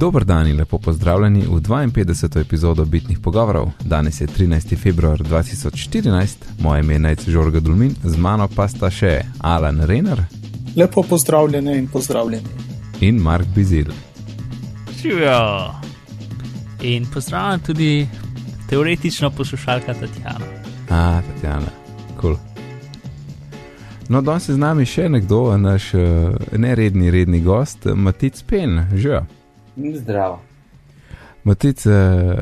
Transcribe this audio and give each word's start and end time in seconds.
Dober 0.00 0.24
dan 0.24 0.46
in 0.46 0.56
lepo 0.56 0.78
pozdravljeni 0.78 1.40
v 1.40 1.60
52. 1.60 2.40
epizodo 2.40 2.84
Bitnih 2.84 3.18
pogovorov. 3.18 3.70
Danes 3.84 4.20
je 4.20 4.26
13. 4.26 4.76
februar 4.76 5.22
2014, 5.22 6.36
moje 6.58 6.80
ime 6.80 6.92
je 6.92 6.98
Najce 6.98 7.30
Žorga 7.30 7.60
Dulmin, 7.60 7.94
z 8.04 8.16
mano 8.16 8.48
pa 8.56 8.68
sta 8.68 8.88
še 8.90 9.20
Alan 9.40 9.82
Reiner. 9.84 10.22
Lepo 10.76 11.02
pozdravljeni 11.02 11.76
in 11.78 11.86
pozdravljeni. 11.86 12.48
In 13.00 13.16
Mark 13.16 13.46
Bizil. 13.54 13.92
Živijo. 15.02 15.74
In 16.82 17.06
pozdravljam 17.14 17.60
tudi 17.60 18.08
teoretično 18.68 19.30
poslušalka 19.30 19.94
Tatjana. 19.94 20.46
A, 20.88 21.20
Tatjana, 21.26 21.68
kul. 22.20 22.36
Cool. 22.36 22.36
No, 24.08 24.22
danes 24.22 24.48
je 24.48 24.54
z 24.54 24.58
nami 24.58 24.86
še 24.86 25.08
nekdo, 25.08 25.58
naš 25.58 25.92
uh, 25.94 26.00
neredni, 26.56 27.10
redni 27.10 27.40
gost, 27.40 27.84
Matic 27.84 28.42
Pen, 28.42 28.86
že. 28.96 29.20
Zdravo. 29.96 30.40
Matic, 31.44 31.86
uh, 31.86 32.38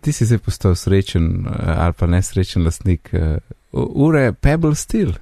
ti 0.00 0.12
si 0.12 0.26
zdaj 0.26 0.38
postal 0.38 0.76
srečen 0.78 1.46
uh, 1.46 1.52
ali 1.84 1.96
pa 1.98 2.06
nesrečen 2.06 2.64
lastnik 2.64 3.10
uh, 3.12 3.38
ure 3.72 4.32
Pebble 4.32 4.74
Steel. 4.74 5.12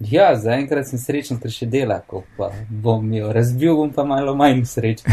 Ja, 0.00 0.34
zaenkrat 0.36 0.90
sem 0.90 1.00
srečen, 1.00 1.40
ker 1.40 1.50
še 1.52 1.66
dela, 1.72 2.02
ko 2.04 2.20
pa 2.36 2.50
bom 2.68 3.06
jo 3.16 3.32
razbil, 3.32 3.72
bom 3.78 3.92
pa 3.96 4.04
malo 4.04 4.34
manj 4.36 4.66
srečen. 4.68 5.08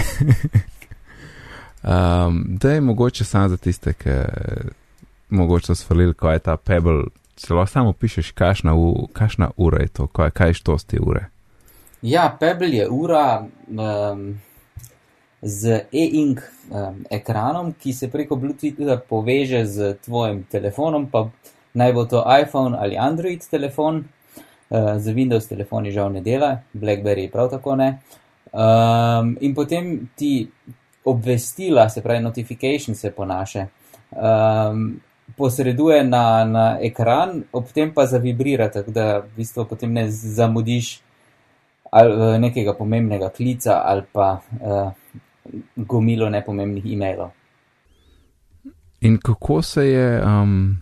um, 1.93 2.43
da 2.59 2.73
je 2.76 2.82
mogoče 2.82 3.23
samo 3.23 3.54
za 3.54 3.57
tiste, 3.57 3.93
ki 3.95 4.18
mogoče 5.32 5.71
so 5.71 5.76
svalili, 5.76 6.13
ko 6.13 6.32
je 6.32 6.40
ta 6.40 6.57
Pebble 6.57 7.07
celo 7.35 7.66
samo 7.66 7.93
pišeš, 7.93 8.32
kakšna, 8.32 8.76
u, 8.76 9.07
kakšna 9.13 9.52
ura 9.57 9.82
je 9.82 9.88
to, 9.88 10.07
kaj, 10.07 10.32
kaj 10.32 10.49
je 10.49 10.63
to 10.63 10.77
z 10.77 10.85
te 10.85 10.99
ure. 10.99 11.26
Ja, 12.02 12.38
Pebble 12.40 12.70
je 12.70 12.90
ura 12.90 13.45
um, 13.68 14.41
z 15.44 15.86
e-ink 15.91 16.40
um, 16.72 17.04
ekranom, 17.12 17.74
ki 17.80 17.94
se 17.94 18.08
preko 18.08 18.36
Bluetootha 18.36 18.98
poveže 19.10 19.66
z 19.66 19.94
tvojim 20.05 20.44
telefonom, 20.52 21.10
pa 21.12 21.27
naj 21.74 21.94
bo 21.94 22.05
to 22.05 22.24
iPhone 22.24 22.77
ali 22.80 22.98
Android 22.98 23.44
telefon. 23.52 24.04
Uh, 24.74 24.96
za 24.98 25.12
Windows 25.12 25.46
telefoni 25.48 25.91
žal 25.91 26.13
ne 26.13 26.22
dela, 26.22 26.63
Blackberry 26.74 27.27
prav 27.32 27.52
tako 27.52 27.76
ne. 27.76 28.00
Um, 28.54 29.38
in 29.41 29.54
potem 29.54 30.10
ti 30.16 30.48
obvestila, 31.05 31.90
se 31.90 32.02
pravi, 32.02 32.24
notification 32.24 32.96
se 32.96 33.12
ponaša. 33.12 33.68
Um, 34.12 35.02
posreduje 35.38 36.04
na, 36.04 36.46
na 36.46 36.66
ekran, 36.82 37.44
ob 37.52 37.70
tem 37.74 37.91
pa 37.94 38.05
zavibrira, 38.05 38.70
tako 38.72 38.91
da 38.91 39.20
v 39.20 39.30
bistvu 39.38 39.66
potem 39.70 39.94
ne 39.94 40.07
zamudiš 40.12 41.00
ali, 41.91 42.13
uh, 42.16 42.40
nekega 42.40 42.74
pomembnega 42.74 43.30
klica 43.30 43.82
ali 43.85 44.07
pa 44.13 44.40
uh, 44.62 44.91
gomilo 45.76 46.30
nepomembnih 46.30 46.86
e-mailov. 46.94 47.32
In 49.02 49.18
kako 49.18 49.62
se 49.62 49.88
je, 49.88 50.24
um, 50.26 50.77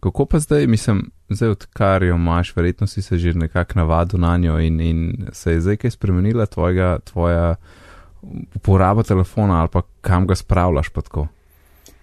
kako 0.00 0.26
pa 0.26 0.38
zdaj, 0.38 0.66
mislim, 0.66 1.10
zdaj 1.28 1.48
odkar 1.48 2.02
jo 2.02 2.14
imaš, 2.14 2.56
verjetno 2.56 2.86
si 2.86 3.02
se 3.02 3.18
že 3.18 3.34
nekako 3.34 3.72
navadil 3.78 4.20
na 4.20 4.36
njo 4.36 4.58
in, 4.58 4.80
in 4.80 5.28
se 5.32 5.52
je 5.52 5.60
zdaj 5.60 5.76
kaj 5.76 5.90
spremenila 5.90 6.46
tvojega, 6.46 6.98
tvoja 7.04 7.54
uporaba 8.54 9.02
telefona 9.02 9.60
ali 9.60 9.68
pa 9.72 9.82
kam 10.00 10.26
ga 10.26 10.34
spravljaš 10.34 10.88
pa 10.88 11.00
tako? 11.00 11.26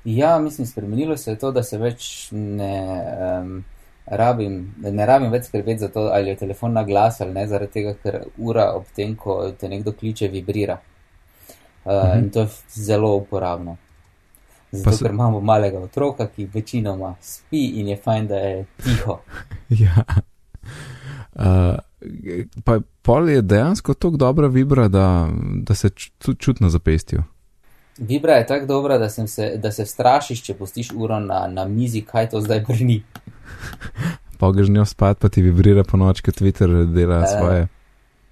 Ja, 0.06 0.40
mislim, 0.40 0.68
spremenilo 0.68 1.18
se 1.18 1.32
je 1.32 1.38
to, 1.40 1.52
da 1.52 1.64
se 1.64 1.78
več 1.78 2.30
ne, 2.32 3.04
um, 3.42 3.64
rabim, 4.06 4.76
ne 4.82 5.06
rabim 5.06 5.32
več 5.32 5.46
skrbeti 5.46 5.80
za 5.80 5.88
to, 5.88 6.08
ali 6.14 6.30
je 6.30 6.36
telefon 6.36 6.74
na 6.74 6.84
glas 6.84 7.22
ali 7.22 7.34
ne, 7.34 7.48
zaradi 7.48 7.72
tega, 7.72 7.94
ker 8.04 8.22
ura 8.38 8.72
ob 8.76 8.88
tem, 8.96 9.16
ko 9.16 9.52
te 9.60 9.70
nekdo 9.70 9.94
kliče, 9.94 10.28
vibrira. 10.28 10.80
Uh, 11.86 11.92
uh 11.92 11.98
-huh. 12.04 12.20
In 12.20 12.30
to 12.30 12.40
je 12.40 12.48
zelo 12.70 13.16
uporabno. 13.16 13.78
Zato, 14.72 14.98
se... 14.98 15.04
ker 15.04 15.12
imamo 15.12 15.40
malega 15.40 15.80
otroka, 15.80 16.28
ki 16.28 16.50
večinoma 16.54 17.16
spi 17.22 17.66
in 17.66 17.88
je 17.88 17.98
fajn, 17.98 18.28
da 18.28 18.36
je 18.36 18.66
tiho. 18.84 19.20
ja. 19.84 20.04
Uh, 21.34 21.80
pa 22.64 22.80
pol 23.02 23.30
je 23.30 23.42
dejansko 23.42 23.94
tako 23.94 24.18
dobra 24.18 24.48
vibra, 24.48 24.88
da, 24.88 25.30
da 25.56 25.76
se 25.76 25.90
čutno 26.38 26.70
zapestijo. 26.70 27.24
Vibra 27.98 28.34
je 28.34 28.48
tako 28.48 28.66
dobra, 28.66 28.98
da, 28.98 29.10
se, 29.10 29.58
da 29.58 29.72
se 29.72 29.86
strašiš, 29.86 30.44
če 30.44 30.54
pustiš 30.54 30.92
uro 30.96 31.20
na, 31.20 31.48
na 31.48 31.66
mizi, 31.66 32.02
kaj 32.02 32.30
to 32.30 32.42
zdaj 32.42 32.64
brni. 32.68 33.04
pa 34.40 34.52
greš 34.52 34.70
njo 34.70 34.86
spat, 34.86 35.20
pa 35.20 35.30
ti 35.30 35.42
vibrira 35.42 35.84
po 35.84 35.98
noč, 35.98 36.22
kot 36.22 36.38
Twitter 36.42 36.86
dela 36.94 37.20
uh, 37.20 37.26
svoje. 37.38 37.68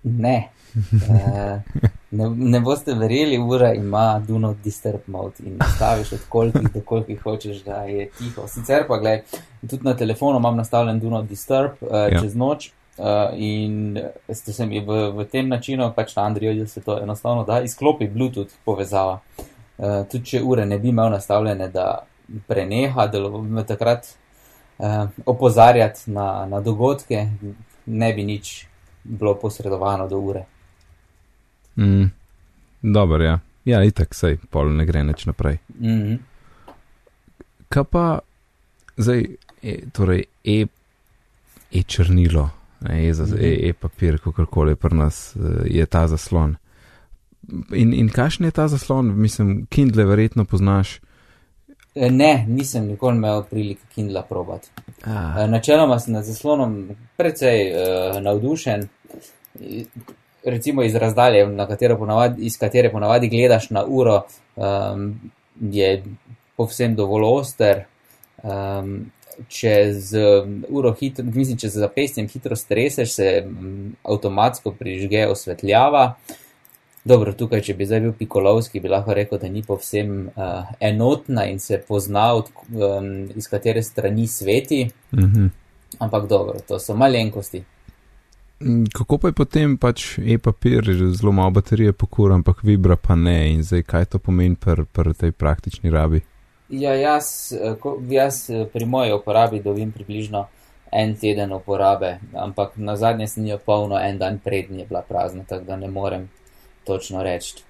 Ne. 0.03 0.49
Uh, 0.75 1.79
ne. 2.11 2.29
Ne 2.35 2.59
boste 2.59 2.93
verjeli, 2.93 3.37
ura 3.37 3.73
ima 3.73 4.21
do 4.27 4.39
not 4.39 4.57
disturb 4.63 5.07
mode 5.07 5.43
in 5.45 5.57
nastaviš 5.57 6.11
od 6.11 6.19
kolikih 6.29 6.73
do 6.73 6.81
kolikih 6.81 7.21
hočeš, 7.23 7.63
da 7.63 7.83
je 7.83 8.09
tiho. 8.17 8.47
Sicer 8.47 8.87
pa 8.87 8.97
gledaj, 8.97 9.21
tudi 9.69 9.83
na 9.83 9.95
telefonu 9.95 10.39
imam 10.39 10.57
nastavljen 10.57 10.99
do 10.99 11.09
not 11.09 11.27
disturb 11.27 11.71
uh, 11.81 11.87
ja. 12.11 12.21
čez 12.21 12.35
noč. 12.35 12.71
Uh, 12.97 13.05
in 13.35 13.99
ste 14.33 14.53
se 14.53 14.65
mi 14.65 14.79
v, 14.79 15.11
v 15.13 15.25
tem 15.29 15.49
načinu, 15.49 15.91
pač 15.95 16.15
na 16.15 16.23
Androidu 16.23 16.65
se 16.67 16.81
to 16.81 16.97
enostavno 17.01 17.43
da, 17.43 17.61
izklopi 17.61 18.07
Bluetooth 18.07 18.53
povezava. 18.65 19.19
Uh, 19.77 20.01
tudi 20.11 20.25
če 20.25 20.41
ure 20.41 20.65
ne 20.65 20.79
bi 20.79 20.89
imel 20.89 21.11
nastavljene, 21.13 21.67
da 21.69 22.07
preneha, 22.47 23.05
da 23.07 23.21
me 23.29 23.63
takrat 23.65 24.09
uh, 24.77 25.05
opozarjati 25.25 26.11
na, 26.11 26.45
na 26.49 26.61
dogodke, 26.61 27.27
ne 27.85 28.13
bi 28.13 28.25
nič 28.25 28.65
bilo 29.03 29.35
posredovano 29.35 30.07
do 30.07 30.19
ure. 30.19 30.45
Mm, 31.77 32.11
Dobro, 32.81 33.23
ja. 33.23 33.39
Ja, 33.65 33.83
itak 33.83 34.15
sej, 34.15 34.37
pol 34.51 34.69
ne 34.77 34.85
gre 34.87 35.03
nič 35.03 35.25
naprej. 35.25 35.57
Mm 35.79 35.89
-hmm. 35.89 36.17
Kaj 37.69 37.83
pa 37.83 38.19
zdaj, 38.97 39.25
e, 39.63 39.77
torej, 39.93 40.23
e, 40.43 40.65
e 41.73 41.83
črnilo, 41.83 42.49
e, 42.89 43.13
za, 43.13 43.23
mm 43.23 43.27
-hmm. 43.27 43.65
e, 43.65 43.69
e 43.69 43.73
papir, 43.73 44.17
kakorkoli 44.17 44.75
pri 44.75 44.95
nas 44.95 45.35
je 45.65 45.85
ta 45.85 46.07
zaslon. 46.07 46.55
In, 47.73 47.93
in 47.93 48.09
kakšen 48.09 48.45
je 48.45 48.51
ta 48.51 48.67
zaslon, 48.67 49.21
mislim, 49.21 49.65
Kindle 49.69 50.05
verjetno 50.05 50.45
poznaš? 50.45 50.99
E, 51.95 52.11
ne, 52.11 52.45
nisem 52.47 52.85
nikoli 52.87 53.17
imel 53.17 53.43
prilike 53.43 53.81
Kindla 53.95 54.21
probati. 54.21 54.69
Ah. 55.03 55.47
Načeloma 55.47 55.99
sem 55.99 56.13
nad 56.13 56.25
zaslonom 56.25 56.89
precej 57.17 57.71
uh, 57.71 58.21
navdušen, 58.21 58.87
recimo 60.51 60.83
iz 60.83 60.95
razdalje, 60.95 61.45
ponavadi, 61.97 62.45
iz 62.45 62.57
katere 62.57 62.91
ponavadi 62.91 63.29
gledaš 63.29 63.69
na 63.69 63.83
uro, 63.85 64.21
um, 64.55 65.19
je 65.61 66.03
povsem 66.57 66.95
dovolj 66.95 67.23
oster. 67.23 67.85
Um, 68.43 69.11
če 69.47 69.93
z 69.93 70.21
uro 70.69 70.93
hitro, 70.97 71.25
mislim, 71.25 71.59
če 71.61 71.69
z 71.69 71.83
zapestjem 71.83 72.27
hitro 72.31 72.55
streseš, 72.57 73.13
se 73.19 73.29
um, 73.45 73.93
avtomatsko 74.03 74.73
prižge 74.79 75.27
osvetljava. 75.29 76.15
Dobro, 77.07 77.31
tukaj, 77.37 77.61
če 77.63 77.75
bi 77.77 77.85
zdaj 77.87 78.01
bil 78.03 78.13
Pikolovski, 78.17 78.81
bi 78.83 78.89
lahko 78.91 79.13
rekel, 79.15 79.39
da 79.39 79.47
ni 79.47 79.61
povsem 79.63 80.27
uh, 80.27 80.73
enotna 80.83 81.45
in 81.47 81.61
se 81.63 81.79
pozna, 81.87 82.33
od, 82.35 82.49
um, 82.73 83.29
iz 83.37 83.47
katere 83.47 83.83
strani 83.83 84.27
sveti. 84.27 84.89
Mm 85.13 85.23
-hmm. 85.23 85.49
Ampak 85.99 86.27
dobro, 86.27 86.59
to 86.67 86.79
so 86.79 86.95
malenkosti. 86.95 87.63
Mm, 88.59 88.85
kako 88.93 89.17
pa 89.17 89.27
je 89.27 89.33
potem 89.33 89.77
pač 89.77 90.17
e-papir, 90.17 90.83
zelo 91.13 91.31
malo 91.31 91.51
baterije 91.51 91.93
pokura, 91.93 92.35
ampak 92.35 92.63
vibra 92.63 92.95
pa 92.95 93.15
ne 93.15 93.53
in 93.53 93.63
zdaj 93.63 93.83
kaj 93.83 94.05
to 94.05 94.19
pomeni 94.19 94.55
pri 94.55 94.85
pr 94.93 95.13
tej 95.13 95.31
praktični 95.31 95.89
rabi? 95.89 96.21
Ja, 96.69 96.95
jaz, 96.95 97.53
eh, 97.53 97.75
jaz 98.09 98.49
eh, 98.49 98.65
pri 98.73 98.85
moji 98.85 99.13
uporabi 99.13 99.61
dobim 99.61 99.91
približno 99.91 100.47
en 100.91 101.15
teden 101.15 101.53
uporabe, 101.53 102.17
ampak 102.33 102.71
na 102.75 102.95
zadnje 102.95 103.27
sem 103.27 103.45
jo 103.45 103.57
polno 103.65 103.99
en 103.99 104.17
dan 104.17 104.39
prednje 104.39 104.85
bila 104.85 105.01
prazna, 105.01 105.43
tako 105.47 105.65
da 105.65 105.75
ne 105.75 105.87
morem 105.87 106.29
točno 106.85 107.23
reči. 107.23 107.63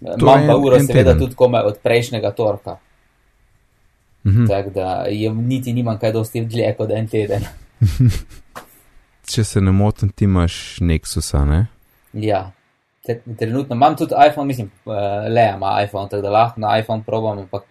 Imam 0.00 0.46
pa 0.46 0.56
uro, 0.56 0.78
seveda, 0.80 1.18
tudi 1.18 1.34
kome 1.34 1.62
od 1.62 1.78
prejšnjega 1.82 2.30
torka. 2.30 2.76
-hmm. 4.28 4.48
Tako 4.48 4.70
da 4.70 5.04
je, 5.08 5.34
niti 5.34 5.72
nimam 5.72 5.98
kaj 5.98 6.12
dosti 6.12 6.44
dlje 6.44 6.74
kot 6.78 6.90
en 6.90 7.08
teden. 7.08 7.42
Če 9.28 9.44
se 9.44 9.60
ne 9.60 9.72
motim, 9.72 10.08
ti 10.08 10.24
imaš 10.24 10.78
Nexusa, 10.80 11.44
ne? 11.44 11.66
Ja, 12.12 12.50
trenutno 13.38 13.76
imam 13.76 13.96
tudi 13.96 14.16
iPhone, 14.28 14.46
mislim, 14.48 14.70
uh, 14.86 14.94
le 15.28 15.52
ima 15.54 15.82
iPhone, 15.84 16.08
tako 16.08 16.22
da 16.22 16.30
lahko 16.30 16.60
na 16.60 16.78
iPhone 16.78 17.04
probam, 17.06 17.38
ampak 17.38 17.66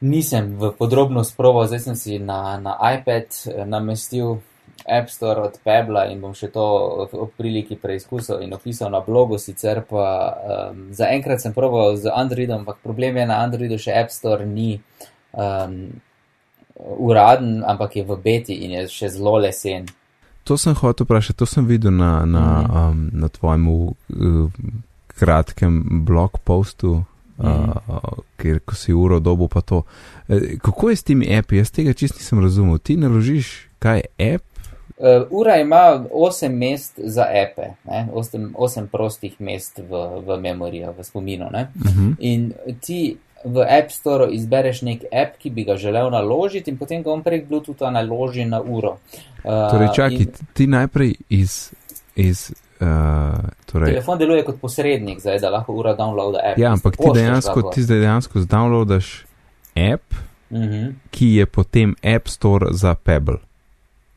nisem 0.00 0.56
v 0.58 0.72
podrobnost 0.78 1.36
probal, 1.36 1.66
zdaj 1.70 1.80
sem 1.86 1.96
si 1.96 2.18
na, 2.18 2.58
na 2.60 2.76
iPad 2.98 3.26
eh, 3.46 3.64
namestil 3.64 4.38
App 4.84 5.08
Store 5.10 5.40
od 5.40 5.58
Pebla 5.64 6.04
in 6.12 6.20
bom 6.20 6.34
še 6.36 6.50
to 6.52 6.64
v 7.10 7.28
priliki 7.38 7.78
preizkusil 7.80 8.42
in 8.44 8.52
opisal 8.54 8.92
na 8.92 9.00
blogu. 9.00 9.38
Sicer 9.40 9.80
pa 9.88 10.06
um, 10.70 10.82
zaenkrat 10.94 11.40
sem 11.42 11.54
proval 11.56 11.96
z 11.96 12.12
Androidom, 12.12 12.62
ampak 12.62 12.82
problem 12.84 13.16
je 13.16 13.26
na 13.26 13.40
Androidu 13.40 13.80
še 13.80 13.96
App 13.96 14.12
Store 14.12 14.44
ni 14.46 14.76
um, 15.32 15.96
uraden, 16.76 17.64
ampak 17.64 17.96
je 17.96 18.04
v 18.04 18.18
beti 18.20 18.60
in 18.68 18.76
je 18.76 18.82
še 18.92 19.10
zelo 19.16 19.40
lesen. 19.40 19.88
To 20.46 20.56
sem 20.56 20.74
hotel 20.74 21.04
vprašati, 21.04 21.38
to 21.38 21.46
sem 21.46 21.66
videl 21.66 21.90
na, 21.90 22.24
na, 22.24 22.44
mm. 22.62 22.88
um, 22.90 23.10
na 23.12 23.28
tvojem, 23.28 23.68
uh, 23.68 24.50
kratkem 25.06 26.04
blog 26.06 26.38
postu, 26.44 27.02
mm. 27.38 27.46
uh, 27.46 28.18
kjer 28.36 28.60
ko 28.62 28.74
si 28.74 28.94
uro 28.94 29.18
dobu 29.20 29.48
pa 29.48 29.60
to. 29.60 29.82
E, 30.28 30.58
kako 30.62 30.90
je 30.90 30.96
s 30.96 31.02
temi 31.02 31.32
api? 31.38 31.58
Jaz 31.58 31.70
tega 31.74 31.92
čist 31.92 32.20
nisem 32.20 32.38
razumel. 32.42 32.78
Ti 32.78 32.96
naložiš, 32.96 33.68
kaj 33.82 34.04
je 34.04 34.34
app? 34.34 34.44
Uh, 34.96 35.26
ura 35.30 35.56
ima 35.56 36.04
8 36.14 36.48
mest 36.48 37.00
za 37.04 37.26
ape, 37.26 37.74
8, 37.84 38.52
8 38.54 38.86
prostih 38.86 39.34
mest 39.40 39.78
v, 39.78 40.06
v 40.26 40.38
memorijo, 40.40 40.94
v 40.98 41.04
spominu. 41.04 41.44
Uh 41.44 41.52
-huh. 41.52 42.14
In 42.18 42.52
ti 42.80 43.16
v 43.44 43.66
App 43.78 43.90
Store 43.90 44.28
izbereš 44.32 44.82
nek 44.82 45.04
app, 45.12 45.38
ki 45.38 45.50
bi 45.50 45.64
ga 45.64 45.76
želel 45.76 46.10
naložiti, 46.10 46.70
in 46.70 46.78
potem 46.78 47.02
ga 47.02 47.12
on 47.12 47.22
prek 47.22 47.48
Bluetootha 47.48 47.90
naloži 47.90 48.44
na 48.44 48.60
uro. 48.60 48.98
Uh, 49.44 49.70
torej, 49.70 49.88
čakaj, 49.94 50.16
in... 50.16 50.32
ti 50.52 50.66
najprej 50.66 51.14
iz. 51.28 51.72
iz 52.16 52.50
uh, 52.80 53.38
torej... 53.66 53.92
Telefon 53.92 54.18
deluje 54.18 54.44
kot 54.44 54.60
posrednik, 54.60 55.20
zdaj, 55.20 55.38
da 55.44 55.50
lahko 55.50 55.76
ura 55.76 55.94
downloada 55.94 56.42
app. 56.42 56.58
Ja, 56.58 56.72
ampak 56.72 56.96
ti 56.96 57.10
dejansko, 57.14 57.70
ti 57.74 57.82
zdaj 57.82 58.00
dejansko 58.00 58.40
zdownloadaš 58.40 59.24
app, 59.92 60.14
uh 60.50 60.58
mhm. 60.58 60.72
-huh. 60.72 60.92
ki 61.10 61.34
je 61.34 61.46
potem 61.46 61.94
App 62.02 62.28
Store 62.28 62.66
za 62.70 62.94
Pebble. 62.94 63.38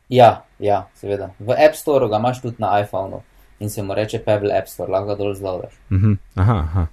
Ja, 0.09 0.43
ja, 0.59 0.87
seveda. 0.95 1.29
V 1.39 1.51
App 1.51 1.75
Store 1.75 2.07
ga 2.07 2.17
imaš 2.17 2.41
tudi 2.41 2.55
na 2.57 2.79
iPhonu 2.81 3.21
in 3.59 3.69
se 3.69 3.83
mu 3.83 3.93
reče 3.93 4.19
Pebble 4.19 4.57
App 4.57 4.67
Store, 4.67 4.91
lahko 4.91 5.07
ga 5.07 5.15
dol 5.15 5.33
zlodaš. 5.33 5.73
Uh 5.89 5.97
mhm. 5.97 6.11
-huh. 6.11 6.17
Aha, 6.35 6.53
aha. 6.53 6.87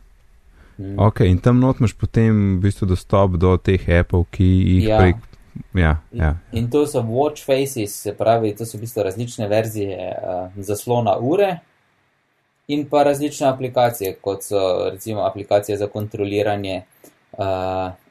Mm. 0.79 0.99
Ok, 0.99 1.21
in 1.21 1.39
tam 1.39 1.61
not 1.61 1.81
imaš 1.81 1.95
potem 1.97 2.57
v 2.57 2.67
bistvu 2.69 2.87
dostop 2.87 3.39
do 3.41 3.57
teh 3.57 3.81
Apple, 4.01 4.25
ki 4.31 4.45
jih 4.45 4.89
ja. 4.89 4.99
prek. 5.01 5.17
Ja, 5.75 5.97
ja. 6.13 6.35
In 6.53 6.69
to 6.71 6.85
so 6.87 7.01
watch 7.01 7.45
faces, 7.45 7.95
se 8.03 8.13
pravi, 8.13 8.53
to 8.57 8.67
so 8.69 8.77
v 8.77 8.85
bistvu 8.85 9.07
različne 9.07 9.49
verzije 9.49 10.11
uh, 10.13 10.51
zaslona 10.65 11.17
ure 11.17 11.59
in 12.69 12.85
pa 12.91 13.03
različne 13.07 13.47
aplikacije, 13.49 14.19
kot 14.21 14.45
so 14.45 14.91
recimo 14.91 15.23
aplikacije 15.25 15.79
za 15.79 15.87
kontroliranje 15.87 16.83
uh, 17.39 17.47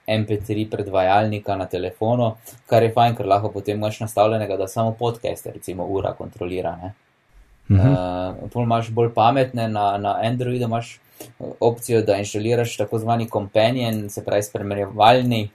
MP3 0.07 0.69
predvajalnika 0.69 1.55
na 1.55 1.65
telefonu, 1.65 2.35
kar 2.65 2.83
je 2.83 2.93
fajn, 2.93 3.15
ker 3.15 3.27
lahko 3.27 3.51
potem 3.51 3.77
imaš 3.77 3.99
nastavljenega, 3.99 4.57
da 4.57 4.67
samo 4.67 4.91
podcaste, 4.99 5.51
recimo 5.51 5.85
ura 5.85 6.13
kontrolira. 6.13 6.75
Ne? 6.81 6.93
Uh 7.69 7.77
-huh. 7.77 8.55
uh, 8.55 8.63
imaš 8.63 8.89
bolj 8.89 9.13
pametne, 9.13 9.67
na, 9.67 9.97
na 9.97 10.19
Androidu 10.23 10.65
imaš 10.65 10.99
opcijo, 11.59 12.01
da 12.01 12.17
inštaliraš 12.21 12.77
tako 12.77 12.99
zvani 12.99 13.29
companion, 13.29 14.09
se 14.09 14.25
pravi 14.25 14.43
spremljevalni. 14.43 15.49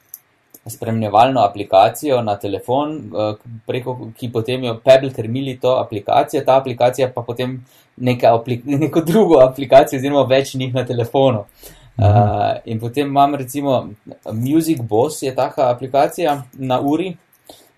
Spremljevalno 0.67 1.41
aplikacijo 1.41 2.19
na 2.23 2.35
telefon, 2.39 2.91
uh, 2.93 3.37
preko, 3.67 3.95
ki 4.19 4.29
potem 4.33 4.65
jo 4.65 4.75
Pebble 4.85 5.09
termili 5.11 5.55
to 5.61 5.73
aplikacijo, 5.81 6.43
ta 6.45 6.59
aplikacija 6.61 7.09
pa 7.15 7.23
potem 7.23 7.55
neka 7.97 8.35
aplik 8.35 8.67
neko 8.85 9.01
drugo 9.01 9.41
aplikacijo, 9.41 9.99
oziroma 9.99 10.27
več 10.29 10.55
njih 10.55 10.75
na 10.75 10.85
telefonu. 10.87 11.41
Uh, 11.41 11.81
Uh, 12.01 12.57
in 12.65 12.79
potem 12.81 13.07
imam 13.07 13.35
recimo 13.35 13.91
Music 14.33 14.81
Boss, 14.81 15.23
je 15.23 15.35
taka 15.35 15.71
aplikacija 15.71 16.43
na 16.53 16.81
uri, 16.81 17.17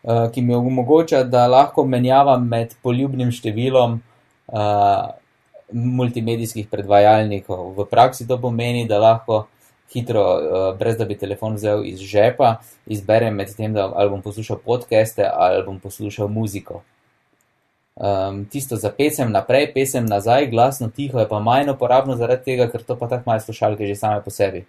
uh, 0.03 0.31
ki 0.31 0.43
mi 0.43 0.55
omogoča, 0.55 1.25
da 1.25 1.47
lahko 1.47 1.85
menjavam 1.85 2.47
med 2.49 2.77
poljubnim 2.83 3.33
številom 3.35 3.97
uh, 3.99 5.09
multimedijskih 5.73 6.69
predvajalnikov. 6.69 7.75
V 7.77 7.87
praksi 7.91 8.27
to 8.29 8.39
pomeni, 8.41 8.87
da 8.89 8.99
lahko 8.99 9.47
hitro, 9.93 10.23
uh, 10.23 10.79
brez 10.79 10.97
da 10.97 11.05
bi 11.05 11.19
telefon 11.19 11.55
vzel 11.55 11.85
iz 11.87 12.01
žepa, 12.01 12.57
izberem 12.87 13.35
med 13.35 13.53
tem, 13.57 13.73
da 13.73 13.91
ali 13.95 14.11
bom 14.11 14.23
poslušal 14.23 14.59
podcaste 14.65 15.29
ali 15.35 15.65
bom 15.67 15.81
poslušal 15.81 16.29
muziko. 16.29 16.83
Um, 17.95 18.45
tisto 18.45 18.77
za 18.77 18.91
pesem 18.91 19.33
naprej, 19.33 19.73
pesem 19.75 20.07
nazaj, 20.07 20.47
glasno, 20.51 20.89
tiho 20.89 21.21
je 21.21 21.29
pa 21.29 21.41
manj 21.41 21.71
uporabno 21.71 22.17
zaradi 22.17 22.45
tega, 22.45 22.71
ker 22.73 22.83
to 22.83 22.97
pa 22.97 23.09
tako 23.09 23.31
malo 23.31 23.41
slušalke 23.41 23.87
že 23.87 23.95
same 23.95 24.23
po 24.25 24.31
sebi. 24.31 24.65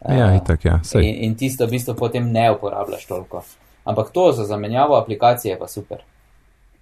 Uh, 0.00 0.16
ja, 0.18 0.34
itak, 0.36 0.64
ja. 0.64 0.80
In, 0.94 1.14
in 1.24 1.36
tisto 1.38 1.66
v 1.66 1.78
bistvu 1.78 1.94
potem 1.94 2.32
ne 2.32 2.50
uporabljaš 2.50 3.06
toliko. 3.06 3.44
Ampak 3.84 4.10
to 4.10 4.32
za 4.32 4.44
zamenjavo 4.44 4.96
aplikacije 4.96 5.52
je 5.52 5.58
pa 5.58 5.68
super. 5.68 6.02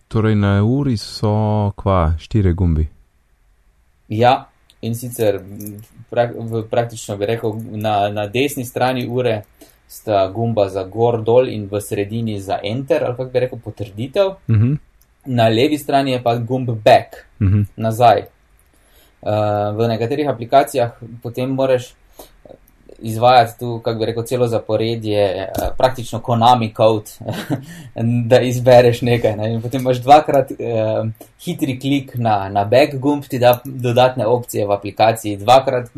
Torej 0.09 0.35
na 0.35 0.65
uri 0.65 0.97
so 0.97 1.73
kva, 1.77 2.15
štiri 2.19 2.53
gumbi. 2.53 2.89
Ja, 4.09 4.49
in 4.81 4.95
sicer 4.95 5.41
prak, 6.11 6.35
praktično 6.71 7.17
bi 7.17 7.27
rekel, 7.27 7.55
na, 7.71 8.09
na 8.09 8.27
desni 8.27 8.65
strani 8.65 9.07
ure 9.09 9.43
sta 9.89 10.27
gumba 10.29 10.69
za 10.69 10.85
gor 10.85 11.23
dol 11.23 11.49
in 11.49 11.69
v 11.71 11.81
sredini 11.81 12.41
za 12.41 12.59
enter, 12.65 13.05
ali 13.05 13.17
kako 13.17 13.31
bi 13.31 13.41
rekel, 13.41 13.59
potrditev. 13.59 14.27
Uh 14.27 14.57
mhm. 14.57 14.73
-huh 14.73 14.79
na 15.25 15.49
levi 15.49 15.79
strani 15.79 16.13
je 16.13 16.23
pa 16.23 16.37
gumb 16.37 16.71
back, 16.71 17.27
uh 17.41 17.47
mhm. 17.47 17.59
-huh. 17.59 17.67
nazaj. 17.77 18.23
Uh, 19.23 19.31
v 19.77 19.89
nekaterih 19.89 20.29
aplikacijah 20.29 20.93
potem 21.23 21.51
moraš 21.51 21.95
izvajati 23.03 23.59
tu, 23.59 23.81
kako 23.85 23.99
bi 23.99 24.07
rekel, 24.07 24.25
celo 24.25 24.47
zaporedje, 24.49 25.49
uh, 25.49 25.69
praktično 25.79 26.21
konami 26.21 26.73
code, 26.75 27.11
da 28.31 28.41
izbereš 28.41 29.03
nekaj. 29.03 29.37
Ne? 29.37 29.53
In 29.55 29.63
potem 29.63 29.81
imaš 29.81 30.03
dvakrat 30.03 30.51
uh, 30.51 31.09
hitri 31.45 31.79
klik 31.81 32.15
na, 32.15 32.49
na 32.49 32.65
back 32.65 32.95
gumb, 32.95 33.25
ti 33.29 33.39
da 33.39 33.59
dodatne 33.65 34.27
opcije 34.27 34.67
v 34.67 34.73
aplikaciji, 34.73 35.37
dvakrat 35.37 35.91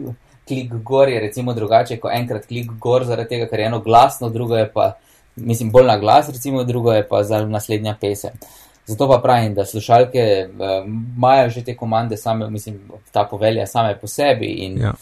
klik 0.48 0.72
gor 0.72 1.08
je 1.08 1.20
recimo 1.20 1.54
drugače, 1.54 1.96
kot 1.96 2.12
enkrat 2.14 2.46
klik 2.46 2.70
gor, 2.80 3.04
zaradi 3.04 3.28
tega, 3.28 3.48
ker 3.48 3.60
je 3.60 3.66
eno 3.66 3.80
glasno, 3.80 4.28
drugo 4.30 4.56
je 4.56 4.68
pa, 4.72 4.92
mislim, 5.36 5.70
bolj 5.70 5.86
na 5.86 5.96
glas, 5.98 6.28
recimo, 6.28 6.64
drugo 6.64 6.92
je 6.92 7.06
pa 7.08 7.22
za 7.22 7.44
naslednja 7.46 7.96
pesem. 8.00 8.36
Zato 8.86 9.08
pa 9.08 9.18
pravim, 9.18 9.54
da 9.54 9.64
slušalke 9.64 10.18
eh, 10.18 10.48
imajo 11.16 11.46
uh, 11.46 11.52
že 11.52 11.64
te 11.64 11.76
komande, 11.76 12.16
same, 12.16 12.50
mislim, 12.50 12.80
ta 13.12 13.24
povelja 13.30 13.66
same 13.66 13.96
po 14.00 14.06
sebi 14.06 14.46
in 14.46 14.78
ja. 14.78 14.92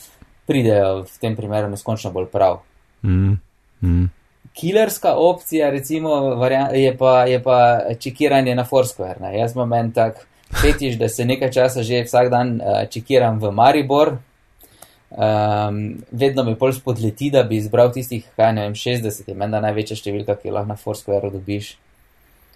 Pridejo 0.46 1.04
v 1.06 1.20
tem 1.20 1.36
primeru 1.36 1.70
neskončno 1.70 2.10
bolj 2.10 2.28
prav. 2.32 2.60
Mm. 3.02 3.38
Mm. 3.82 4.10
Killerska 4.52 5.14
opcija, 5.16 5.70
recimo, 5.70 6.10
je 6.74 6.96
pa, 6.98 7.24
je 7.24 7.42
pa 7.42 7.80
čekiranje 8.00 8.54
na 8.54 8.64
Foursquare. 8.64 9.20
Ne? 9.20 9.38
Jaz 9.38 9.54
imam 9.56 9.72
en 9.72 9.92
tak 9.92 10.26
fetiš, 10.60 10.98
da 11.00 11.08
se 11.08 11.24
nekaj 11.24 11.50
časa 11.50 11.82
že 11.82 12.04
vsak 12.04 12.28
dan 12.30 12.60
uh, 12.60 12.84
čekiram 12.90 13.38
v 13.38 13.50
Maribor. 13.50 14.18
Um, 15.12 16.02
vedno 16.10 16.44
mi 16.44 16.54
pol 16.56 16.72
spodleti, 16.72 17.30
da 17.30 17.42
bi 17.42 17.56
izbral 17.56 17.92
tistih, 17.92 18.24
kaj 18.36 18.52
ne 18.52 18.66
vem, 18.66 18.76
60, 18.76 19.28
menda 19.36 19.60
največja 19.60 19.96
številka, 19.96 20.38
ki 20.40 20.48
jo 20.48 20.54
lahko 20.56 20.72
na 20.72 20.76
Foursquare 20.80 21.32
dobiš. 21.32 21.74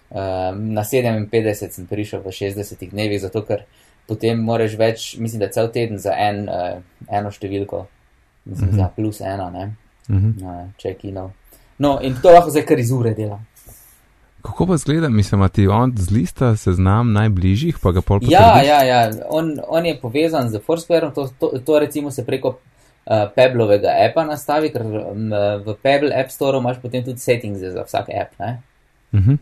Um, 0.09 0.71
na 0.73 0.85
57 0.85 1.75
sem 1.75 1.85
prišel 1.89 2.23
v 2.25 2.33
60 2.33 2.89
dnevih, 2.93 3.21
zato 3.21 3.43
ker 3.45 3.65
potem 4.07 4.39
moraš 4.39 4.77
več, 4.79 5.17
mislim, 5.19 5.39
da 5.39 5.51
cel 5.51 5.71
teden 5.73 5.99
za 5.99 6.15
en, 6.17 6.45
uh, 6.49 6.79
eno 7.09 7.31
številko, 7.31 7.85
mislim, 8.45 8.69
uh 8.69 8.73
-huh. 8.75 8.77
za 8.77 8.89
plus 8.95 9.21
ena, 9.21 9.49
ne, 9.49 9.75
uh 10.09 10.15
-huh. 10.15 10.33
uh, 10.43 10.69
če 10.77 10.89
je 10.89 10.95
kino. 10.95 11.31
No, 11.77 11.99
in 12.01 12.15
to 12.21 12.31
lahko 12.31 12.49
zdaj 12.49 12.65
kar 12.65 12.79
iz 12.79 12.91
ure 12.91 13.13
delam. 13.13 13.45
Kako 14.41 14.65
pa 14.67 14.77
zgleda, 14.77 15.09
mislim, 15.09 15.49
ti 15.49 15.67
on 15.67 15.93
z 15.97 16.11
lista 16.11 16.55
seznam 16.55 17.11
najbližjih, 17.13 17.79
pa 17.83 17.91
ga 17.91 18.01
pol 18.01 18.19
potrediš? 18.19 18.33
Ja, 18.33 18.61
ja, 18.63 18.83
ja, 18.83 19.11
on, 19.29 19.59
on 19.67 19.85
je 19.85 19.99
povezan 20.01 20.49
z 20.49 20.59
Foursquare, 20.67 21.11
to, 21.13 21.29
to, 21.39 21.59
to 21.65 21.79
recimo 21.79 22.11
se 22.11 22.25
preko 22.25 22.47
uh, 22.47 23.27
Pebblovega 23.35 23.91
appa 24.05 24.23
nastavi, 24.25 24.71
ker 24.71 24.85
um, 24.85 25.29
v 25.65 25.75
Pebble 25.83 26.13
App 26.15 26.31
Store 26.31 26.57
imaš 26.57 26.79
potem 26.81 27.03
tudi 27.03 27.19
settings 27.19 27.59
za 27.59 27.83
vsak 27.83 28.09
app, 28.21 28.39
ne. 28.39 28.61
Uh 29.11 29.19
-huh. 29.19 29.37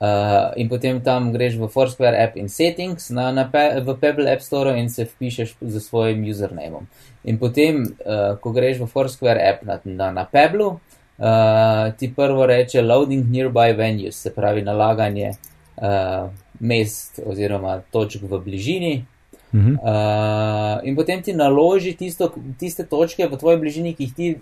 Uh, 0.00 0.56
in 0.56 0.68
potem 0.68 0.96
tam 1.04 1.28
greš 1.28 1.58
v 1.60 1.68
Foursquare 1.68 2.16
app 2.16 2.36
in 2.40 2.48
settings 2.48 3.10
na, 3.12 3.28
na 3.36 3.44
pe, 3.44 3.84
v 3.84 3.92
Pebble 4.00 4.32
App 4.32 4.40
Store 4.40 4.72
in 4.80 4.88
se 4.88 5.04
vpišeš 5.04 5.60
z 5.60 5.80
svojim 5.84 6.24
usernameom. 6.24 6.86
In 7.28 7.36
potem, 7.36 7.84
uh, 7.84 8.32
ko 8.40 8.48
greš 8.48 8.80
v 8.80 8.88
Foursquare 8.88 9.44
app 9.44 9.60
na, 9.60 9.76
na, 9.84 10.08
na 10.08 10.24
Pebble, 10.24 10.80
uh, 11.20 11.92
ti 12.00 12.08
prvo 12.16 12.48
reče 12.48 12.80
loading 12.80 13.28
nearby 13.28 13.76
venues, 13.76 14.16
se 14.16 14.32
pravi 14.32 14.64
nalaganje 14.64 15.34
uh, 15.36 16.32
mest 16.64 17.20
oziroma 17.20 17.82
točk 17.92 18.24
v 18.24 18.40
bližini. 18.40 19.04
Uh 19.52 19.60
-huh. 19.60 19.76
uh, 19.84 20.88
in 20.88 20.96
potem 20.96 21.22
ti 21.22 21.36
naloži 21.36 21.92
tisto, 21.92 22.32
tiste 22.58 22.86
točke 22.88 23.28
v 23.28 23.36
tvoji 23.36 23.58
bližini, 23.58 23.94
ki 23.94 24.04
jih 24.04 24.14
ti 24.14 24.36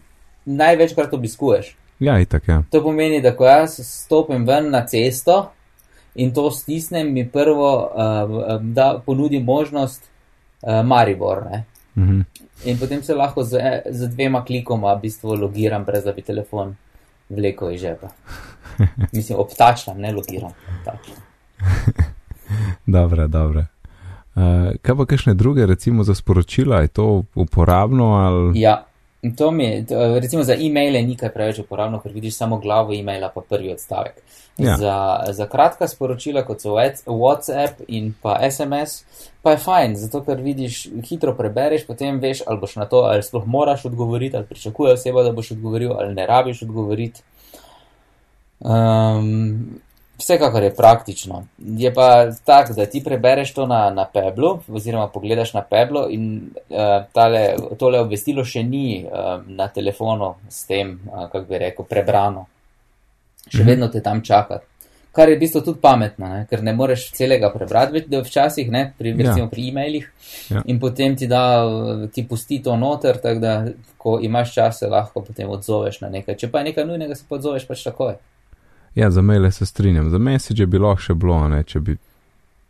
največkrat 0.44 1.12
obiskuješ. 1.14 1.74
Ja, 1.98 2.20
itak, 2.20 2.48
ja. 2.48 2.62
To 2.70 2.82
pomeni, 2.82 3.22
da 3.22 3.34
ko 3.36 3.46
jaz 3.46 3.80
stopim 3.82 4.46
ven 4.46 4.70
na 4.70 4.86
cesto 4.86 5.50
in 6.14 6.34
to 6.34 6.50
stisnem, 6.50 7.12
mi 7.12 7.28
prvo 7.28 7.70
uh, 7.86 8.62
da 8.62 9.02
ponudi 9.06 9.40
možnost 9.40 10.04
uh, 10.62 10.86
Maribor. 10.86 11.38
Uh 11.38 12.02
mhm. 12.02 12.20
-huh. 12.20 12.24
In 12.64 12.78
potem 12.78 13.02
se 13.02 13.14
lahko 13.14 13.44
z, 13.44 13.58
z 13.90 14.08
dvema 14.08 14.44
klikoma 14.44 14.94
v 14.94 15.00
bistvu 15.00 15.34
logiram, 15.34 15.84
brez 15.84 16.04
da 16.04 16.12
bi 16.12 16.22
telefon 16.22 16.76
vlekel 17.28 17.72
iz 17.72 17.80
žepa. 17.80 18.08
Mislim, 19.12 19.38
obtačam, 19.38 20.00
ne 20.00 20.12
logiram. 20.12 20.50
dobro, 22.96 23.28
dobro. 23.28 23.64
Uh, 24.34 24.42
kaj 24.82 24.96
pa 24.96 25.06
kakšne 25.06 25.34
druge, 25.34 25.66
recimo 25.66 26.04
za 26.04 26.14
sporočila, 26.14 26.80
je 26.80 26.88
to 26.88 27.22
uporabno? 27.34 28.04
Ali... 28.04 28.60
Ja, 28.60 28.84
to 29.36 29.50
mi 29.50 29.64
je, 29.64 29.84
recimo 30.20 30.42
za 30.42 30.54
e-maile 30.54 31.02
ni 31.02 31.16
kaj 31.16 31.32
preveč 31.34 31.58
uporabno, 31.58 31.98
ker 32.00 32.12
vidiš 32.12 32.36
samo 32.36 32.58
glavo 32.58 32.94
e-maila 32.94 33.30
pa 33.34 33.40
prvi 33.40 33.72
odstavek. 33.72 34.20
Ja. 34.58 34.76
Za, 34.76 35.24
za 35.32 35.46
kratka 35.46 35.88
sporočila, 35.88 36.42
kot 36.42 36.60
so 36.60 36.74
Whats- 36.74 37.04
WhatsApp 37.06 37.82
in 37.88 38.12
pa 38.22 38.38
SMS, 38.50 39.04
pa 39.42 39.50
je 39.50 39.62
fajn, 39.62 39.96
zato 39.96 40.22
ker 40.26 40.40
vidiš, 40.42 40.86
hitro 41.08 41.34
prebereš, 41.34 41.86
potem 41.86 42.18
veš, 42.22 42.42
ali 42.46 42.58
boš 42.58 42.76
na 42.76 42.86
to, 42.86 43.02
ali 43.10 43.22
sploh 43.22 43.46
moraš 43.46 43.84
odgovoriti, 43.84 44.36
ali 44.36 44.46
pričakuje 44.46 44.92
oseba, 44.92 45.22
da 45.22 45.32
boš 45.32 45.50
odgovoril, 45.50 45.92
ali 45.98 46.14
ne 46.14 46.26
rabiš 46.26 46.62
odgovoriti. 46.62 47.22
Um, 48.60 49.80
vsekakor 50.18 50.62
je 50.62 50.74
praktično. 50.74 51.44
Je 51.58 51.94
pa 51.94 52.06
tako, 52.44 52.72
da 52.74 52.86
ti 52.86 53.04
prebereš 53.04 53.52
to 53.54 53.66
na, 53.66 53.90
na 53.90 54.04
Peblu, 54.04 54.58
oziroma 54.68 55.08
pogledaš 55.08 55.54
na 55.54 55.62
Peblu 55.62 56.06
in 56.10 56.24
uh, 56.70 56.76
tale, 57.12 57.44
tole 57.78 58.00
obvestilo 58.00 58.44
še 58.44 58.62
ni 58.62 59.04
uh, 59.04 59.10
na 59.46 59.68
telefonu 59.68 60.34
s 60.48 60.64
tem, 60.66 61.00
uh, 61.06 61.28
kako 61.28 61.44
bi 61.44 61.58
rekel, 61.58 61.84
prebrano. 61.84 62.46
Še 63.48 63.58
Mhm. 63.58 63.66
vedno 63.66 63.88
te 63.88 64.00
tam 64.00 64.20
čaka. 64.22 64.58
Kar 65.12 65.28
je 65.28 65.36
v 65.36 65.40
bistvu 65.40 65.60
tudi 65.62 65.80
pametno, 65.80 66.28
ne? 66.28 66.46
ker 66.50 66.62
ne 66.62 66.72
moreš 66.72 67.10
celega 67.12 67.48
prebrati, 67.50 68.04
da 68.06 68.20
včasih, 68.20 68.70
ne, 68.70 68.92
pri, 68.98 69.08
Ja. 69.10 69.16
recimo 69.16 69.48
pri 69.48 69.68
e-mailih, 69.68 70.04
Ja. 70.50 70.62
in 70.66 70.78
potem 70.78 71.16
ti 71.16 71.26
da, 71.26 71.64
ti 72.12 72.22
pusti 72.22 72.62
to 72.62 72.76
noter, 72.76 73.16
tako 73.16 73.40
da, 73.40 73.64
ko 73.96 74.18
imaš 74.22 74.54
čas, 74.54 74.78
se 74.78 74.86
lahko 74.86 75.20
potem 75.22 75.48
odzoveš 75.50 76.00
na 76.00 76.08
nekaj. 76.08 76.36
Če 76.36 76.50
pa 76.50 76.58
je 76.58 76.64
nekaj 76.64 76.84
nujnega, 76.84 77.14
se 77.14 77.24
pa 77.28 77.34
odzoveš 77.34 77.66
pač 77.66 77.82
takoj. 77.82 78.14
Ja, 78.94 79.10
za 79.10 79.22
maile 79.22 79.52
se 79.52 79.66
strinjam. 79.66 80.10
Za 80.10 80.18
message 80.18 80.66
bi 80.66 80.78
lahko 80.78 81.02
še 81.02 81.14
bilo, 81.14 81.38
ne, 81.48 81.62
če 81.64 81.80
bi. 81.80 81.96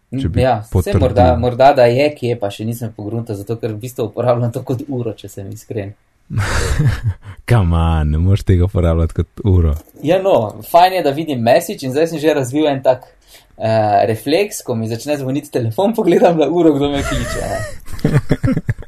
Če 0.09 0.29
bi 0.33 0.41
ja, 0.41 0.63
potrdil. 0.73 1.03
morda, 1.03 1.25
morda 1.37 1.73
da 1.77 1.85
je, 1.85 2.07
kje 2.17 2.39
pa 2.41 2.49
še 2.53 2.65
nisem 2.65 2.93
pogruntal, 2.97 3.37
zato 3.37 3.59
ker 3.61 3.75
v 3.75 3.83
bistvu 3.83 4.07
uporabljam 4.09 4.55
to 4.55 4.63
kot 4.65 4.87
uro, 4.89 5.13
če 5.13 5.29
sem 5.29 5.51
iskren. 5.53 5.93
Kaman, 7.49 8.15
ne 8.15 8.21
moreš 8.21 8.47
tega 8.49 8.65
uporabljati 8.65 9.19
kot 9.19 9.45
uro. 9.45 9.75
Ja, 10.05 10.17
no, 10.25 10.63
fajn 10.71 10.99
je, 10.99 11.05
da 11.05 11.13
vidim 11.17 11.45
message 11.45 11.85
in 11.85 11.93
zdaj 11.93 12.09
sem 12.13 12.23
že 12.25 12.37
razvil 12.41 12.71
en 12.73 12.81
tak 12.85 13.05
uh, 13.05 14.01
refleks, 14.09 14.63
ko 14.65 14.77
mi 14.81 14.89
začne 14.89 15.19
zvoniti 15.21 15.53
telefon, 15.53 15.93
pogledam 15.97 16.41
na 16.41 16.49
uro, 16.49 16.73
kdo 16.77 16.89
me 16.93 17.05
kliče. 17.05 17.53
Ne? 17.53 18.57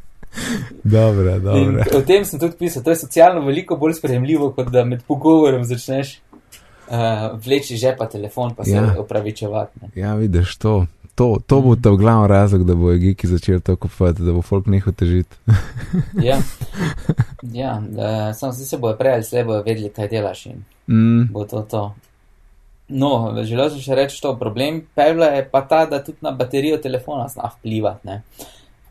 Dobro, 0.83 1.35
In 1.35 1.43
dobro. 1.43 1.85
o 1.99 2.01
tem 2.03 2.25
sem 2.25 2.41
tudi 2.41 2.57
pisal, 2.57 2.83
to 2.83 2.91
je 2.91 2.97
socialno 2.97 3.45
veliko 3.45 3.77
bolj 3.77 3.99
sprejemljivo, 3.99 4.51
kot 4.57 4.71
da 4.73 4.85
med 4.85 5.03
pogovorom 5.07 5.65
začneš 5.65 6.17
uh, 6.91 6.97
vleči 7.37 7.77
žepa 7.77 8.07
telefon, 8.07 8.55
pa 8.55 8.65
se 8.65 8.71
Ja. 8.71 8.95
opravičevati. 8.99 9.79
Ne? 9.83 9.89
Ja, 9.97 10.15
vidiš 10.15 10.57
to. 10.57 10.87
To, 11.15 11.37
to 11.47 11.61
bo 11.61 11.77
ta 11.77 11.91
glavni 11.91 12.29
razlog, 12.29 12.65
da 12.65 12.75
bo 12.75 12.93
Giki 12.93 13.27
začel 13.27 13.61
to 13.61 13.77
kupovati, 13.77 14.23
da 14.23 14.33
bo 14.33 14.43
folk 14.43 14.67
nehal 14.67 14.93
težiti. 14.93 15.37
Ja, 16.23 16.39
ja 17.53 17.83
uh, 17.83 18.37
samo 18.37 18.53
vsi 18.53 18.65
se 18.65 18.79
bojo 18.79 18.97
prej 18.97 19.13
ali 19.13 19.25
slej 19.25 19.45
bojo 19.45 19.63
vedeli, 19.63 19.91
kaj 19.91 20.09
delaš 20.09 20.47
in 20.47 20.65
Mm, 20.87 21.29
bo 21.33 21.45
to 21.45 21.61
to. 21.63 21.95
No, 22.89 23.11
želel 23.45 23.71
sem 23.71 23.79
še 23.81 23.95
reči 23.95 24.23
to. 24.23 24.33
Problem 24.37 24.81
Pevla 24.95 25.27
je 25.27 25.45
pa 25.45 25.61
ta, 25.61 25.87
da 25.87 26.01
tudi 26.05 26.19
na 26.21 26.31
baterijo 26.31 26.79
telefona 26.79 27.29
zna 27.29 27.51
vplivati. 27.53 28.07
ne. 28.07 28.23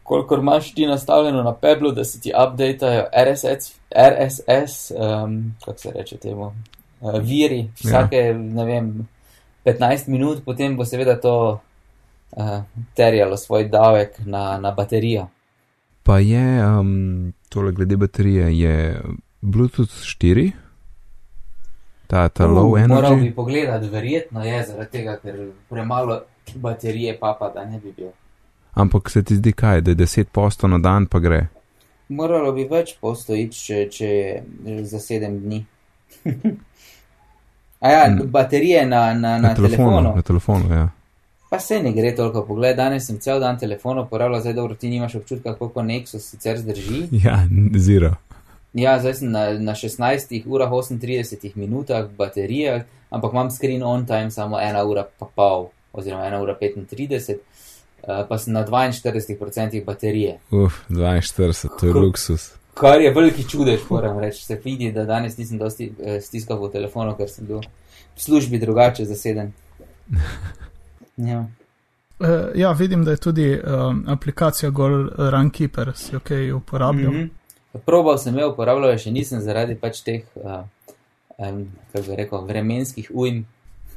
Kolikor 0.03 0.39
imaš 0.39 0.73
ti 0.73 0.85
nastavljeno 0.85 1.43
na 1.43 1.53
Peblu, 1.53 1.91
da 1.91 2.03
se 2.03 2.19
ti 2.19 2.31
updateajo 2.33 3.03
RSS, 3.25 3.73
RSS 3.91 4.91
um, 4.91 5.55
kako 5.65 5.79
se 5.79 5.91
reče 5.91 6.17
temu, 6.17 6.53
uh, 7.01 7.19
viri 7.23 7.69
vsake, 7.79 8.15
ja. 8.17 8.37
ne 8.37 8.65
vem, 8.65 8.93
15 9.65 10.07
minut, 10.07 10.43
potem 10.45 10.77
bo 10.77 10.85
seveda 10.85 11.19
to 11.19 11.35
uh, 11.59 12.61
terjalo 12.95 13.37
svoj 13.37 13.67
davek 13.69 14.19
na, 14.25 14.57
na 14.57 14.71
baterijo. 14.71 15.27
pa 16.03 16.19
je, 16.19 16.65
um, 16.65 17.33
tole 17.49 17.71
glede 17.71 17.97
baterije, 17.97 18.59
je 18.59 19.01
Bluetooth 19.41 19.93
4, 20.03 20.51
ta, 22.07 22.29
ta 22.29 22.47
low 22.47 22.73
Uh, 22.73 22.87
Moral 22.87 23.13
energy. 23.13 23.21
bi 23.21 23.35
pogledati, 23.35 23.87
verjetno 23.87 24.43
je 24.43 24.63
zaradi 24.63 24.91
tega, 24.91 25.19
ker 25.21 25.51
premalo 25.69 26.21
baterije 26.55 27.19
papa, 27.19 27.51
da 27.55 27.65
ne 27.65 27.79
bi 27.79 27.93
bil. 27.97 28.07
Ampak 28.73 29.09
se 29.09 29.23
ti 29.23 29.35
zdi 29.35 29.51
kaj, 29.51 29.81
da 29.81 29.91
je 29.91 29.95
10 29.95 30.23
posto 30.23 30.67
na 30.67 30.77
dan 30.77 31.05
pa 31.05 31.19
gre. 31.19 31.47
Moralo 32.09 32.51
bi 32.51 32.65
več 32.65 32.95
postojiti, 33.01 33.57
če, 33.57 33.89
če 33.91 34.07
je 34.07 34.83
za 34.83 34.99
sedem 34.99 35.39
dni. 35.39 35.65
A 37.79 37.89
ja, 37.89 38.09
Mm. 38.09 38.27
baterije 38.27 38.85
na, 38.85 39.13
na, 39.13 39.13
na, 39.13 39.37
Na 39.39 39.55
telefonu, 39.55 39.77
telefonu. 39.89 40.15
na 40.15 40.21
telefonu, 40.21 40.75
ja. 40.75 40.89
Pa 41.49 41.59
se 41.59 41.79
ne 41.79 41.91
gre 41.91 42.15
toliko. 42.15 42.43
Poglej, 42.43 42.75
danes 42.75 43.05
sem 43.05 43.17
cel 43.17 43.39
dan 43.39 43.57
telefon 43.57 43.99
uporabljal, 43.99 44.41
zdaj 44.41 44.53
dobro 44.53 44.75
ti 44.75 44.89
nimaš 44.89 45.15
občutka, 45.15 45.53
koliko 45.53 45.81
Nexus 45.81 46.19
sicer 46.21 46.57
zdrži. 46.57 47.07
Ja, 47.25 47.39
zero. 47.75 48.13
Ja, 48.73 48.99
zdaj 48.99 49.13
sem 49.13 49.31
na, 49.31 49.53
na 49.53 49.73
16 49.73 49.97
urah 50.45 50.69
38 50.69 51.25
minutah 51.55 52.05
baterije, 52.07 52.75
ampak 53.09 53.31
imam 53.33 53.51
screen 53.51 53.83
on 53.83 54.05
time 54.05 54.31
samo 54.31 54.57
1 54.57 54.83
ura 54.83 55.07
pa 55.19 55.25
pol, 55.27 55.67
oziroma 55.93 56.23
1 56.23 56.37
ura 56.37 56.55
35, 56.55 57.33
uh, 57.33 57.37
pa 58.29 58.37
sem 58.37 58.53
na 58.53 58.65
42% 58.65 59.85
baterije. 59.85 60.37
Uf, 60.51 60.73
42, 60.89 61.67
to 61.69 61.85
je 61.85 61.93
Kako- 61.93 61.99
luksus. 61.99 62.51
Kar 62.79 63.01
je 63.01 63.11
veliki 63.13 63.43
čudež, 63.49 63.81
moram 63.89 64.19
reči. 64.19 64.43
Se 64.45 64.55
vidi, 64.63 64.91
da 64.91 65.05
danes 65.05 65.37
nisem 65.37 65.57
dosti 65.59 65.91
eh, 65.99 66.21
stiskal 66.21 66.61
v 66.63 66.71
telefonu, 66.71 67.15
ker 67.17 67.29
sem 67.29 67.47
bil 67.47 67.59
v 68.15 68.21
službi 68.21 68.59
drugače 68.59 69.05
zaseden. 69.05 69.53
Ja. 71.19 71.41
Uh, 72.19 72.27
ja, 72.55 72.71
vidim, 72.71 73.03
da 73.03 73.11
je 73.11 73.17
tudi 73.17 73.59
um, 73.59 74.05
aplikacija 74.07 74.69
Gor 74.69 74.91
Runkeeper, 75.17 75.91
si 75.95 76.13
jo 76.15 76.19
kaj 76.23 76.51
uporabljal. 76.51 77.11
Mm 77.11 77.17
Mhm. 77.17 77.83
Probal 77.85 78.17
sem 78.17 78.37
jo, 78.39 78.49
uporabljal 78.49 78.91
jo 78.91 78.97
še 78.97 79.11
nisem 79.11 79.41
zaradi 79.41 79.75
pač 79.75 79.99
teh, 80.01 80.23
uh, 80.35 80.63
um, 81.37 81.67
kako 81.91 82.05
bi 82.07 82.15
rekel, 82.15 82.45
vremenskih 82.47 83.11
ujm, 83.13 83.43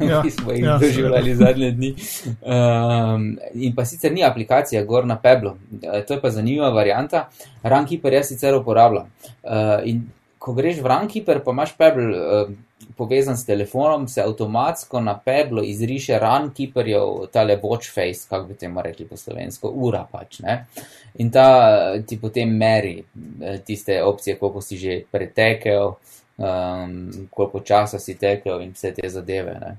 Ja, 0.13 0.23
ki 0.23 0.31
smo 0.31 0.53
jih 0.53 0.65
ja, 0.65 0.71
ja, 0.71 0.79
doživljali 0.79 1.35
zadnje 1.35 1.71
dni. 1.71 1.95
Um, 2.43 3.29
in 3.55 3.75
pa 3.77 3.85
sicer 3.85 4.13
ni 4.13 4.25
aplikacija 4.25 4.85
Gor 4.85 5.07
na 5.07 5.17
Peblu, 5.17 5.57
Eh, 5.83 6.05
to 6.07 6.15
je 6.15 6.21
pa 6.21 6.31
zanimiva 6.31 6.71
varianta. 6.71 7.29
Runkeeper 7.63 8.13
jaz 8.13 8.29
sicer 8.29 8.55
uporabljam. 8.55 9.09
Uh, 9.43 9.81
in 9.85 10.05
ko 10.39 10.53
greš 10.53 10.81
v 10.83 10.91
Runkeeper, 10.91 11.41
pa 11.45 11.51
imaš 11.55 11.77
Pebble 11.79 12.19
uh, 12.19 12.53
povezan 12.97 13.37
s 13.37 13.47
telefonom, 13.47 14.09
se 14.09 14.23
avtomatsko 14.23 15.01
na 15.01 15.19
Peblu 15.19 15.63
izriše 15.65 16.19
Runkeeperjev 16.19 17.27
tale 17.33 17.59
watch 17.63 17.95
face, 17.95 18.27
kako 18.29 18.47
bi 18.47 18.55
temu 18.55 18.83
rekli 18.83 19.07
po 19.07 19.17
slovensko, 19.17 19.69
ura 19.69 20.07
pač. 20.13 20.41
Ne? 20.41 20.67
In 21.15 21.31
ta 21.31 21.47
eh, 21.95 22.03
ti 22.07 22.19
potem 22.21 22.57
meri 22.57 22.99
eh, 22.99 23.59
tiste 23.67 24.03
opcije, 24.03 24.37
koliko 24.37 24.61
si 24.61 24.77
že 24.77 25.01
pretekel, 25.11 25.95
um, 26.37 27.29
koliko 27.31 27.61
časa 27.61 27.99
si 27.99 28.15
tekel 28.15 28.63
in 28.63 28.73
vse 28.73 28.95
te 28.95 29.09
zadeve. 29.09 29.57
Ne? 29.61 29.77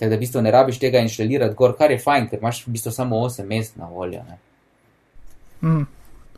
Tako 0.00 0.10
da 0.10 0.16
v 0.16 0.18
bistvu 0.18 0.40
ne 0.42 0.50
rabiš 0.50 0.78
tega 0.80 0.98
inštalirati 1.04 1.54
gor, 1.54 1.74
kar 1.76 1.90
je 1.92 1.98
fajn, 2.00 2.28
ker 2.30 2.38
imaš 2.40 2.62
v 2.66 2.70
bistvu 2.72 2.92
samo 2.92 3.16
8 3.16 3.44
mest 3.44 3.76
na 3.76 3.84
voljo. 3.86 4.22
Ne? 4.28 4.38
Mm. 5.68 5.86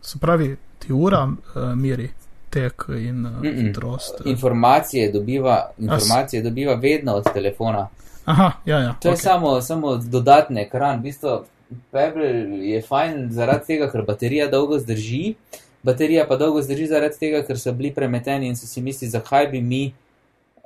Se 0.02 0.18
pravi, 0.18 0.56
ti 0.78 0.92
ura 0.92 1.22
uh, 1.24 1.62
meri 1.78 2.08
tek 2.50 2.84
in 2.88 3.26
uh, 3.26 3.32
Mm-mm. 3.42 3.66
hitrost. 3.66 4.20
uh. 4.20 4.26
Informacije 4.30 5.12
dobiva, 5.12 5.70
informacije 5.78 6.42
dobiva 6.42 6.74
vedno 6.74 7.12
od 7.12 7.32
telefona. 7.32 7.88
Aha, 8.24 8.50
ja, 8.64 8.78
ja. 8.78 8.94
To 9.02 9.08
je 9.08 9.12
okej. 9.12 9.22
samo, 9.22 9.60
samo 9.60 9.96
dodatni 9.96 10.60
ekran. 10.60 10.98
V 10.98 11.02
bistvu 11.02 11.44
Pebble 11.90 12.26
je 12.66 12.82
fajn 12.82 13.28
zaradi 13.30 13.66
tega, 13.66 13.90
ker 13.90 14.02
baterija 14.02 14.50
dolgo 14.50 14.78
zdrži. 14.78 15.34
Baterija 15.82 16.26
pa 16.28 16.36
dolgo 16.36 16.62
zdrži 16.62 16.86
zaradi 16.86 17.18
tega, 17.18 17.46
ker 17.46 17.58
so 17.58 17.72
bili 17.72 17.94
premeteni 17.94 18.48
in 18.48 18.56
so 18.56 18.66
si 18.66 18.82
mislili, 18.82 19.10
zakaj 19.10 19.46
bi 19.46 19.60
mi 19.60 19.92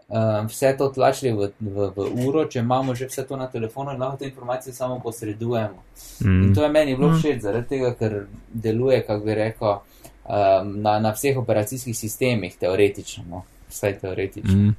um, 0.09 0.47
vse 0.47 0.77
to 0.79 0.89
tlačili 0.89 1.33
v, 1.33 1.51
v, 1.61 1.91
v 1.97 2.27
uro, 2.29 2.45
če 2.47 2.59
imamo 2.59 2.95
že 2.95 3.07
vse 3.07 3.27
to 3.27 3.37
na 3.37 3.47
telefonu 3.47 3.93
in 3.93 4.01
lahko 4.01 4.17
te 4.17 4.25
informacije 4.25 4.75
samo 4.75 5.01
posredujemo. 5.01 5.83
In 6.21 6.31
Mm. 6.51 6.55
to 6.55 6.63
je 6.63 6.69
meni 6.69 6.97
bilo 6.97 7.09
Mm. 7.09 7.19
všeč, 7.19 7.41
zaradi 7.43 7.69
tega, 7.69 7.95
ker 7.95 8.27
deluje, 8.53 9.03
kako 9.07 9.25
bi 9.25 9.35
rekel, 9.35 9.69
um, 9.69 10.83
na, 10.83 10.99
na 10.99 11.11
vseh 11.13 11.37
operacijskih 11.39 11.97
sistemih, 11.99 12.57
teoretično. 12.57 13.25
No? 13.31 13.43
Vsaj 13.69 13.99
teoretično. 13.99 14.55
Mm. 14.55 14.75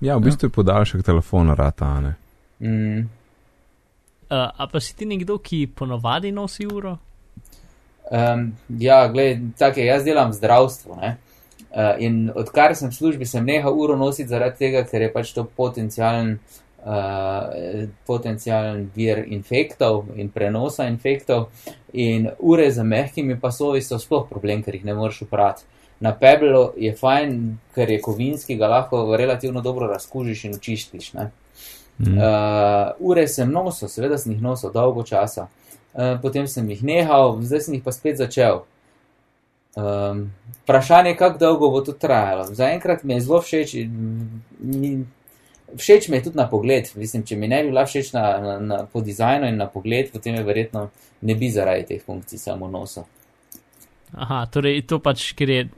Ja, 0.00 0.16
v 0.16 0.20
bistvu 0.20 0.46
je 0.46 0.50
podaljšek 0.50 1.02
telefona 1.02 1.54
rata, 1.54 1.84
a 1.84 2.00
ne. 2.00 2.14
Mm. 2.60 2.98
Uh, 4.30 4.50
a 4.56 4.66
pa 4.72 4.80
si 4.80 4.96
ti 4.96 5.04
nekdo, 5.06 5.38
ki 5.38 5.66
ponovadi 5.66 6.32
nosi 6.32 6.66
uro? 6.66 6.98
Um, 8.10 8.52
ja, 8.68 9.08
gled, 9.08 9.38
tako 9.58 9.80
je, 9.80 9.86
jaz 9.86 10.04
delam 10.04 10.30
v 10.30 10.34
zdravstvu. 10.34 10.96
Ne? 11.00 11.08
Uh, 11.08 11.33
in 11.98 12.30
odkar 12.34 12.74
sem 12.76 12.90
v 12.90 12.94
službi, 12.94 13.26
sem 13.26 13.44
nehal 13.44 13.74
uro 13.74 13.96
nositi 13.96 14.28
zaradi 14.28 14.58
tega, 14.58 14.84
ker 14.86 15.02
je 15.02 15.10
pač 15.12 15.32
to 15.34 15.44
potencijalen, 15.44 16.38
uh, 16.84 17.86
potencijalen 18.06 18.88
vir 18.94 19.24
infektov 19.26 20.04
in 20.16 20.30
prenosa 20.30 20.86
infektov. 20.90 21.48
In 21.92 22.28
ure 22.38 22.70
z 22.70 22.82
mehkimi 22.82 23.38
pasovi 23.40 23.82
so 23.82 23.98
sploh 23.98 24.26
problem, 24.30 24.62
ker 24.62 24.74
jih 24.74 24.84
ne 24.84 24.94
moreš 24.94 25.24
uprati. 25.26 25.66
Na 26.00 26.12
Peblu 26.18 26.72
je 26.76 26.92
fajn, 26.94 27.34
ker 27.74 27.90
je 27.90 28.00
kovinski, 28.02 28.56
ga 28.58 28.68
lahko 28.68 29.16
relativno 29.16 29.62
dobro 29.62 29.86
razkužiš 29.86 30.44
in 30.44 30.54
očistiš. 30.54 31.12
Ne? 31.14 31.30
Mm. 31.98 32.18
Uh, 32.18 32.90
ure 32.98 33.28
sem 33.30 33.50
nosil, 33.50 33.88
seveda 33.88 34.18
sem 34.18 34.34
jih 34.34 34.42
nosil 34.42 34.72
dolgo 34.74 35.04
časa, 35.06 35.46
uh, 35.46 36.16
potem 36.22 36.48
sem 36.50 36.66
jih 36.70 36.82
nehal, 36.82 37.38
zdaj 37.42 37.66
sem 37.66 37.78
jih 37.78 37.84
pa 37.86 37.94
spet 37.94 38.18
začel. 38.18 38.64
Um, 39.76 40.32
vprašanje 40.62 41.10
je, 41.10 41.16
kako 41.16 41.38
dolgo 41.38 41.70
bo 41.70 41.80
to 41.80 41.92
trajalo. 41.92 42.44
Zaenkrat 42.44 43.02
mi 43.02 43.14
je 43.14 43.20
zelo 43.20 43.40
všeč. 43.42 43.74
Mi, 44.60 45.04
všeč 45.76 46.08
mi 46.08 46.16
je 46.16 46.22
tudi 46.22 46.36
na 46.36 46.48
pogled. 46.50 46.90
Mislim, 46.94 47.24
če 47.26 47.36
mi 47.36 47.48
ne 47.48 47.62
bi 47.62 47.72
bila 47.72 47.86
všeč 47.86 48.12
na, 48.12 48.22
na, 48.40 48.58
na, 48.58 48.78
po 48.92 49.00
dizajnu 49.00 49.50
in 49.50 49.58
na 49.58 49.66
pogled, 49.66 50.12
potem 50.12 50.34
je 50.34 50.44
verjetno 50.46 50.88
ne 51.20 51.34
bi 51.34 51.50
zaradi 51.50 51.88
teh 51.88 52.02
funkcij 52.06 52.38
samo 52.38 52.68
nosil. 52.70 53.02
Aha, 54.14 54.44
torej 54.46 54.84
to 54.86 55.00
pač, 55.02 55.32
ker 55.34 55.50
je 55.50 55.68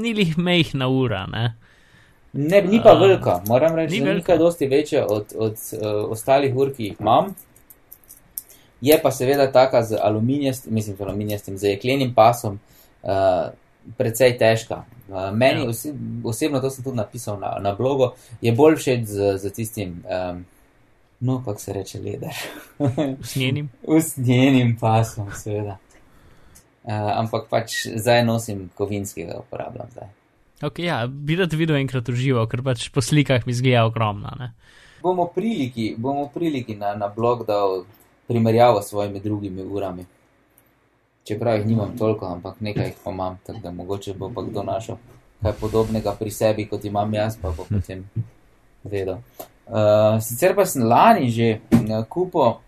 ni 0.00 0.14
lih 0.16 0.38
mehna 0.40 0.88
ura, 0.88 1.26
ne? 1.28 1.50
Ne, 2.32 2.62
ni 2.64 2.80
pa 2.82 2.94
A, 2.96 2.98
velika, 2.98 3.42
moram 3.46 3.76
reči, 3.76 4.00
ni 4.00 4.06
velika. 4.08 4.38
dosti 4.40 4.66
večja 4.66 5.04
od, 5.06 5.34
od 5.36 5.52
uh, 5.52 6.10
ostalih 6.10 6.56
ur, 6.56 6.72
ki 6.74 6.88
jih 6.88 7.00
imam. 7.00 7.34
Je 8.80 8.96
pa 9.02 9.12
seveda 9.12 9.52
taka 9.52 9.82
z 9.82 10.00
aluminijastim, 10.00 10.74
mislim, 10.74 10.96
z 10.96 11.04
aluminijastim, 11.04 11.58
z 11.58 11.76
jeklenim 11.76 12.14
pasom, 12.14 12.54
uh, 12.54 12.73
precej 13.96 14.38
težka. 14.38 14.84
Uh, 15.08 15.28
meni 15.36 15.60
Ja. 15.62 15.68
osi, 15.68 15.92
osebno, 16.24 16.60
to 16.60 16.70
sem 16.70 16.84
tudi 16.84 16.96
napisal 16.96 17.36
na, 17.40 17.58
na 17.60 17.74
blogu, 17.76 18.14
je 18.40 18.52
bolj 18.52 18.76
všeč 18.80 19.04
z, 19.04 19.36
z 19.38 19.52
tistim, 19.52 19.98
um, 20.08 20.44
no, 21.20 21.42
kako 21.44 21.60
se 21.60 21.72
reče, 21.72 22.00
leder. 22.00 22.32
S 23.28 23.36
njenim. 23.36 23.68
Usnjenim 23.82 24.76
pasom, 24.80 25.28
seveda. 25.36 25.76
Uh, 26.84 26.92
ampak 27.18 27.48
pač 27.52 27.86
zdaj 27.96 28.24
nosim 28.24 28.70
kovinskega, 28.74 29.38
uporabljam 29.44 29.92
zdaj. 29.92 30.08
Ok, 30.62 30.78
ja, 30.78 31.04
bi 31.06 31.36
rad 31.36 31.52
videl 31.52 31.76
enkrat 31.76 32.08
uživo, 32.08 32.46
ker 32.48 32.62
pač 32.64 32.88
po 32.88 33.04
slikah 33.04 33.44
mi 33.46 33.52
zgleda 33.52 33.84
ogromna, 33.84 34.32
ne? 34.40 34.52
bomo 35.04 35.26
priliki, 35.34 35.94
bomo 35.98 36.30
priliki 36.34 36.74
na, 36.76 36.94
na 36.94 37.08
blog 37.08 37.44
dal 37.46 37.84
primerjavo 38.26 38.82
s 38.82 38.88
svojimi 38.88 39.20
drugimi 39.20 39.62
urami. 39.62 40.06
Čeprav 41.24 41.58
jih 41.58 41.66
nimam 41.66 41.98
toliko, 41.98 42.26
ampak 42.26 42.60
nekaj 42.60 42.86
jih 42.86 42.96
pa 43.04 43.10
imam, 43.10 43.38
tako 43.46 43.58
da 43.62 43.70
mogoče 43.70 44.14
bo 44.14 44.30
pa 44.34 44.42
kdo 44.42 44.62
našel 44.62 44.96
kaj 45.42 45.52
podobnega 45.60 46.14
pri 46.18 46.30
sebi, 46.30 46.66
kot 46.68 46.84
imam 46.84 47.14
jaz, 47.14 47.36
pa 47.40 47.50
bo 47.50 47.66
potem 47.68 48.04
vedel. 48.84 49.18
Uh, 49.66 50.20
sicer 50.20 50.54
pa 50.56 50.66
sem 50.68 50.84
lani 50.84 51.30
že 51.30 51.58
uh, 51.72 52.04
kupil 52.08 52.60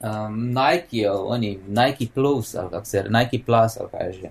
um, 0.00 0.54
Nike, 0.54 1.06
oni 1.10 1.58
Nike 1.68 2.08
Plus, 2.14 2.54
ali 2.54 2.70
kako 2.70 2.84
se 2.84 3.04
Nike 3.08 3.42
Plus, 3.46 3.76
ali 3.80 3.88
kaj 3.90 4.06
je 4.06 4.12
že. 4.12 4.30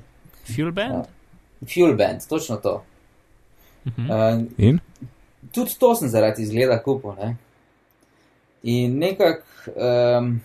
Fuel 0.56 0.72
band? 0.72 1.06
Fuel 1.74 1.96
Band, 1.96 2.27
točno 2.30 2.58
to. 2.58 2.84
Mhm. 3.86 4.12
Uh, 4.12 4.44
In? 4.58 4.80
tudi 5.51 5.75
to 5.80 5.96
sem 5.96 6.10
zaradi 6.10 6.42
izgleda 6.42 6.84
kupil. 6.84 7.13
Ne? 7.20 7.36
In 8.63 8.98
nekako, 9.00 9.44
um, 9.75 10.42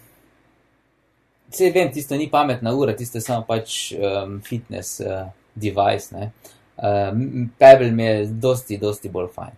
vse 1.50 1.71
vem, 1.75 1.93
tisto 1.93 2.17
ni 2.17 2.28
pametna 2.31 2.75
ura, 2.75 2.97
tisto 2.97 3.19
je 3.19 3.23
samo 3.23 3.45
pač 3.49 3.93
um, 3.93 4.40
fitness 4.45 5.00
uh, 5.00 5.31
device. 5.55 6.14
Ne? 6.17 6.31
Um, 6.76 7.50
Pebble 7.59 7.90
mi 7.90 8.05
je 8.05 8.26
dosti, 8.26 8.78
dosti 8.78 9.09
bolj 9.09 9.33
fajn. 9.35 9.57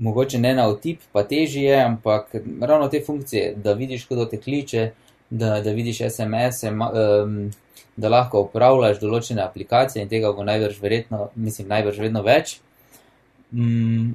Mogoče 0.00 0.38
ne 0.38 0.54
na 0.56 0.64
otip, 0.68 1.02
pa 1.12 1.22
težje 1.28 1.66
je, 1.66 1.80
ampak 1.84 2.32
ravno 2.60 2.88
te 2.88 3.02
funkcije, 3.06 3.54
da 3.56 3.74
vidiš, 3.76 4.06
kdo 4.08 4.24
te 4.24 4.40
kliče, 4.40 4.90
da, 5.30 5.60
da 5.60 5.70
vidiš 5.76 5.98
SMS-e, 6.08 6.70
um, 6.72 7.50
da 7.96 8.08
lahko 8.08 8.46
upravljaš 8.46 8.98
določene 9.02 9.42
aplikacije 9.44 10.02
in 10.02 10.08
tega 10.08 10.32
bo 10.32 10.46
najbrž 10.46 10.80
verjetno, 10.80 11.28
mislim, 11.34 11.68
najbrž 11.68 12.00
vedno 12.00 12.22
več. 12.24 12.56
Mm, 13.52 14.14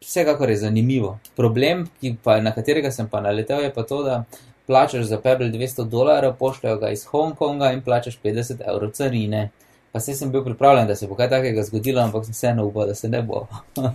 vsekakor 0.00 0.50
je 0.50 0.56
zanimivo. 0.56 1.18
Problem, 1.36 1.84
pa, 2.24 2.38
na 2.40 2.54
katerega 2.54 2.90
sem 2.94 3.08
pa 3.10 3.20
naletel, 3.20 3.66
je 3.66 3.74
pa 3.74 3.84
to, 3.84 4.02
da 4.06 4.22
plačaš 4.68 5.04
za 5.04 5.20
Pebble 5.20 5.48
200 5.48 5.88
dolarjev, 5.88 6.34
pošljajo 6.38 6.78
ga 6.78 6.90
iz 6.92 7.04
Hongkonga 7.08 7.72
in 7.72 7.80
plačaš 7.82 8.18
50 8.24 8.60
evrov 8.68 8.90
carine. 8.90 9.48
Pa 9.92 10.00
se 10.00 10.14
sem 10.14 10.30
bil 10.30 10.44
pripravljen, 10.44 10.86
da 10.86 10.96
se 10.96 11.06
bo 11.08 11.16
kaj 11.16 11.30
takega 11.30 11.62
zgodilo, 11.62 12.02
ampak 12.02 12.24
sem 12.24 12.36
vseeno 12.36 12.66
upal, 12.66 12.86
da 12.86 12.94
se 12.94 13.08
ne 13.08 13.22
bo. 13.22 13.46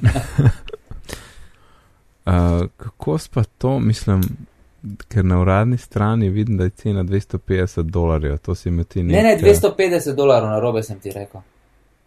Uh, 2.25 2.33
kako 2.77 3.17
pa 3.33 3.43
to, 3.43 3.79
mislim, 3.79 4.21
ker 5.07 5.25
na 5.25 5.41
uradni 5.41 5.77
strani 5.77 6.29
vidim, 6.29 6.57
da 6.57 6.63
je 6.63 6.69
cena 6.69 7.03
250 7.03 7.81
dolarjev, 7.81 8.37
to 8.37 8.55
si 8.55 8.71
mi 8.71 8.83
ti 8.83 9.03
Ne, 9.03 9.23
ne, 9.23 9.37
250 9.41 10.15
dolarjev 10.15 10.49
na 10.49 10.59
robe 10.59 10.83
sem 10.83 10.99
ti 10.99 11.11
rekel. 11.11 11.41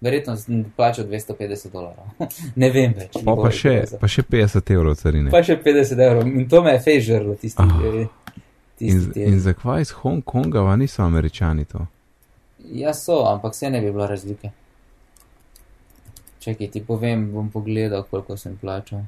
Verjetno 0.01 0.37
sem 0.37 0.65
plačal 0.77 1.05
250 1.05 1.73
dolarjev. 1.73 2.05
ne 2.63 2.71
vem 2.71 2.95
več. 2.97 3.13
Pa, 3.25 3.37
pa, 3.37 3.51
še, 3.51 3.83
pa 4.01 4.09
še 4.09 4.23
50 4.23 4.73
evrov 4.73 4.97
carine. 4.97 5.31
pa 5.31 5.43
še 5.43 5.61
50 5.65 6.07
evrov 6.09 6.27
in 6.27 6.49
to 6.49 6.63
me 6.63 6.73
je 6.73 6.81
fej 6.81 7.01
žrlo, 7.01 7.35
tisti. 7.35 7.63
Ah. 7.63 8.26
In, 8.81 9.13
teden. 9.13 9.33
in 9.33 9.41
zakaj 9.41 9.81
iz 9.81 9.91
Hongkonga, 9.91 10.63
pa 10.63 10.77
niso 10.77 11.03
američani 11.03 11.65
to? 11.65 11.87
Ja, 12.73 12.95
so, 12.95 13.25
ampak 13.33 13.53
vse 13.53 13.71
ne 13.71 13.81
bi 13.81 13.93
bilo 13.93 14.07
razlike. 14.07 14.51
Čakaj, 16.39 16.71
ti 16.71 16.85
povem, 16.85 17.33
bom 17.33 17.51
pogledal, 17.51 18.03
koliko 18.03 18.37
sem 18.37 18.57
plačal. 18.57 19.01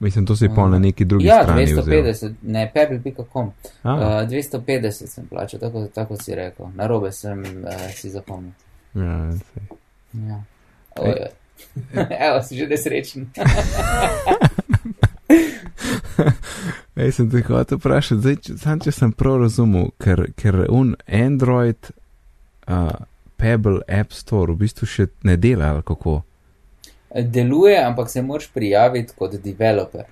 Mislim, 0.00 0.26
to 0.26 0.36
si 0.36 0.48
pol 0.54 0.68
na 0.70 0.78
neki 0.78 1.04
drugi 1.04 1.26
ja, 1.26 1.42
strani 1.42 1.64
vzel. 1.64 1.84
250, 1.84 2.34
ne, 2.42 2.70
pebble.com. 2.74 3.46
Uh, 3.46 3.90
250 4.28 4.90
sem 4.90 5.26
plačal, 5.26 5.60
tako, 5.60 5.86
tako 5.94 6.16
si 6.16 6.34
rekel. 6.34 6.66
Na 6.74 6.86
robe 6.86 7.12
sem 7.12 7.40
uh, 7.40 7.72
si 7.94 8.10
zapomnil. 8.10 8.52
ja, 8.94 9.32
saj. 9.32 9.76
Ja. 10.28 10.42
Oj. 10.96 11.14
Evo, 12.28 12.42
si 12.42 12.56
že 12.56 12.66
nesrečen. 12.66 13.30
Ej, 16.96 17.12
sem 17.12 17.28
te 17.30 17.42
hotel 17.44 17.78
vprašati, 17.78 18.20
zdaj, 18.20 18.36
če, 18.46 18.56
sam, 18.62 18.80
če 18.80 18.92
sem 18.94 19.12
prav 19.12 19.40
razumel, 19.42 19.90
ker, 20.02 20.26
ker 20.38 20.62
un 20.72 20.94
Android, 21.06 21.90
uh, 22.70 22.92
Pebble 23.36 23.82
App 23.88 24.14
Store 24.16 24.54
v 24.54 24.64
bistvu 24.64 24.88
še 24.88 25.08
ne 25.28 25.36
dela, 25.40 25.74
ali 25.74 25.84
kako. 25.86 26.20
Deluje, 27.16 27.76
ampak 27.80 28.10
se 28.12 28.22
moraš 28.22 28.48
prijaviti 28.52 29.16
kot 29.16 29.36
developer. 29.42 30.06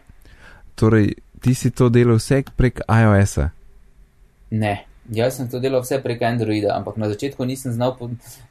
Torej, 0.79 1.14
ti 1.44 1.55
si 1.55 1.70
to 1.70 1.88
delal 1.92 2.18
vse 2.20 2.42
prek 2.57 2.81
iOS-a. 2.88 3.50
Ne, 4.55 4.74
jaz 5.12 5.38
sem 5.38 5.48
to 5.50 5.61
delal 5.61 5.83
vse 5.85 5.98
prek 6.05 6.22
Androida, 6.24 6.74
ampak 6.77 6.96
na 7.00 7.09
začetku 7.12 7.44
nisem 7.48 7.74
znal 7.74 7.96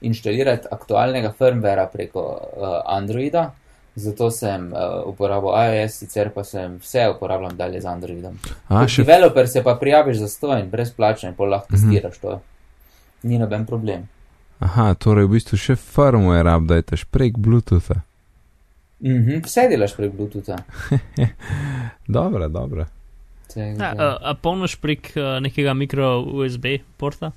inštalirati 0.01 0.69
aktualnega 0.71 1.33
firmwarea 1.37 1.87
preko 1.89 2.25
uh, 2.33 2.79
Androida, 2.85 3.51
zato 3.95 4.31
sem 4.31 4.67
uh, 4.67 4.79
uporabil 5.05 5.49
iOS, 5.49 5.93
sicer 5.95 6.29
pa 6.29 6.43
sem 6.43 6.77
vse 6.77 7.09
uporabljal 7.09 7.51
dalje 7.53 7.81
z 7.81 7.85
Androidom. 7.87 8.37
A, 8.67 8.87
še 8.87 9.03
developer 9.03 9.47
se 9.47 9.63
pa 9.63 9.75
prijaviš 9.75 10.17
za 10.17 10.27
stojn, 10.29 10.69
brezplačno 10.69 11.29
in 11.29 11.35
pol 11.35 11.49
lahko 11.49 11.67
Mhm. 11.69 11.75
testiraš 11.75 12.17
to. 12.19 12.39
Ni 13.23 13.37
noben 13.37 13.65
problem. 13.65 14.07
Aha, 14.59 14.93
torej 14.95 15.25
v 15.25 15.31
bistvu 15.31 15.57
še 15.57 15.75
firmware 15.75 16.55
updateš 16.55 17.05
prek 17.05 17.37
Bluetootha. 17.37 18.01
Mhm, 19.01 19.41
vse 19.41 19.67
delaš 19.69 19.93
prek 19.93 20.11
Bluetootha. 20.11 20.57
Dobro, 22.07 22.47
dobro. 22.49 22.85
Ja, 23.55 23.73
da- 23.73 23.93
a, 23.95 24.17
a 24.23 24.33
polnoš 24.33 24.75
prek 24.75 25.11
uh, 25.13 25.37
nekega 25.39 25.73
mikro 25.73 26.07
USB 26.23 26.65
porta? 26.97 27.31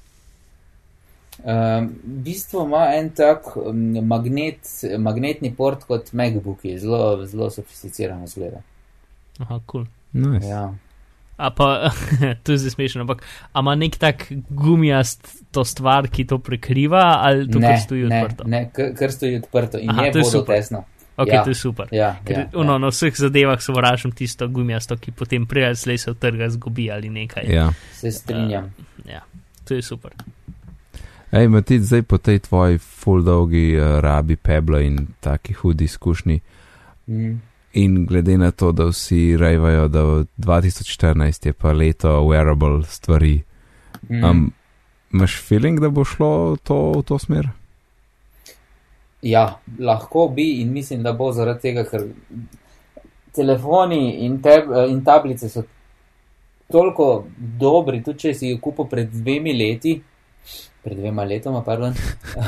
Um, 1.44 1.90
v 2.04 2.22
bistvu 2.24 2.64
ima 2.64 2.86
en 2.96 3.10
tak 3.14 3.52
um, 3.56 3.82
magnet, 4.06 4.70
magnetni 4.98 5.52
port 5.54 5.84
kot 5.84 6.12
MacBooki, 6.12 6.78
zelo, 6.80 7.26
zelo 7.26 7.50
sofisticirano 7.50 8.26
zgleda. 8.26 8.62
Aha, 9.38 9.60
kul. 9.66 9.84
Cool. 9.84 9.86
Nice. 10.16 10.48
Ja. 10.48 10.74
A 11.36 11.50
pa, 11.50 11.90
to 12.42 12.52
je 12.52 12.58
zdaj 12.58 12.70
smešno, 12.70 13.00
ampak 13.04 13.22
a 13.52 13.60
ima 13.60 13.74
nek 13.74 13.96
tak 13.96 14.32
gumijast 14.48 15.44
to 15.52 15.64
stvar, 15.64 16.08
ki 16.08 16.24
to 16.24 16.38
prekriva, 16.38 17.20
ali 17.20 17.50
to 17.50 17.58
ne, 17.58 17.68
kar 17.68 17.80
stoji 17.80 18.04
ne, 18.08 18.22
odprto? 18.22 18.44
ne, 18.48 18.70
kar, 18.72 18.94
kar 18.96 19.12
stoji 19.12 19.36
odprto 19.36 19.78
in 19.78 19.90
Aha, 19.90 20.04
je 20.04 20.12
to 20.12 20.18
je 20.18 20.24
super. 20.24 20.56
tesno. 20.56 20.84
Ok, 21.16 21.28
ja. 21.32 21.44
to 21.44 21.50
je 21.50 21.54
super. 21.54 21.88
Ja, 21.92 22.16
Ker 22.24 22.38
ja, 22.38 22.46
ono, 22.54 22.72
ja. 22.72 22.78
na 22.78 22.88
vseh 22.92 23.14
zadevah 23.16 23.60
se 23.62 23.72
vračam 23.72 24.12
tisto 24.12 24.48
gumijasto, 24.48 24.96
ki 24.96 25.12
potem 25.12 25.46
prijel 25.46 25.76
slej 25.76 25.98
se 25.98 26.14
trga 26.14 26.48
zgubi 26.48 26.90
ali 26.92 27.08
nekaj. 27.10 27.44
Ja. 27.48 27.70
se 27.92 28.12
strinjam. 28.12 28.74
ja, 29.04 29.22
to 29.64 29.74
je 29.74 29.82
super. 29.82 30.12
Ej, 31.32 31.48
Matic, 31.48 31.82
zdaj 31.82 32.02
po 32.02 32.18
tej 32.18 32.38
tvoji 32.38 32.78
full 32.78 33.24
dolgi 33.24 33.74
uh, 33.76 33.98
rabi 34.00 34.36
Pebla 34.36 34.80
in 34.80 35.06
taki 35.20 35.52
hudi 35.52 35.84
izkušnji. 35.84 36.40
Mm. 37.06 37.40
In 37.72 38.06
glede 38.06 38.38
na 38.38 38.50
to, 38.50 38.72
da 38.72 38.86
vsi 38.86 39.36
rejvajo, 39.36 39.88
da 39.88 40.02
v 40.04 40.24
2014 40.38 41.46
je 41.46 41.52
pa 41.52 41.72
leto 41.72 42.20
wearable 42.22 42.84
stvari, 42.84 43.42
Mm. 44.08 44.24
um, 44.24 44.52
imaš 45.12 45.42
feeling, 45.42 45.80
da 45.80 45.88
bo 45.88 46.04
šlo 46.04 46.56
to 46.62 46.92
v 46.98 47.02
to 47.02 47.18
smer? 47.18 47.48
Ja, 49.22 49.58
lahko 49.78 50.28
bi 50.28 50.60
in 50.60 50.72
mislim, 50.72 51.02
da 51.02 51.12
bo 51.12 51.32
zaradi 51.32 51.60
tega, 51.60 51.84
ker 51.84 52.04
telefoni 53.34 54.26
in, 54.26 54.38
tab, 54.42 54.70
in 54.88 55.04
tablice 55.04 55.48
so 55.48 55.62
toliko 56.72 57.26
dobri, 57.36 58.02
tudi 58.02 58.18
če 58.18 58.34
si 58.34 58.52
jih 58.52 58.60
kupil 58.60 58.86
pred 58.90 59.10
dvemi 59.12 59.54
leti, 59.56 59.96
pred 60.86 60.98
dvema 60.98 61.24
letoma, 61.26 61.64
pardon, 61.66 61.94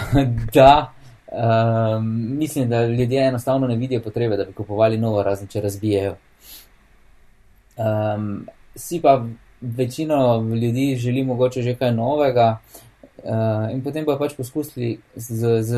da 0.55 0.93
um, 1.27 2.07
mislim, 2.39 2.69
da 2.69 2.87
ljudje 2.87 3.27
enostavno 3.29 3.67
ne 3.67 3.77
vidijo 3.77 4.03
potrebe, 4.03 4.37
da 4.37 4.45
bi 4.45 4.53
kupovali 4.53 4.99
novo, 4.99 5.23
razen 5.23 5.51
če 5.51 5.61
razbijajo. 5.61 6.17
Um, 7.77 8.47
si 8.77 9.01
pa 9.03 9.25
večino 9.61 10.41
ljudi 10.63 10.97
želi 10.97 11.25
mogoče 11.25 11.63
že 11.63 11.75
kaj 11.75 11.95
novega 11.95 12.59
Uh, 13.19 13.67
in 13.75 13.81
potem 13.83 14.05
pa 14.07 14.15
pač 14.15 14.37
poskusili 14.39 15.01
z, 15.19 15.63
z 15.67 15.73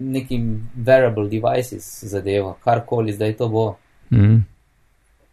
nekim 0.00 0.64
wearable 0.72 1.28
devices 1.28 1.84
zadevo, 2.08 2.54
karkoli 2.64 3.12
zdaj 3.12 3.36
to 3.36 3.48
bo. 3.52 3.64
Mm. 4.08 4.40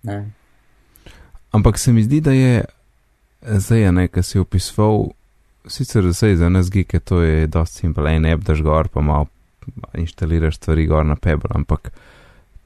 Ne. 0.03 0.17
Ampak 1.55 1.79
se 1.79 1.93
mi 1.95 2.03
zdi, 2.03 2.19
da 2.21 2.35
je 2.35 2.65
zdaj, 3.41 3.91
ne, 3.95 4.07
ki 4.11 4.23
si 4.27 4.43
opisoval, 4.43 5.15
sicer 5.69 6.11
zdaj 6.11 6.35
za 6.35 6.49
nas 6.49 6.69
gike, 6.71 6.99
to 6.99 7.21
je 7.21 7.47
dosti 7.47 7.77
simpel, 7.77 8.07
en 8.07 8.25
app 8.25 8.43
daš 8.43 8.61
gor, 8.61 8.87
pa 8.87 9.01
malo 9.01 9.27
inštaliraš 9.93 10.57
stvari 10.57 10.85
gor 10.87 11.05
na 11.05 11.15
Pebble, 11.15 11.49
ampak 11.55 11.91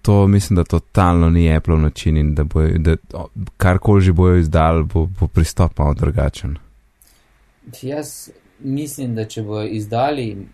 to 0.01 0.27
mislim, 0.27 0.55
da 0.55 0.63
totalno 0.63 1.29
ni 1.29 1.55
Apple 1.55 1.77
način 1.77 2.17
in 2.17 2.35
da, 2.35 2.43
bojo, 2.43 2.77
da 2.77 2.95
karkoli 3.57 4.01
že 4.01 4.11
bojo 4.11 4.37
izdal, 4.37 4.83
bo, 4.83 5.05
bo 5.05 5.27
pristop 5.27 5.77
malo 5.77 5.93
drugačen. 5.93 6.57
Jaz 7.81 8.29
mislim, 8.59 9.15
da 9.15 9.25
če 9.25 9.43
bojo 9.43 9.67
izdali 9.67 10.47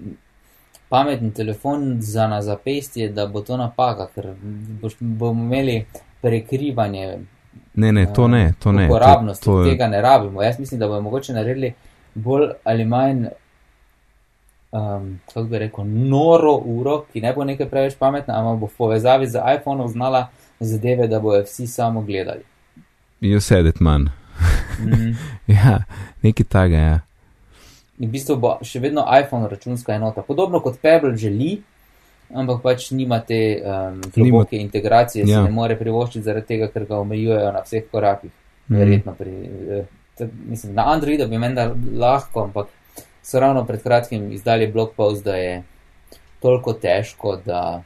pameten 0.89 1.31
telefon 1.31 1.97
za 2.01 2.27
na 2.27 2.41
zapestje, 2.41 3.09
da 3.09 3.27
bo 3.27 3.41
to 3.41 3.57
napaka, 3.57 4.07
ker 4.15 4.33
boš, 4.81 4.93
bomo 4.99 5.43
imeli 5.43 5.85
prekrivanje 6.21 7.19
Ne, 7.77 7.91
ne, 7.91 8.07
to 8.13 8.27
ne, 8.27 8.53
to 8.59 8.71
ne. 8.71 8.85
uporabnosti, 8.85 9.45
to, 9.45 9.51
to 9.51 9.63
je, 9.63 9.71
tega 9.71 9.87
ne 9.87 10.01
rabimo. 10.01 10.41
Jaz 10.41 10.59
mislim, 10.59 10.79
da 10.79 10.87
bojo 10.87 11.01
mogoče 11.01 11.33
naredili 11.33 11.73
bolj 12.17 12.51
ali 12.63 12.85
manj, 12.85 13.27
um, 14.71 15.19
kako 15.25 15.43
bi 15.51 15.61
rekel, 15.65 15.85
noro 15.85 16.55
uro, 16.57 17.05
ki 17.13 17.21
ne 17.21 17.33
bo 17.33 17.45
nekaj 17.45 17.69
preveč 17.69 17.97
pametna, 17.99 18.39
ampak 18.39 18.59
bo 18.59 18.67
v 18.67 18.77
povezavi 18.77 19.27
z 19.29 19.41
iPhonom 19.57 19.87
znala 19.87 20.27
zadeve, 20.59 21.07
da 21.07 21.19
bojo 21.19 21.43
vsi 21.45 21.67
samo 21.67 22.01
gledali. 22.01 22.43
you 23.21 23.39
said 23.39 23.65
it, 23.65 23.79
man. 23.79 24.09
Mm. 24.79 25.15
ja, 25.57 25.79
nekaj 26.21 26.45
takega, 26.45 26.77
ja. 26.77 26.99
In 27.97 28.09
v 28.09 28.13
bistvu 28.13 28.35
bo 28.37 28.57
še 28.61 28.79
vedno 28.79 29.07
iPhone 29.09 29.49
računska 29.49 29.95
enota. 29.95 30.21
Podobno 30.21 30.59
kot 30.61 30.77
Pebble 30.81 31.15
želi, 31.17 31.55
ampak 32.29 32.61
pač 32.61 32.91
nima 32.93 33.19
te 33.25 33.57
um, 33.57 34.01
globoke 34.13 34.53
Nima- 34.55 34.65
integracije, 34.67 35.25
ja. 35.25 35.39
Se 35.39 35.49
ne 35.49 35.53
more 35.55 35.77
privoščiti 35.79 36.25
zaradi 36.25 36.45
tega, 36.53 36.67
ker 36.73 36.85
ga 36.85 36.99
omejujejo 37.01 37.53
na 37.55 37.63
vseh 37.65 37.87
korakih. 37.91 38.33
Verjetno 38.67 39.13
pri, 39.15 39.33
eh, 39.79 39.85
t- 40.17 40.27
mislim, 40.45 40.73
na 40.73 40.83
Androidu 40.87 41.27
bi 41.27 41.37
menda 41.37 41.67
lahko, 41.95 42.43
ampak 42.43 42.67
so 43.23 43.39
ravno 43.39 43.65
pred 43.65 43.83
kratkim 43.83 44.31
izdali 44.31 44.67
blog 44.67 44.91
post, 44.93 45.23
da 45.23 45.35
je 45.35 45.63
toliko 46.39 46.73
težko, 46.75 47.37
da 47.45 47.83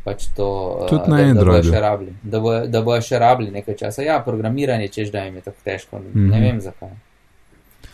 pač 0.00 0.26
to, 0.28 0.48
eh, 0.80 0.88
Tudi 0.88 1.10
na 1.10 1.16
da, 1.16 1.22
da 1.24 1.34
bojo 1.34 1.40
Androidu. 1.40 1.70
še 1.70 1.80
rabili, 1.80 2.12
da 2.24 2.40
bojo, 2.40 2.66
da 2.66 2.82
bojo 2.82 3.00
še 3.02 3.18
rabili 3.18 3.50
nekaj 3.52 3.74
časa. 3.76 4.02
Ja, 4.02 4.20
programiranje, 4.20 4.88
češ 4.90 5.10
da 5.10 5.18
jim 5.20 5.34
je 5.34 5.42
tako 5.42 5.56
težko, 5.64 5.98
mm 5.98 6.02
-hmm. 6.04 6.30
ne 6.30 6.36
Mhm. 6.36 6.42
vem 6.42 6.60
zakaj. 6.60 6.88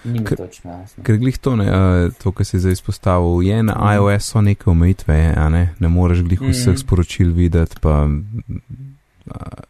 Ker- 0.05 0.37
točno 0.39 0.71
jasno. 0.73 1.05
Ker 1.05 1.17
glih 1.17 1.39
to, 1.39 1.57
ne, 1.57 1.65
uh, 1.67 2.13
to, 2.15 2.33
kar 2.33 2.47
si 2.47 2.59
zdaj 2.59 2.73
izpostavil, 2.73 3.43
je 3.43 3.63
na 3.63 3.75
Mhm. 3.75 3.93
iOS 3.95 4.25
so 4.25 4.41
neke 4.41 4.65
omejitve, 4.67 5.17
ne, 5.51 5.75
ne 5.79 5.89
moreš 5.89 6.19
glih 6.21 6.41
vseh 6.43 6.69
Mhm. 6.69 6.77
sporočil 6.77 7.29
videti, 7.31 7.77
pa 7.81 8.07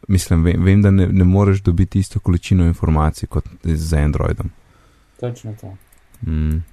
mislim, 0.07 0.43
vem, 0.43 0.63
vem 0.63 0.81
da 0.81 0.91
ne, 0.91 1.07
ne 1.07 1.23
moreš 1.23 1.61
dobiti 1.61 1.99
isto 1.99 2.19
količino 2.19 2.65
informacij 2.65 3.27
kot 3.27 3.45
z 3.63 3.93
Androidom. 3.93 4.51
Točno 5.19 5.55
to. 5.61 5.75
Mm. 6.31 6.63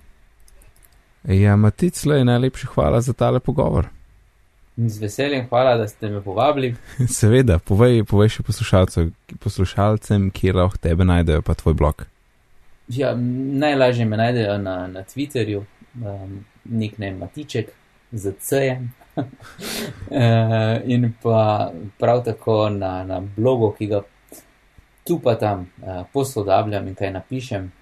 Ja, 1.25 1.57
Matic, 1.57 2.05
le 2.05 2.25
najlepša 2.25 2.67
hvala 2.67 3.01
za 3.01 3.13
tale 3.13 3.41
pogovor. 3.41 3.89
Z 4.77 5.01
veseljem 5.01 5.47
hvala, 5.49 5.77
da 5.77 5.89
ste 5.89 6.09
me 6.09 6.23
povabili. 6.23 6.75
Seveda, 7.19 7.59
povej, 7.59 8.05
povej 8.05 8.29
še 8.37 8.45
poslušalcem, 9.43 10.31
kje 10.31 10.55
lahko 10.55 10.79
tebe 10.79 11.05
najdejo, 11.05 11.43
pa 11.43 11.55
tvoj 11.59 11.75
blog. 11.75 12.07
Ja, 12.89 13.13
najlažje 13.19 14.07
me 14.07 14.17
najdejo 14.17 14.59
na, 14.63 14.87
na 14.87 15.03
Twitterju, 15.03 15.65
um, 15.99 16.45
nickname 16.65 17.19
Matiček 17.19 17.75
z 18.13 18.33
C-jem. 18.41 18.93
Uh, 19.19 19.25
in 20.87 21.13
pa 21.23 21.71
prav 21.99 22.25
tako 22.25 22.69
na, 22.71 23.05
na 23.05 23.21
blogu, 23.37 23.73
ki 23.73 23.87
ga 23.87 24.03
tu 25.05 25.19
pa 25.19 25.35
tam 25.35 25.61
uh, 25.79 26.09
posodabljam 26.09 26.87
in 26.87 26.95
kaj 26.95 27.13
napišem, 27.13 27.73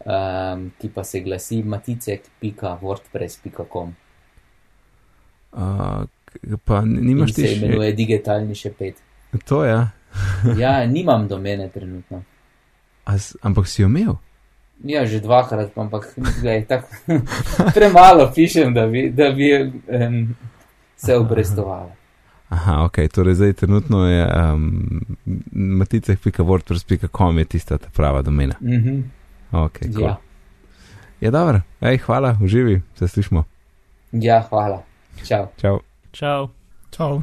um, 0.00 0.70
ki 0.78 0.88
pa 0.88 1.04
se 1.04 1.20
glasi 1.20 1.62
maticek.wordpress.com. 1.64 3.94
Uh, 5.52 6.04
k- 6.26 6.38
pa 6.58 6.78
In 6.78 7.04
nimaš 7.04 7.30
se 7.30 7.36
ti 7.36 7.46
še 7.48 7.54
imenuje 7.56 7.92
digitalni 7.94 8.54
šepet. 8.54 8.94
to, 9.44 9.64
ja. 9.64 9.88
Ja, 10.56 10.86
nimam 10.86 11.28
domene 11.28 11.68
trenutno. 11.68 12.22
A, 13.04 13.14
s- 13.14 13.36
ampak 13.42 13.66
si 13.66 13.82
jo 13.82 13.88
imel? 13.88 14.16
Ja, 14.84 15.06
že 15.06 15.18
dvakrat, 15.18 15.78
ampak 15.78 16.14
glej, 16.40 16.66
tako 16.66 16.86
premalo 17.74 18.30
pišem, 18.30 18.74
da 18.74 18.86
bi, 18.86 19.10
da 19.10 19.30
bi 19.30 19.54
um, 19.54 20.36
se 20.96 21.16
obrestovala. 21.16 21.90
Aha, 22.48 22.84
ok, 22.84 22.98
torej 23.12 23.34
zdaj 23.34 23.52
trenutno 23.52 24.06
je 24.06 24.26
um, 24.54 25.00
maticek.wordpress.com 25.52 27.38
je 27.38 27.44
tista 27.44 27.78
ta 27.78 27.88
prava 27.94 28.22
domena. 28.22 28.54
Mhm, 28.60 29.00
Ok, 29.52 29.78
cool. 29.92 30.02
ja. 30.02 30.08
ja. 30.08 30.16
Je 31.20 31.30
dobro, 31.30 31.60
ej, 31.80 31.98
hvala, 31.98 32.36
uživi, 32.42 32.82
se 32.94 33.08
slišmo. 33.08 33.44
ja, 34.12 34.42
hvala. 34.48 34.82
Čau. 35.26 35.46
Čau. 35.56 35.78
Čau. 36.12 36.48
Čau. 36.90 37.22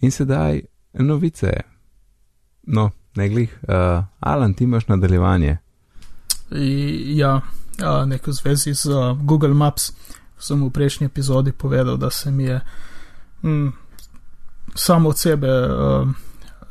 In 0.00 0.10
sedaj 0.10 0.60
novice. 0.92 1.52
No, 2.62 2.90
ne 3.16 3.28
glih. 3.28 3.58
Uh, 3.62 4.04
Alan, 4.20 4.54
ti 4.54 4.64
imaš 4.64 4.88
nadaljevanje. 4.88 5.56
I, 6.50 7.02
ja, 7.18 7.40
a, 7.84 8.04
nek 8.06 8.26
v 8.26 8.32
zvezi 8.32 8.74
z 8.74 8.86
uh, 8.86 9.18
Google 9.22 9.54
Maps. 9.54 9.92
Sem 10.38 10.62
v 10.64 10.70
prejšnji 10.70 11.06
epizodi 11.06 11.52
povedal, 11.52 11.96
da 11.96 12.10
se 12.10 12.30
mi 12.30 12.44
je 12.44 12.60
mm, 13.42 13.68
samo 14.74 15.08
od 15.08 15.18
sebe 15.18 15.48
uh, 15.48 16.08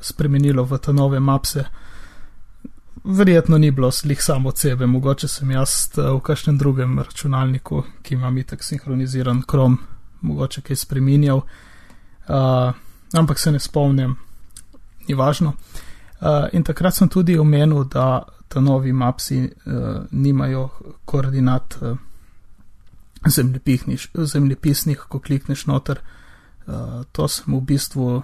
spremenilo 0.01 0.63
v 0.63 0.77
te 0.77 0.93
nove 0.93 1.19
mapse. 1.19 1.65
Verjetno 3.03 3.57
ni 3.57 3.71
bilo 3.71 3.91
slih 3.91 4.23
samo 4.23 4.49
od 4.49 4.57
sebe, 4.57 4.85
mogoče 4.85 5.27
sem 5.27 5.51
jaz 5.51 5.69
uh, 5.97 6.11
v 6.17 6.19
kakšnem 6.19 6.57
drugem 6.57 6.99
računalniku, 6.99 7.83
ki 8.01 8.13
ima 8.13 8.31
itak 8.39 8.63
sinhroniziran 8.63 9.43
Chrome, 9.49 9.77
mogoče 10.21 10.61
kaj 10.61 10.75
spremenjal, 10.75 11.37
uh, 11.37 12.73
ampak 13.13 13.39
se 13.39 13.51
ne 13.51 13.59
spomnim, 13.59 14.15
ni 15.07 15.15
važno. 15.15 15.53
Uh, 16.21 16.47
in 16.53 16.63
takrat 16.63 16.95
sem 16.95 17.09
tudi 17.09 17.37
omenil, 17.39 17.83
da 17.83 18.23
ta 18.47 18.61
novi 18.61 18.93
mapsi 18.93 19.43
uh, 19.43 20.05
nimajo 20.11 20.69
koordinat 21.05 21.77
uh, 21.81 21.97
zemljepisnih, 23.29 25.05
ko 25.09 25.19
klikneš 25.19 25.65
noter. 25.65 25.99
Uh, 26.67 27.03
to 27.11 27.27
sem 27.27 27.53
v 27.53 27.61
bistvu 27.61 28.23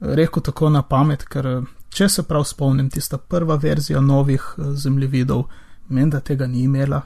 rekel 0.00 0.42
tako 0.42 0.70
na 0.70 0.82
pamet, 0.82 1.24
ker 1.24 1.46
eh, 1.46 1.66
če 1.94 2.08
se 2.08 2.22
prav 2.22 2.44
spomnim, 2.44 2.90
tista 2.90 3.18
prva 3.18 3.56
verzija 3.56 4.00
novih 4.00 4.42
uh, 4.58 4.74
zemljevidov, 4.74 5.44
menim, 5.88 6.10
da 6.10 6.20
tega 6.20 6.46
ni 6.46 6.64
imela, 6.64 7.02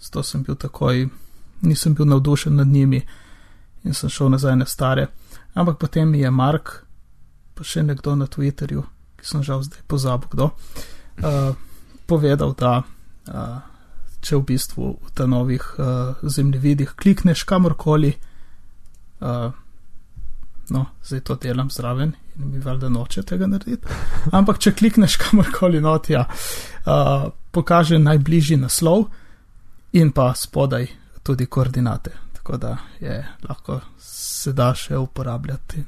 zato 0.00 0.22
sem 0.22 0.42
bil 0.42 0.56
takoj, 0.56 1.06
nisem 1.62 1.94
bil 1.94 2.08
navdušen 2.08 2.56
nad 2.56 2.66
njimi 2.66 3.02
in 3.84 3.94
sem 3.94 4.10
šel 4.10 4.30
nazaj 4.30 4.56
na 4.56 4.66
stare. 4.66 5.06
Ampak 5.54 5.78
potem 5.78 6.10
mi 6.10 6.20
je 6.20 6.30
Mark, 6.30 6.70
pa 7.54 7.64
še 7.64 7.82
nekdo 7.82 8.14
na 8.16 8.26
Twitterju, 8.26 8.84
ki 9.20 9.26
sem 9.26 9.42
žal 9.44 9.62
zdaj 9.64 9.84
pozabil, 9.88 10.28
kdo, 10.32 10.50
uh, 11.24 11.54
povedal, 12.06 12.54
da 12.58 12.82
uh, 12.82 13.69
če 14.20 14.36
v 14.36 14.44
bistvu 14.52 14.92
v 15.00 15.12
ta 15.16 15.26
novih 15.26 15.64
uh, 15.78 16.20
zemljevidih 16.22 16.94
klikneš 17.00 17.44
kamorkoli, 17.48 18.12
uh, 19.20 19.52
no, 20.70 20.84
zdaj 21.04 21.22
to 21.26 21.36
delam 21.40 21.70
zraven 21.70 22.14
in 22.36 22.50
mi 22.52 22.60
valjda 22.62 22.88
noče 22.88 23.24
tega 23.26 23.48
narediti. 23.50 23.88
Ampak 24.32 24.60
če 24.62 24.74
klikneš 24.76 25.16
kamorkoli 25.24 25.80
not, 25.80 26.10
ja, 26.12 26.26
uh, 26.28 27.30
pokaže 27.50 27.98
najbližji 27.98 28.60
naslov 28.60 29.08
in 29.96 30.12
pa 30.12 30.30
spodaj 30.36 30.86
tudi 31.26 31.46
koordinate, 31.46 32.12
tako 32.36 32.56
da 32.56 32.76
je 33.00 33.18
lahko 33.48 33.80
se 34.40 34.52
da 34.52 34.70
še 34.74 34.96
uporabljati. 34.96 35.82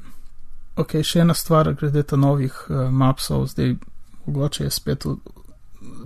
Ok, 0.77 0.99
še 1.05 1.23
ena 1.23 1.35
stvar 1.37 1.73
glede 1.77 2.03
ta 2.09 2.17
novih 2.17 2.53
uh, 2.69 2.89
mapsov, 2.91 3.47
zdaj 3.53 3.77
mogoče 4.27 4.65
je 4.65 4.71
spet 4.71 5.05
v 5.05 5.17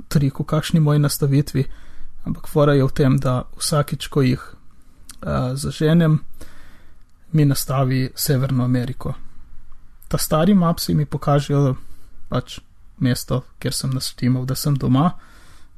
triku, 0.08 0.44
kakšni 0.44 0.80
moji 0.80 1.02
nastavitvi, 1.02 1.64
ampak 2.26 2.48
fora 2.48 2.74
je 2.74 2.84
v 2.84 2.92
tem, 2.92 3.18
da 3.18 3.44
vsakič, 3.56 4.08
ko 4.10 4.22
jih 4.22 4.42
uh, 4.42 5.54
zaženem, 5.54 6.18
mi 7.32 7.44
nastavi 7.44 8.10
Severno 8.14 8.64
Ameriko. 8.64 9.14
Ta 10.08 10.18
stari 10.18 10.54
mapsi 10.54 10.94
mi 10.94 11.06
pokažejo 11.06 11.76
pač 12.28 12.58
mesto, 12.98 13.42
kjer 13.58 13.74
sem 13.74 13.90
naštimal, 13.90 14.46
da 14.46 14.54
sem 14.54 14.74
doma, 14.74 15.10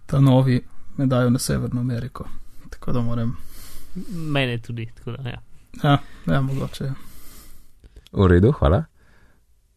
ta 0.07 0.21
novi 0.21 0.61
me 0.97 1.07
dajo 1.07 1.31
na 1.31 1.39
Severno 1.39 1.81
Ameriko. 1.81 2.29
Tako 2.71 2.93
da 2.93 3.01
moram. 3.01 3.37
Mene 4.13 4.59
tudi, 4.59 4.87
tako 4.97 5.17
da 5.17 5.31
ja. 5.31 5.43
Ja, 5.83 5.99
ja 6.27 6.41
mogoče. 6.41 6.93
V 8.13 8.29
redu, 8.29 8.53
hvala. 8.53 8.85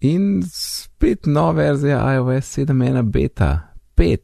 In 0.02 0.42
spet 0.52 1.26
nova 1.26 1.52
verzija 1.52 2.14
iOS 2.16 2.58
7.1 2.58 3.12
beta 3.12 3.74
5. 3.98 4.18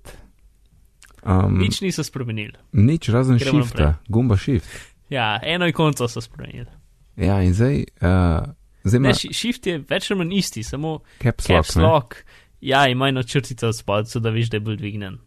Um, 1.24 1.58
Nič 1.58 1.82
niso 1.82 2.04
spremenili. 2.04 2.54
nič 2.72 3.10
razen 3.10 3.38
Gremo 3.38 3.60
shifta, 3.60 3.84
naprej. 3.84 4.04
gumba 4.08 4.38
shift. 4.38 4.70
Ja, 5.10 5.40
eno 5.44 5.68
ikonco 5.68 6.08
so 6.08 6.22
spremenili. 6.22 6.70
Ja, 7.18 7.42
in 7.42 7.54
zdaj, 7.54 7.84
uh, 7.96 8.46
zdaj 8.84 8.98
ima 8.98 9.08
Ne, 9.08 9.14
shi- 9.14 9.34
shift 9.34 9.68
je 9.68 9.80
več 9.80 10.12
ali 10.12 10.18
manj 10.18 10.34
isti, 10.34 10.64
samo 10.64 11.00
caps 11.20 11.50
lock. 11.50 11.58
caps 11.58 11.76
lock. 11.76 12.16
Ja, 12.62 12.88
ima 12.88 13.08
eno 13.08 13.24
črtico 13.24 13.68
od 13.68 13.76
spodaj, 13.76 14.22
da 14.22 14.30
veš, 14.30 14.50
da 14.50 14.58
je 14.58 14.62
bolj 14.62 14.78
dvignen. 14.78 15.18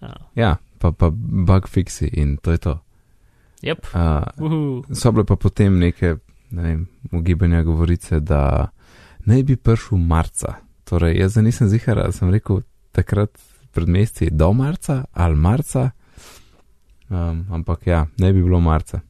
Uh, 0.00 0.08
Ja, 0.34 0.56
pa, 0.78 0.92
pa 0.92 1.10
bug 1.10 1.68
fixi 1.68 2.08
in 2.08 2.36
to 2.36 2.50
je 2.50 2.58
to. 2.58 2.78
yep. 3.62 3.84
Uh, 3.88 4.24
Uhu. 4.40 4.84
so 4.92 5.12
bile 5.12 5.24
pa 5.24 5.36
potem 5.36 5.78
neke, 5.78 6.16
ne 6.50 6.62
vem, 6.62 6.82
ugibanja 7.10 7.62
govorice, 7.62 8.20
da 8.20 8.68
naj 9.20 9.42
bi 9.42 9.56
prišel 9.56 9.98
marca. 9.98 10.54
Torej, 10.84 11.16
jaz 11.16 11.36
nisem 11.36 11.68
zihar, 11.68 12.12
sem 12.12 12.30
rekel 12.30 12.60
takrat 12.92 13.30
pred 13.74 13.88
meseci 13.88 14.30
do 14.30 14.52
marca 14.52 15.04
ali 15.12 15.36
marca, 15.36 15.90
um, 17.08 17.44
ampak 17.50 17.86
ja, 17.86 18.06
ne 18.18 18.32
bi 18.32 18.42
bilo 18.42 18.60
marca. 18.60 19.00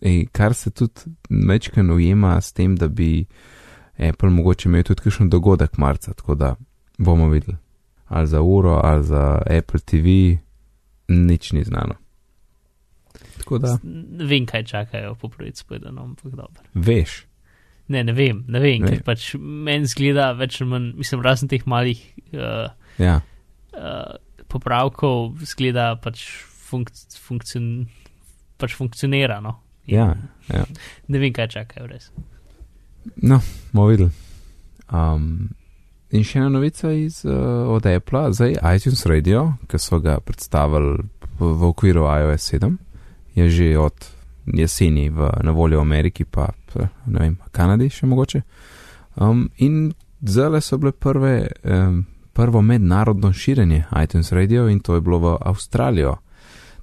In 0.00 0.26
kar 0.32 0.54
se 0.54 0.70
tudi 0.70 1.00
mečken 1.28 1.90
ujema 1.90 2.40
s 2.40 2.52
tem, 2.52 2.76
da 2.76 2.88
bi 2.88 3.26
Apple 3.98 4.30
mogoče 4.30 4.68
imel 4.68 4.82
tudi 4.88 5.02
kakšen 5.04 5.28
dogodek 5.30 5.76
marca, 5.78 6.14
tako 6.16 6.34
da 6.34 6.54
bomo 6.98 7.28
videli. 7.28 7.56
Ali 8.08 8.26
za 8.26 8.40
uro, 8.40 8.80
ali 8.84 9.04
za 9.04 9.42
Apple 9.58 9.80
TV, 9.80 10.36
nič 11.08 11.52
ni 11.52 11.64
znano. 11.64 11.94
Tako 13.38 13.58
da, 13.58 13.78
vem, 14.24 14.46
kaj 14.46 14.64
čakajo 14.64 15.14
po 15.14 15.28
pravici 15.28 15.64
povedano, 15.68 16.02
ampak 16.02 16.32
dobro. 16.32 16.62
veš. 16.74 17.26
Ne, 17.88 18.04
ne 18.04 18.12
vem, 18.12 18.44
ne 18.48 18.60
vem, 18.60 18.82
Ne. 18.82 18.88
ker 18.88 19.02
pač 19.02 19.34
meni 19.38 19.86
zgleda 19.90 20.32
več 20.38 20.60
ali 20.60 20.70
manj, 20.70 20.92
mislim, 20.96 21.22
razen 21.22 21.48
teh 21.50 21.64
malih 21.66 21.98
uh, 22.32 22.70
Ja, 22.98 23.20
uh, 23.74 24.16
popravkov, 24.50 25.38
zgleda 25.46 25.94
pač, 26.02 26.24
funk 26.70 26.90
funkcion 27.20 27.86
pač 28.60 28.74
funkcionira. 28.76 29.40
No? 29.40 29.56
Ja, 29.88 30.14
ja. 30.50 30.64
Ne 31.08 31.18
vem, 31.22 31.32
kaj 31.32 31.48
čakajo 31.56 31.88
res. 31.90 32.10
No, 33.16 33.40
bomo 33.72 33.88
videli. 33.88 34.10
Um, 34.92 35.48
in 36.10 36.24
še 36.26 36.40
ena 36.42 36.50
novica 36.52 36.90
iz, 36.92 37.22
uh, 37.24 37.70
od 37.72 37.86
Apple, 37.86 38.26
zdaj 38.36 38.58
iTunes 38.74 39.06
Radio, 39.08 39.54
ki 39.70 39.80
so 39.80 40.00
ga 40.02 40.18
predstavili 40.20 40.98
v, 41.38 41.52
v 41.56 41.68
okviru 41.70 42.04
iOS 42.10 42.50
7, 42.52 42.76
je 43.38 43.46
že 43.48 43.68
od 43.78 44.10
jeseni 44.50 45.08
v, 45.08 45.30
na 45.42 45.54
voljo 45.54 45.78
v 45.80 45.86
Ameriki, 45.86 46.24
pa 46.26 46.50
p- 46.72 46.88
ne 47.06 47.18
vem, 47.22 47.36
Kanadi 47.54 47.88
še 47.92 48.08
mogoče. 48.10 48.42
Um, 49.16 49.48
in 49.58 49.92
zdaj 50.20 50.60
so 50.62 50.78
bile 50.78 50.92
prve, 50.92 51.48
um, 51.64 52.04
prvo 52.32 52.62
mednarodno 52.62 53.32
širjenje 53.32 53.84
iTunes 54.04 54.32
Radio 54.32 54.68
in 54.68 54.80
to 54.80 54.94
je 54.94 55.00
bilo 55.00 55.18
v 55.18 55.36
Avstralijo. 55.40 56.16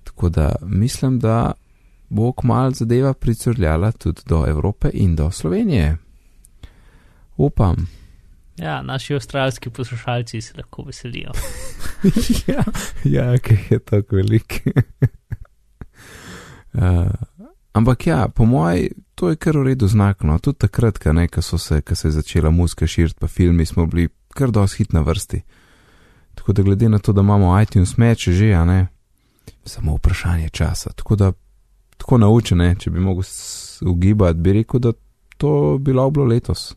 Tako 0.04 0.30
da 0.30 0.56
mislim, 0.62 1.20
da 1.20 1.52
bo 2.10 2.32
kmal 2.32 2.72
zadeva 2.72 3.14
pricrljala 3.14 3.92
tudi 3.92 4.22
do 4.26 4.46
Evrope 4.48 4.90
in 4.94 5.16
do 5.16 5.32
Slovenije. 5.32 5.98
Upam. 7.38 7.88
Ja, 8.58 8.82
naši 8.82 9.14
avstralski 9.14 9.70
poslušalci 9.70 10.42
se 10.42 10.54
lahko 10.58 10.84
veselijo. 10.84 11.32
ja, 12.48 12.64
ja, 13.04 13.38
ki 13.38 13.58
je 13.70 13.80
tako 13.80 14.16
velik. 14.16 14.68
uh, 16.74 16.82
ampak 17.74 18.08
ja, 18.08 18.28
po 18.36 18.46
mojem, 18.46 18.88
to 19.16 19.30
je 19.30 19.36
kar 19.36 19.58
v 19.58 19.64
redu 19.64 19.88
znak. 19.88 20.24
No. 20.24 20.40
Tudi 20.40 20.58
takrat, 20.58 21.00
ko 21.34 21.42
se, 21.42 21.82
ko 21.82 21.96
se 21.96 22.08
je 22.08 22.12
začela 22.12 22.50
muzika 22.50 22.88
širiti, 22.88 23.20
pa 23.20 23.28
filmi 23.28 23.66
smo 23.66 23.86
bili 23.86 24.10
kar 24.38 24.52
dosti 24.54 24.84
hit 24.84 24.94
na 24.94 25.02
vrsti. 25.02 25.42
Tako 26.38 26.54
da 26.54 26.64
glede 26.64 26.90
na 26.90 27.00
to, 27.00 27.14
da 27.14 27.22
imamo 27.22 27.56
iTunes 27.62 27.98
meče 27.98 28.32
že, 28.32 28.52
a 28.54 28.66
ne, 28.66 28.88
samo 29.66 29.96
vprašanje 29.98 30.50
časa. 30.50 30.94
Tako 30.94 31.16
da, 31.16 31.32
tako 31.98 32.18
naučene, 32.18 32.76
če 32.80 32.90
bi 32.94 33.00
mogel 33.02 33.24
ugibati, 33.82 34.40
bi 34.40 34.54
rekel, 34.54 34.80
da 34.80 34.94
to 35.38 35.54
bi 35.78 35.92
bilo 35.92 36.10
bilo 36.12 36.26
letos. 36.26 36.76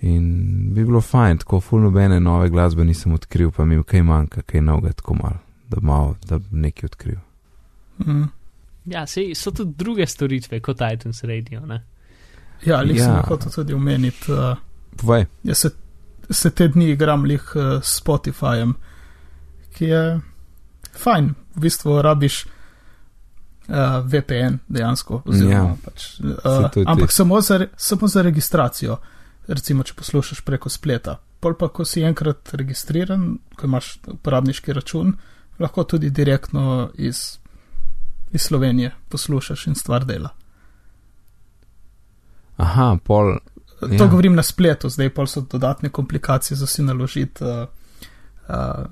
In 0.00 0.26
bi 0.74 0.84
bilo 0.84 1.00
fajn, 1.00 1.38
tako 1.38 1.60
ful 1.60 1.80
nobene 1.80 2.20
nove 2.20 2.50
glasbe 2.52 2.84
nisem 2.84 3.12
odkril, 3.16 3.50
pa 3.50 3.64
mi 3.64 3.80
kaj 3.82 4.02
manjka, 4.02 4.42
kaj 4.42 4.60
novega, 4.60 4.92
tako 4.92 5.14
malo, 5.14 5.38
da 5.68 5.80
malo, 5.82 6.16
da 6.28 6.38
bi 6.38 6.46
nekaj 6.66 6.86
odkril. 6.86 7.18
Mm. 8.04 8.26
Ja, 8.84 9.06
sej, 9.06 9.32
so 9.34 9.50
tudi 9.50 9.72
druge 9.76 10.06
storitve 10.06 10.60
kot 10.60 10.84
iTunes 10.92 11.24
Radio. 11.24 11.64
Ne? 11.66 11.80
Ja, 12.64 12.76
ali 12.78 12.96
Ja. 12.98 13.04
sem 13.04 13.22
hotel 13.28 13.52
tudi 13.52 13.74
omeniti. 13.74 14.32
Uh, 14.32 14.56
Povej, 14.96 15.26
Jaz 15.42 15.58
se, 15.58 15.70
se 16.30 16.50
te 16.50 16.68
dni 16.68 16.90
igram 16.90 17.24
lih 17.24 17.52
uh, 17.54 17.62
s 17.82 18.00
Spotifyjem, 18.02 18.74
ki 19.76 19.84
je 19.84 20.20
fajn, 20.96 21.34
v 21.54 21.60
bistvu 21.60 22.02
rabiš 22.02 22.46
uh, 22.46 23.74
VPN 24.04 24.58
dejansko. 24.68 25.22
Oziroma, 25.24 25.54
Ja. 25.54 25.76
pač, 25.84 26.06
uh, 26.20 26.70
ampak 26.86 27.12
samo 27.12 27.40
za, 27.40 27.66
samo 27.76 28.08
za 28.08 28.22
registracijo, 28.22 28.96
recimo, 29.48 29.82
če 29.82 29.94
poslušaš 29.94 30.40
preko 30.40 30.68
spleta. 30.68 31.18
Pol 31.40 31.54
pa, 31.54 31.68
ko 31.68 31.84
si 31.84 32.02
enkrat 32.02 32.54
registriran, 32.56 33.38
ko 33.56 33.66
imaš 33.66 33.98
uporabniški 34.08 34.72
račun, 34.72 35.12
lahko 35.58 35.84
tudi 35.84 36.10
direktno 36.10 36.90
iz, 36.94 37.38
iz 38.32 38.42
Slovenije 38.42 38.92
poslušaš 39.08 39.66
in 39.66 39.74
stvar 39.74 40.04
dela. 40.04 40.30
aha, 42.56 42.96
pol, 43.04 43.36
To 43.80 43.86
Ja. 43.88 43.98
govorim 44.00 44.34
na 44.34 44.42
spletu, 44.42 44.88
zdaj 44.88 45.10
pa 45.10 45.26
so 45.26 45.40
dodatne 45.42 45.88
komplikacije 45.90 46.56
za 46.56 46.66
si 46.66 46.82
naložiti 46.82 47.44
uh, 47.44 47.68
uh, 48.48 48.86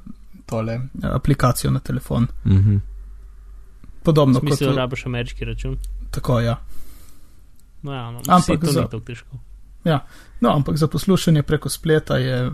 tole 0.46 0.74
uh, 0.76 0.80
aplikacijo 1.06 1.70
na 1.70 1.80
telefon. 1.80 2.26
mhm. 2.44 2.76
Podobno 4.02 4.34
kot 4.34 4.48
Smisel, 4.48 4.66
da 4.66 4.72
v- 4.72 4.76
rabiš 4.76 5.06
ameriški 5.06 5.44
račun. 5.44 5.76
tako, 6.10 6.40
ja. 6.40 6.60
No, 7.82 7.92
ja, 7.92 8.10
no, 8.10 8.20
Ampak 8.28 8.64
za- 8.64 8.88
težko. 9.00 9.36
No, 10.40 10.50
ampak 10.50 10.76
za 10.76 10.86
poslušanje 10.88 11.42
preko 11.42 11.68
spleta 11.68 12.16
je 12.16 12.50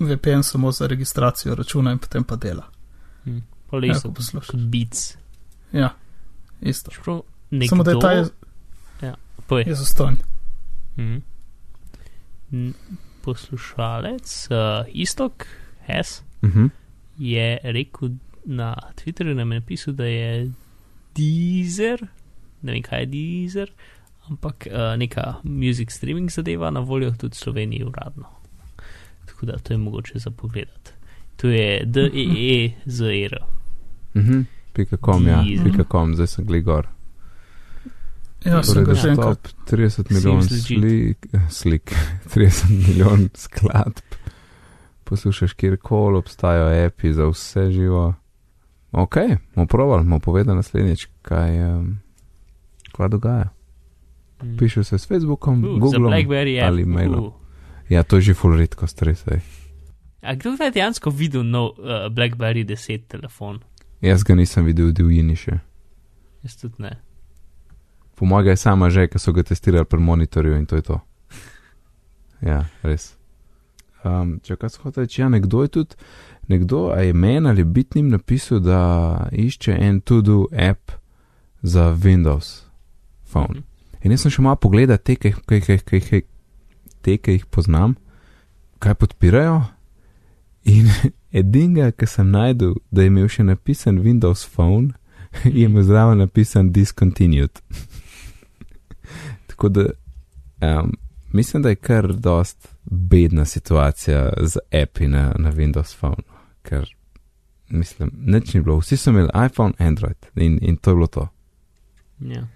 VPN 0.00 0.42
samo 0.42 0.72
za 0.72 0.86
registracijo 0.86 1.54
računa 1.54 1.92
in 1.92 1.98
potem 1.98 2.24
pa 2.24 2.36
dela. 2.36 2.62
Hm. 3.24 3.38
Pol 3.66 3.84
Ja, 3.84 3.92
isto 3.92 4.08
kot 4.08 4.16
beats. 4.62 5.16
Ja, 5.72 5.90
isto. 6.60 6.90
Čeprav 6.90 7.20
nekdo, 7.50 7.68
Samo 7.68 7.82
da 7.82 7.90
je 7.90 8.00
ta 8.00 8.10
je, 8.12 8.24
Povej. 9.42 9.64
je 9.66 9.74
zastonj. 9.74 10.14
Mhm. 10.96 11.22
N- 12.52 12.74
Poslušalec, 13.22 14.48
uh, 14.50 14.56
Istok, 14.90 15.46
Hes, 15.80 16.22
Mhm. 16.42 16.66
je 17.18 17.58
rekel 17.64 18.08
na 18.44 18.74
Twitterju, 18.96 19.34
nam 19.34 19.52
je 19.52 19.60
napisal, 19.60 19.94
da 19.94 20.04
je 20.04 20.50
Deezer, 21.14 22.00
ne 22.62 22.72
vem 22.72 22.82
kaj 22.82 23.00
je 23.00 23.06
Deezer, 23.06 23.70
ampak 24.22 24.66
uh, 24.66 24.96
neka 24.96 25.34
music 25.42 25.90
streaming 25.90 26.30
zadeva 26.30 26.70
na 26.70 26.80
voljo 26.80 27.10
tudi 27.12 27.32
v 27.32 27.38
Sloveniji 27.38 27.84
uradno. 27.84 28.24
Tako 29.26 29.46
da 29.46 29.52
to 29.54 29.72
je 29.72 29.78
mogoče 29.78 30.18
zapogledati. 30.18 30.90
To 31.36 31.48
je 31.48 31.84
D-E-E-Z-E-R. 31.86 33.38
Mhm. 34.14 34.40
Pika 34.72 34.96
com, 34.96 35.26
ja, 35.26 35.42
Deezer. 35.42 35.64
pika 35.66 35.84
com, 35.84 36.14
zdaj 36.14 36.26
sem 36.28 36.44
gli 36.46 36.62
Ja, 38.44 38.62
sem 38.62 38.74
Torej, 38.74 38.86
ga 38.86 38.94
že 38.94 39.08
enkrat. 39.10 39.54
30 39.68 40.10
milijon 40.10 40.42
Seems 40.42 40.50
legit. 40.50 40.66
slik, 40.66 41.20
slik 41.50 41.86
30 42.34 42.70
milijon 42.70 43.28
skladb. 43.34 44.00
Poslušaš 45.04 45.52
kjerkoli, 45.52 46.18
obstajajo 46.18 46.86
api 46.86 47.12
za 47.12 47.26
vse 47.28 47.70
živo. 47.70 48.14
Ok, 48.92 49.16
bomo 49.54 49.66
provali, 49.66 50.04
bomo 50.04 50.18
povedali 50.18 50.56
naslednjič, 50.56 51.08
kaj, 51.22 51.78
um, 51.78 51.98
kaj 52.92 53.08
dogaja. 53.08 53.48
Mm. 54.42 54.56
Piše 54.56 54.84
se 54.84 54.98
s 54.98 55.06
Facebookom, 55.06 55.64
Uh, 55.64 55.80
Googlom 55.80 56.12
ali 56.62 56.84
mailom. 56.84 57.24
Uh. 57.24 57.32
Ja, 57.88 58.02
to 58.02 58.16
je 58.16 58.22
že 58.22 58.34
full 58.34 58.56
redko, 58.56 58.86
stresaj. 58.86 59.40
A 60.22 60.34
kdo 60.34 60.54
je 60.60 60.70
dejansko 60.70 61.10
videl 61.10 61.42
nov 61.42 61.74
uh, 61.78 62.08
Blackberry 62.12 62.64
10 62.64 63.06
telefon? 63.08 63.60
Jaz 64.00 64.24
ga 64.24 64.34
nisem 64.34 64.64
videl 64.64 64.86
v 64.86 64.92
divjini 64.92 65.36
še. 65.36 65.58
Jaz 66.42 66.56
tudi 66.56 66.82
ne. 66.82 66.96
Po 68.20 68.26
mojem 68.28 68.52
je 68.52 68.56
sama 68.60 68.90
že, 68.92 69.06
ker 69.08 69.16
so 69.20 69.32
ga 69.32 69.42
testirali 69.42 69.88
pri 69.88 70.00
monitorju 70.00 70.58
in 70.58 70.66
to 70.68 70.76
je 70.76 70.82
to. 70.84 70.98
Ja, 72.44 72.66
res. 72.84 73.14
Um, 74.04 74.38
če 74.44 74.56
kaj 74.56 74.70
se 74.70 74.80
hoče 74.82 75.00
reči, 75.00 75.20
ja, 75.22 75.28
nekdo 75.28 75.62
je 75.64 75.68
tudi, 75.68 75.96
nekdo, 76.48 76.90
je 76.96 77.12
meni 77.12 77.48
ali 77.48 77.64
bitnim 77.64 78.08
napisal, 78.08 78.60
da 78.60 78.80
išče 79.32 79.72
en 79.80 80.00
to-do 80.00 80.46
app 80.52 80.92
za 81.62 81.92
Windows 81.96 82.62
phone. 83.24 83.60
Mhm. 83.60 83.64
In 84.04 84.12
jaz 84.12 84.22
sem 84.24 84.32
še 84.32 84.42
malo 84.42 84.56
pogledal 84.56 84.96
te, 84.98 85.16
ki 85.16 85.32
jih- 85.32 85.40
jih- 85.48 85.84
jih- 85.92 86.12
jih- 86.12 86.28
te, 87.04 87.16
ki 87.16 87.38
jih 87.38 87.44
poznam, 87.46 87.96
kaj 88.80 88.94
podpirajo. 88.94 89.58
In 90.64 90.88
edinga, 91.40 91.90
ki 91.92 92.06
sem 92.06 92.30
najdel, 92.30 92.74
da 92.90 93.02
je 93.02 93.08
imel 93.12 93.28
še 93.28 93.44
napisan 93.44 94.00
Windows 94.00 94.44
Phone, 94.48 94.92
je 95.44 95.64
imel 95.68 95.84
zraven 95.84 96.18
napisan 96.18 96.72
Discontinued. 96.72 97.60
Tako 99.60 99.68
da 99.68 99.84
um, 100.80 100.92
mislim, 101.32 101.62
da 101.62 101.68
je 101.68 101.74
kar 101.74 102.12
dost 102.12 102.68
bedna 102.84 103.44
situacija 103.44 104.32
z 104.40 104.56
api 104.82 105.08
na, 105.08 105.34
na 105.38 105.52
Windows 105.52 105.98
Phone, 105.98 106.22
ker 106.62 106.94
mislim, 107.68 108.10
nič 108.14 108.54
ni 108.54 108.60
bilo, 108.60 108.78
vsi 108.78 108.96
so 108.96 109.10
imeli 109.10 109.28
iPhone, 109.46 109.72
Android 109.78 110.16
in, 110.36 110.58
in 110.62 110.76
to 110.76 110.90
je 110.90 110.94
bilo 110.94 111.06
to. 111.06 111.28
Ja. 112.20 112.46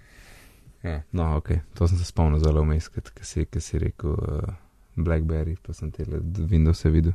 Ja. 0.83 1.01
No, 1.11 1.37
ok, 1.37 1.49
to 1.73 1.87
sem 1.87 1.97
se 1.97 2.05
spomnil 2.05 2.39
zelo 2.39 2.61
vmes, 2.61 2.87
ki 2.89 3.01
si, 3.21 3.45
ki 3.45 3.61
si 3.61 3.79
rekel 3.79 4.09
uh, 4.09 4.49
Blackberry, 4.95 5.57
pa 5.61 5.73
sem 5.73 5.91
te 5.91 6.05
Windows 6.49 6.85
videl. 6.85 7.13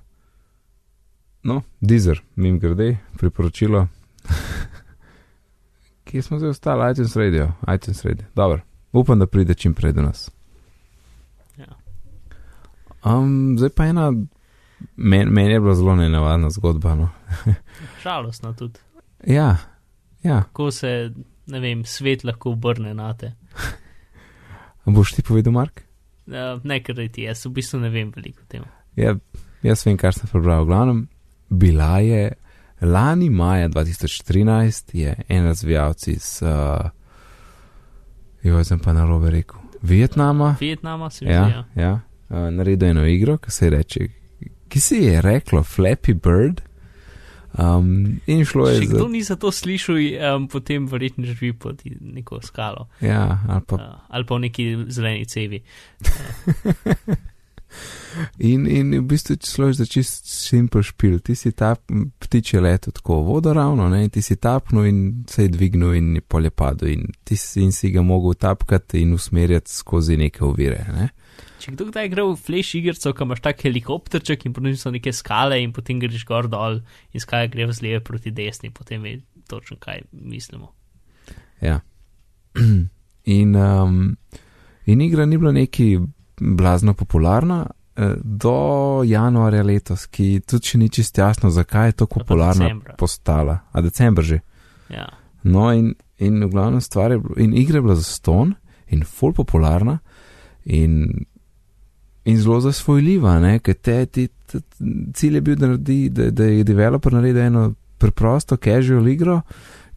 No, 1.42 1.62
Deezer, 1.80 2.22
mim 2.36 2.58
grede, 2.58 2.96
priporočilo. 3.18 3.88
Kje 6.04 6.22
smo 6.22 6.38
zdaj 6.38 6.50
ostali? 6.50 6.92
iTunes 6.92 7.16
Radio, 7.16 7.52
iTunes 7.74 8.04
Radio. 8.04 8.26
Dobro, 8.34 8.60
upam, 8.92 9.18
da 9.18 9.26
pride 9.26 9.54
čim 9.54 9.74
prej 9.74 9.92
do 9.92 10.02
nas. 10.02 10.30
Ja. 11.58 11.66
Um, 13.04 13.58
zdaj 13.58 13.70
pa 13.76 13.86
ena, 13.86 14.12
meni 14.96 15.30
men 15.30 15.50
je 15.50 15.60
bila 15.60 15.74
zelo 15.74 15.96
nenavadna 15.96 16.50
zgodba. 16.50 16.94
No. 16.94 17.08
Žalostno 18.04 18.52
tudi. 18.52 18.80
ja, 19.26 19.56
ja. 20.22 20.42
Ko 20.52 20.70
se, 20.70 21.12
ne 21.46 21.60
vem, 21.60 21.84
svet 21.84 22.24
lahko 22.24 22.50
obrne 22.50 22.94
na 22.94 23.14
te. 23.16 23.32
Boš 24.84 25.12
ti 25.12 25.22
povedal, 25.22 25.52
Mark? 25.52 25.84
Uh, 26.26 26.60
ne, 26.64 26.80
ker 26.82 26.98
ti 27.12 27.26
jaz 27.26 27.44
v 27.46 27.54
bistvu 27.58 27.80
ne 27.82 27.90
vem 27.90 28.10
veliko 28.14 28.44
o 28.44 28.48
tem. 28.48 28.64
Ja, 28.98 29.14
jaz 29.62 29.84
vem, 29.86 29.96
kar 29.98 30.14
sem 30.16 30.30
prebral. 30.30 30.64
V 30.64 30.70
glavnem, 30.70 31.00
bila 31.50 31.98
je 32.04 32.30
lani 32.80 33.30
maja 33.30 33.68
2013, 33.68 34.94
je 34.94 35.14
en 35.28 35.46
razvijalec 35.46 36.06
iz, 36.08 36.28
uh, 36.42 36.90
jo 38.42 38.64
sem 38.64 38.78
pa 38.78 38.92
na 38.92 39.04
robe 39.04 39.30
rekel, 39.30 39.58
Vietnama. 39.82 40.56
Vietnama 40.60 41.10
se 41.10 41.24
Ja, 41.24 41.44
mi 41.44 41.52
zdi. 41.52 41.80
ja. 41.80 42.00
Uh, 42.28 42.36
naredil 42.50 42.88
eno 42.88 43.06
igro, 43.06 43.38
ki 43.38 43.50
se 43.50 43.66
je 43.66 43.70
reče, 43.70 44.08
ki 44.68 44.80
se 44.80 44.96
je 44.96 45.20
reklo 45.20 45.62
Flappy 45.62 46.14
Bird. 46.14 46.60
Um, 47.52 47.86
in 48.26 48.44
šlo 48.44 48.68
je 48.68 48.78
Če 48.78 48.86
za. 48.86 48.94
kdo 48.94 49.08
ni 49.08 49.22
za 49.22 49.36
to 49.36 49.50
slišal, 49.50 49.96
um, 50.36 50.48
potem 50.48 50.86
verjetno 50.86 51.24
živi 51.26 51.52
pod 51.52 51.80
neko 52.00 52.38
skalo 52.40 52.86
Ja, 53.00 53.38
ali 53.48 53.60
pa 53.66 53.74
uh, 53.74 53.82
ali 54.08 54.24
pa 54.24 54.34
v 54.34 54.40
neki 54.40 54.66
zeleni 54.88 55.24
cevi. 55.26 55.58
In, 58.38 58.66
in 58.66 58.90
v 58.98 59.04
bistvu 59.06 59.36
šlo 59.46 59.68
je 59.70 59.78
za 59.80 59.86
čist 59.86 60.26
simpel 60.26 60.82
špil. 60.82 61.18
Ti 61.24 61.34
si 61.38 61.52
ta 61.52 61.74
ptič 62.18 62.54
je 62.54 62.60
letel 62.60 62.92
tako 62.96 63.20
vodoravno, 63.28 63.88
ne, 63.88 64.04
in 64.04 64.10
ti 64.10 64.22
si 64.22 64.36
tapnil 64.36 64.88
in 64.90 65.00
se 65.30 65.46
je 65.46 65.52
dvignil 65.54 65.94
in 65.94 66.14
je 66.18 66.20
polje 66.20 66.50
padel 66.50 66.94
in 66.96 67.06
ti 67.24 67.36
si, 67.36 67.62
in 67.62 67.72
si 67.72 67.92
ga 67.94 68.02
mogel 68.02 68.34
tapkati 68.34 69.02
in 69.02 69.14
usmerjati 69.14 69.70
skozi 69.70 70.16
neke 70.16 70.44
ovire. 70.44 70.84
Ne. 70.90 71.10
Če 71.60 71.74
kdo 71.74 71.90
kdaj 71.90 72.08
gre 72.12 72.24
v 72.24 72.36
flash 72.40 72.76
igrico, 72.78 73.12
ko 73.12 73.26
imaš 73.28 73.42
tak 73.44 73.62
helikopterček 73.66 74.46
in 74.48 74.54
potem 74.56 74.76
so 74.80 74.92
neke 74.92 75.12
skale 75.12 75.60
in 75.60 75.74
potem 75.76 76.00
greš 76.00 76.24
gor 76.28 76.48
dol 76.48 76.80
in 77.12 77.22
skale 77.22 77.50
gre 77.52 77.68
z 77.68 77.84
leve 77.84 78.00
proti 78.04 78.32
desni, 78.32 78.72
potem 78.72 79.04
ve 79.04 79.18
točno 79.50 79.76
kaj 79.80 80.06
mislimo. 80.12 80.72
Ja. 81.60 81.80
In, 83.30 83.52
um, 83.54 84.16
in 84.88 85.00
igra 85.04 85.26
ni 85.28 85.36
bila 85.38 85.52
neki 85.52 86.00
blazno 86.40 86.94
popularna. 86.94 87.66
eh, 87.96 88.14
Do 88.16 88.54
januarja 89.04 89.62
letos, 89.62 90.06
ki 90.06 90.40
tudi 90.40 90.66
še 90.66 90.78
ni 90.78 90.88
čist 90.88 91.18
jasno, 91.18 91.50
zakaj 91.50 91.86
je 91.86 91.92
tako 91.94 92.18
popularna 92.20 92.64
decembra. 92.64 92.94
postala, 92.96 93.58
a 93.72 93.80
decembr 93.80 94.22
že. 94.22 94.40
Ja. 94.90 95.06
No, 95.42 95.70
in, 95.70 95.94
in 96.18 96.40
v 96.40 96.50
glavnem 96.50 96.80
stvar 96.80 97.10
je, 97.10 97.18
bilo- 97.18 97.38
in 97.38 97.54
igra 97.54 97.76
je 97.76 97.82
bila 97.82 97.94
za 97.94 98.02
ston 98.04 98.54
in 98.88 99.04
full 99.04 99.32
popularna 99.32 99.98
in, 100.64 101.24
in 102.24 102.36
zelo 102.36 102.60
zasvojljiva, 102.60 103.38
ne, 103.38 103.58
ker 103.58 103.74
te, 103.74 104.06
ti, 104.06 104.28
t, 104.46 104.58
cilj 105.14 105.34
je 105.34 105.40
bil, 105.40 105.56
da, 105.56 105.66
naredi, 105.66 106.08
da, 106.08 106.30
da 106.30 106.44
je 106.44 106.64
developer 106.64 107.12
naredil 107.12 107.42
eno 107.42 107.62
preprosto 107.98 108.56
casual 108.56 109.08
igro, 109.08 109.40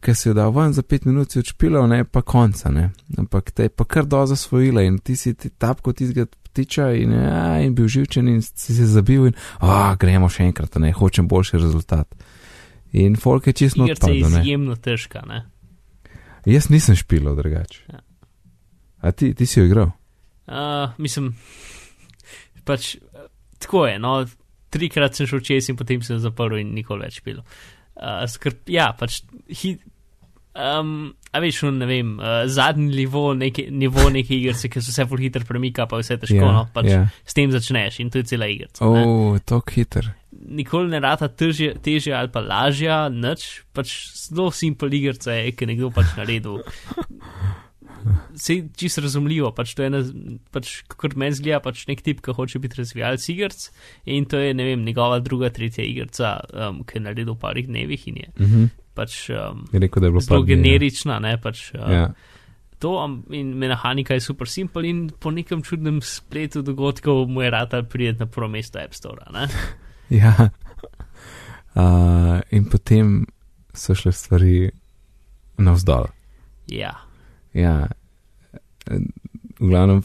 ki 0.04 0.14
si 0.14 0.28
jo 0.28 0.34
dal 0.36 0.52
ven 0.52 0.74
za 0.76 0.84
pet 0.84 1.06
minut, 1.08 1.32
si 1.32 1.40
odšpilal, 1.40 1.88
ne, 1.88 2.02
pa 2.04 2.22
konca, 2.22 2.70
ne, 2.74 2.90
ampak 3.18 3.50
te 3.56 3.68
je 3.68 3.72
pa 3.72 3.86
kar 3.88 4.08
do 4.08 4.20
zasvojila 4.28 4.84
in 4.84 4.98
ti 5.00 5.16
si 5.16 5.32
ti 5.34 5.50
tapko 5.50 5.94
tistega 5.96 6.26
ptiča 6.28 6.90
in, 7.00 7.16
ja, 7.16 7.44
in 7.64 7.74
bil 7.74 7.88
živčen 7.90 8.28
in 8.28 8.42
si 8.44 8.76
se 8.76 8.86
zabil 8.86 9.30
in, 9.30 9.38
a, 9.64 9.94
gremo 10.00 10.28
še 10.30 10.46
enkrat, 10.50 10.76
ne, 10.82 10.92
hočem 10.94 11.28
boljši 11.30 11.62
rezultat. 11.62 12.12
In 12.94 13.16
folk 13.18 13.48
je 13.50 13.56
čisto 13.58 13.82
Igrica 13.82 14.06
je 14.06 14.20
odpadel, 14.20 14.36
ne. 14.36 14.42
izjemno 14.44 14.76
težka, 14.78 15.24
ne. 15.26 15.40
Jaz 16.46 16.68
nisem 16.70 16.94
špilal 16.94 17.34
drugače. 17.34 17.80
Ja. 17.90 18.04
A 19.04 19.12
ti, 19.12 19.32
ti 19.34 19.46
si 19.46 19.58
jo 19.58 19.66
igral? 19.66 19.90
Uh, 20.46 20.92
mislim, 21.00 21.32
pač 22.64 22.94
tako 23.58 23.86
je. 23.88 23.98
No, 23.98 24.20
trikrat 24.72 25.16
sem 25.16 25.28
šel 25.28 25.42
čez 25.44 25.70
in 25.72 25.78
potem 25.80 26.04
sem 26.04 26.20
zaprl 26.22 26.60
in 26.60 26.74
nikoli 26.76 27.06
več 27.06 27.18
pil. 27.24 27.40
Uh, 27.94 28.24
skrb, 28.30 28.62
ja, 28.72 28.92
pač 28.98 29.22
hit. 29.48 29.82
Um, 30.54 31.16
a 31.34 31.40
veš, 31.42 31.64
ne 31.74 31.86
vem, 31.86 32.12
uh, 32.20 32.44
zadnji 32.46 32.92
nivo 32.94 33.32
neke, 33.34 33.66
nivo 33.74 34.06
neke 34.14 34.36
igrice, 34.36 34.68
ki 34.70 34.78
se 34.78 34.92
vse 34.92 35.06
bolj 35.10 35.26
hitro 35.26 35.42
premika, 35.48 35.88
pa 35.90 35.98
vse 35.98 36.14
težko, 36.22 36.38
Ja, 36.38 36.50
no, 36.54 36.60
pač 36.70 36.90
ja. 36.92 37.00
s 37.26 37.34
tem 37.34 37.50
začneš 37.50 37.98
in 38.04 38.12
to 38.14 38.22
je 38.22 38.28
cela 38.30 38.46
igrica. 38.46 38.86
O, 38.86 38.92
oh, 38.94 39.40
tako 39.42 39.74
hiter. 39.74 40.12
Nikoli 40.30 40.92
ne 40.92 41.00
rata 41.02 41.26
težje, 41.26 41.72
težje 41.82 42.14
ali 42.14 42.30
pa 42.30 42.42
lažja, 42.44 43.08
nič, 43.10 43.64
pač 43.74 43.96
zelo 44.28 44.52
simpel 44.54 44.94
igrica 44.94 45.34
je, 45.34 45.50
ki 45.56 45.66
je 45.66 45.70
nekdo 45.72 45.90
pač 45.94 46.14
naredil. 46.20 46.62
Sej 48.38 48.68
čisto 48.78 49.02
razumljivo, 49.02 49.50
pač 49.56 49.74
to 49.74 49.82
je 49.82 49.90
ena, 49.90 50.04
pač, 50.54 50.76
kot 50.92 51.18
meni 51.18 51.34
zgleda, 51.34 51.64
pač 51.64 51.82
nek 51.90 52.04
tip, 52.06 52.22
ki 52.22 52.36
hoče 52.36 52.62
biti 52.62 52.78
razvijalec 52.78 53.26
igric 53.32 53.66
in 54.06 54.30
to 54.30 54.38
je, 54.38 54.54
ne 54.54 54.70
vem, 54.70 54.86
njegova 54.86 55.18
druga, 55.24 55.50
tretja 55.50 55.82
igrica, 55.82 56.36
um, 56.52 56.84
ki 56.86 57.00
je 57.00 57.06
naredil 57.08 57.34
v 57.34 57.40
parih 57.42 57.66
dnevih 57.66 58.08
in 58.12 58.22
je 58.22 58.30
Uh 58.34 58.46
-huh. 58.46 58.83
Pač 58.94 59.30
um, 59.30 59.64
Je 59.72 59.80
rekel, 59.82 60.00
da 60.00 60.06
je 60.06 60.14
bilo 60.14 60.20
zelo 60.20 60.40
ja. 60.40 60.46
generična, 60.54 61.18
ne, 61.18 61.36
pač 61.42 61.70
uh, 61.74 61.90
Ja. 61.90 62.06
to 62.78 62.94
um, 63.04 63.24
in 63.30 63.54
mehanika 63.58 64.14
je 64.14 64.20
super 64.20 64.48
simpel 64.48 64.84
in 64.84 65.10
po 65.20 65.30
nekem 65.30 65.62
čudnem 65.62 66.00
spletu 66.02 66.62
dogodkov 66.62 67.26
mu 67.28 67.42
je 67.42 67.50
rata 67.50 67.82
prijeti 67.82 68.20
na 68.20 68.26
prvo 68.26 68.48
mesto 68.48 68.78
App 68.78 68.94
Store, 68.94 69.24
ja. 70.22 70.34
Uh, 71.74 72.40
in 72.50 72.68
potem 72.70 73.26
so 73.74 73.94
šle 73.94 74.12
stvari 74.12 74.70
navzdol. 75.58 76.06
Ja. 76.70 76.94
Ja. 77.54 77.88
V 79.58 79.68
glavnem, 79.70 80.02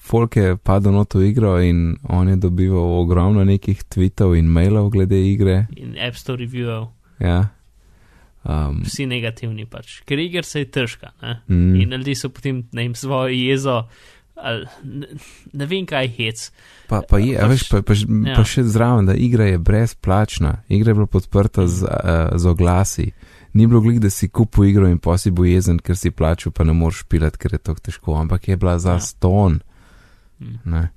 folk 0.00 0.36
je 0.36 0.56
padel 0.56 0.92
na 0.92 1.04
to 1.04 1.20
igro 1.22 1.58
in 1.62 1.96
on 2.08 2.28
je 2.28 2.36
dobival 2.36 2.98
ogromno 3.02 3.44
nekih 3.44 3.84
tweetov 3.90 4.34
in 4.38 4.46
mailov 4.50 4.90
glede 4.90 5.18
igre. 5.18 5.66
In 5.76 5.94
App 5.98 6.16
Store 6.16 6.38
reviewov. 6.42 6.90
Ja. 7.20 7.53
Um, 8.44 8.82
vsi 8.84 9.06
negativni 9.08 9.64
pač, 9.66 10.02
ker 10.04 10.18
igra 10.20 10.42
se 10.44 10.60
je 10.60 10.70
težka. 10.70 11.14
Mm, 11.48 11.76
In 11.80 11.94
ljudje 11.94 12.14
so 12.16 12.28
potem 12.28 12.66
na 12.72 12.82
jim 12.82 12.94
svojo 12.94 13.28
jezo, 13.32 13.78
ali, 14.36 14.66
ne, 14.84 15.06
ne 15.52 15.66
vem 15.66 15.86
kaj 15.86 16.08
hec. 16.08 16.42
Pa, 16.88 17.00
pa 17.00 17.18
je, 17.18 17.38
a 17.40 17.46
veš, 17.46 17.68
pa, 17.70 17.80
pa, 17.80 17.96
ja. 17.96 18.34
Pa 18.36 18.44
še 18.44 18.64
zraven, 18.64 19.06
da 19.06 19.14
igra 19.16 19.46
je 19.46 19.58
brezplačna, 19.58 20.58
igra 20.68 20.90
je 20.90 20.94
bila 20.94 21.06
podprta 21.08 21.64
z, 21.66 21.84
uh, 21.84 22.36
z 22.36 22.46
oglasi. 22.46 23.06
Ni 23.54 23.64
bilo 23.66 23.80
glik, 23.80 23.98
da 23.98 24.10
si 24.10 24.28
kupil 24.28 24.64
igro 24.64 24.88
in 24.90 24.98
posi 24.98 25.30
bo 25.30 25.44
jezen, 25.44 25.78
ker 25.78 25.96
si 25.96 26.10
plačal, 26.10 26.52
pa 26.52 26.64
ne 26.64 26.74
moreš 26.74 27.04
pilati, 27.08 27.38
ker 27.38 27.52
je 27.52 27.58
to 27.60 27.74
težko, 27.80 28.18
ampak 28.18 28.48
je 28.48 28.56
bila 28.56 28.76
za 28.78 28.98
Ja. 28.98 29.00
ston. 29.00 29.60
Mm. 30.40 30.58
Ne. 30.66 30.90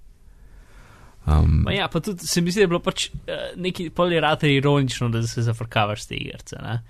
Um, 1.28 1.64
Pa 1.66 1.72
ja, 1.72 1.88
pa 1.88 2.00
tudi 2.00 2.28
se 2.28 2.42
mi 2.42 2.52
zdi, 2.52 2.60
da 2.60 2.64
je 2.64 2.68
bilo 2.68 2.80
pač 2.80 3.10
uh, 3.10 3.20
neki 3.56 3.90
polirate 3.90 4.50
ironično, 4.50 5.10
da 5.10 5.22
se 5.24 5.42
zafrkavaš 5.42 6.08
te 6.08 6.16
igrice. 6.16 6.56
ne. 6.60 6.82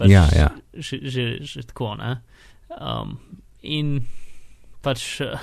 Pač 0.00 0.10
Ja, 0.12 0.24
ja. 0.32 0.48
Že, 0.72 0.96
že, 1.04 1.24
že 1.44 1.66
tako. 1.68 1.92
ne. 2.00 2.16
Um, 2.72 3.18
in 3.60 4.00
pač, 4.80 5.20
uh, 5.24 5.36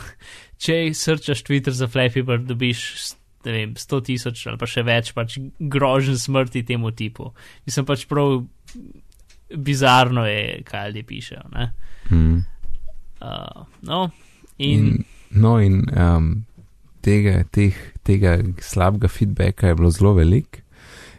če 0.62 0.90
srčaš 0.98 1.46
Twitter 1.46 1.76
za 1.76 1.90
Flappy 1.92 2.26
Bird, 2.26 2.50
dobiš. 2.50 3.14
Vem, 3.48 3.78
100 3.80 4.02
tisoč 4.04 4.42
ali 4.50 4.60
pa 4.60 4.68
še 4.68 4.82
več, 4.84 5.14
pač 5.16 5.38
grožen 5.72 6.18
smrti 6.20 6.66
temu 6.68 6.90
tipu. 6.92 7.30
Mislim 7.64 7.86
pač 7.88 8.04
prav 8.10 8.42
bizarno 9.56 10.26
je, 10.28 10.64
kaj 10.68 10.90
ljudje 10.90 11.04
pišejo. 11.08 11.44
ne. 11.54 11.72
mm. 12.10 12.46
Uh, 13.22 13.64
no, 13.82 14.12
in, 14.58 14.86
In, 14.86 15.06
no, 15.30 15.58
in 15.62 15.86
um, 15.96 16.46
tega, 17.02 17.44
teh, 17.52 17.74
tega 18.06 18.38
slabega 18.62 19.10
feedbacka 19.10 19.72
je 19.72 19.76
bilo 19.76 19.90
zelo 19.90 20.14
velik, 20.14 20.62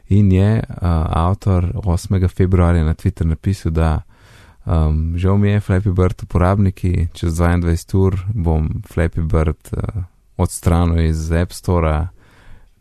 in 0.09 0.32
je 0.32 0.62
uh, 0.68 0.76
avtor 1.06 1.72
8. 1.74 2.28
februarja 2.28 2.84
na 2.84 2.94
Twitter 2.94 3.26
napisal, 3.26 3.72
da 3.72 4.02
um, 4.64 5.18
žal 5.18 5.36
mi 5.38 5.50
je 5.50 5.61
Flappy 5.61 5.92
Bird 5.92 6.22
uporabniki, 6.22 7.09
čez 7.12 7.34
22 7.40 7.96
ur 7.98 8.18
bom 8.34 8.68
Flappy 8.88 9.22
Bird 9.22 9.72
uh, 9.72 10.02
odstranil 10.36 11.04
iz 11.04 11.32
App 11.32 11.52
Store, 11.52 12.09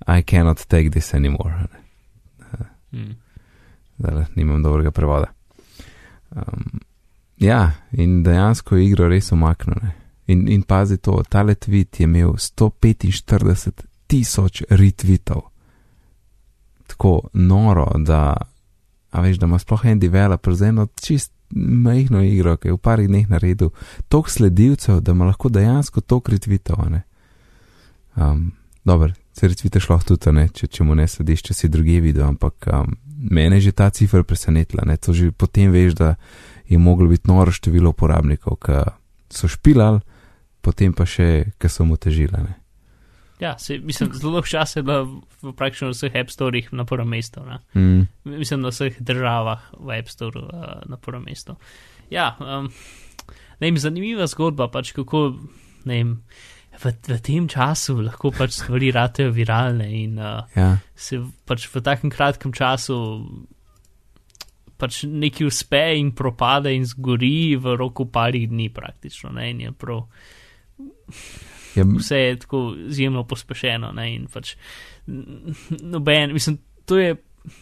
I 0.07 0.23
cannot 0.23 0.67
take 0.67 0.89
this 0.89 1.13
anymore. 1.13 1.53
mm, 2.91 3.15
Zdaj, 3.97 4.25
nimam 4.35 4.63
dobrega 4.63 4.91
prevoda. 4.91 5.25
Um, 6.31 6.79
ja, 7.37 7.71
in 7.91 8.23
dejansko 8.23 8.75
je 8.75 8.85
igro 8.85 9.07
res 9.09 9.31
umaknjene. 9.31 9.91
In, 10.27 10.47
in 10.47 10.63
pazi 10.63 10.97
to, 10.97 11.23
tale 11.29 11.55
tweet 11.55 11.99
je 11.99 12.03
imel 12.03 12.33
145 12.37 13.71
tisoč 14.07 14.63
retweetov. 14.69 15.41
Tako 16.97 17.29
noro, 17.33 17.91
da 18.01 18.35
a 19.11 19.21
veš, 19.21 19.37
da 19.37 19.45
ima 19.45 19.59
sploh 19.59 19.85
en 19.85 19.99
developer 19.99 20.53
za 20.53 20.67
eno 20.67 20.87
čist 21.01 21.31
majhno 21.55 22.23
igro, 22.23 22.57
ki 22.57 22.67
je 22.67 22.73
v 22.73 22.77
parih 22.77 23.07
dneh 23.07 23.29
naredil 23.29 23.69
toliko 24.09 24.29
sledilcev, 24.29 24.99
da 24.99 25.11
ima 25.11 25.25
lahko 25.25 25.49
dejansko 25.49 26.01
to 26.01 26.19
kritvitov. 26.19 26.83
Um, 28.15 28.51
Dobro, 28.83 29.11
se 29.33 29.47
retvitaš 29.47 29.89
lahko 29.89 30.15
tudi, 30.15 30.31
ne, 30.31 30.47
če, 30.49 30.67
če 30.67 30.83
mu 30.83 30.95
ne 30.95 31.07
slediš, 31.07 31.41
če 31.49 31.53
si 31.53 31.69
druge 31.69 31.99
video, 31.99 32.27
ampak 32.27 32.69
um, 32.71 32.93
mene 33.19 33.59
že 33.59 33.73
ta 33.75 33.89
cifra 33.89 34.23
presenetila. 34.23 34.85
Ne, 34.87 34.97
to 34.97 35.13
že 35.13 35.31
potem 35.31 35.71
veš, 35.71 35.93
da 35.93 36.15
je 36.67 36.77
moglo 36.77 37.07
biti 37.07 37.27
noro 37.27 37.51
število 37.51 37.91
uporabnikov, 37.91 38.55
ki 38.63 38.85
so 39.29 39.47
špilali, 39.51 39.99
potem 40.63 40.95
pa 40.95 41.03
še, 41.03 41.51
ki 41.59 41.67
so 41.67 41.83
mu 41.83 41.99
težile. 41.99 42.39
Ne. 42.43 42.55
Ja, 43.39 43.57
se, 43.57 43.77
mislim, 43.77 44.13
zelo 44.17 44.31
dolgo 44.31 44.47
časa 44.47 44.79
je 44.79 44.83
bila 44.83 45.03
v 45.41 45.53
praktično 45.53 45.91
vseh 45.93 46.15
App 46.15 46.33
Storeh 46.33 46.71
na 46.71 46.85
prvem 46.85 47.09
mestu. 47.09 47.41
Mm. 47.75 48.07
Mislim, 48.23 48.61
na 48.61 48.73
vseh 48.73 48.97
državah 48.99 49.71
v 49.79 49.99
App 49.99 50.09
Store 50.09 50.39
uh, 50.39 50.65
na 50.85 50.97
prvem 50.97 51.23
mestu. 51.29 51.55
Ja, 52.09 52.35
um, 52.39 52.71
ne 53.59 53.67
vem, 53.67 53.77
zanimiva 53.77 54.27
zgodba, 54.27 54.69
pač 54.73 54.93
kako, 54.95 55.27
ne 55.85 55.99
vem, 55.99 56.15
v, 56.77 56.93
v 57.07 57.19
tem 57.25 57.47
času 57.49 57.99
lahko 58.05 58.31
pač 58.31 58.59
stvari 58.61 58.91
ratejo 58.93 59.33
viralne 59.33 59.89
in 59.97 60.17
uh, 60.21 60.45
Ja, 60.55 60.77
se 60.95 61.21
pač 61.45 61.67
v 61.73 61.81
takem 61.81 62.13
kratkem 62.13 62.53
času 62.53 62.97
pač 64.77 65.01
nekaj 65.09 65.49
uspe 65.49 65.83
in 65.97 66.13
propade 66.13 66.73
in 66.73 66.85
zgori 66.85 67.57
v 67.57 67.73
roku 67.77 68.05
parih 68.13 68.45
dni 68.49 68.69
praktično. 68.69 69.33
Ne, 69.33 69.49
in 69.51 69.61
je 69.65 69.71
prav 69.73 70.05
ja, 71.77 71.85
vse 71.97 72.17
je 72.17 72.39
tako 72.39 72.61
izjemno 72.89 73.23
pospešeno. 73.27 73.91
Ne, 73.95 74.09
in 74.15 74.27
pač 74.33 74.55
noben, 75.81 76.33
mislim, 76.33 76.57
to 76.85 76.99
je, 76.99 77.15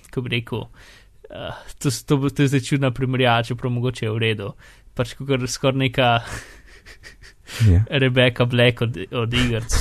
kako 0.09 0.21
bi 0.21 0.35
rekel, 0.37 0.59
uh, 0.59 1.63
to, 1.79 1.91
to, 2.05 2.29
to 2.29 2.45
je 2.45 2.47
zdaj 2.53 2.65
čudna 2.69 2.91
primerjava, 2.91 3.43
čeprav 3.43 3.71
mogoče 3.71 4.05
je 4.05 4.11
v 4.11 4.21
redu. 4.23 4.51
Pač 4.95 5.13
kot 5.19 5.49
skoraj 5.51 5.79
neka 5.79 6.11
ja. 7.67 7.83
Rebeka 8.01 8.45
Black 8.45 8.81
od, 8.81 8.97
od 9.11 9.33
igrc. 9.33 9.75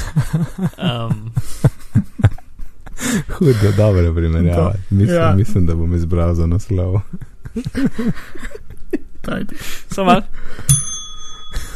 Um, 0.79 1.33
Hudo, 3.39 3.73
dobro 3.77 4.15
primerjava. 4.15 4.73
Da, 4.73 4.79
Mislim, 4.91 5.17
ja. 5.17 5.35
mislim, 5.37 5.67
da 5.67 5.75
bom 5.75 5.95
izbral 5.95 6.35
za 6.35 6.47
naslov. 6.47 7.01
Samo. 9.89 10.13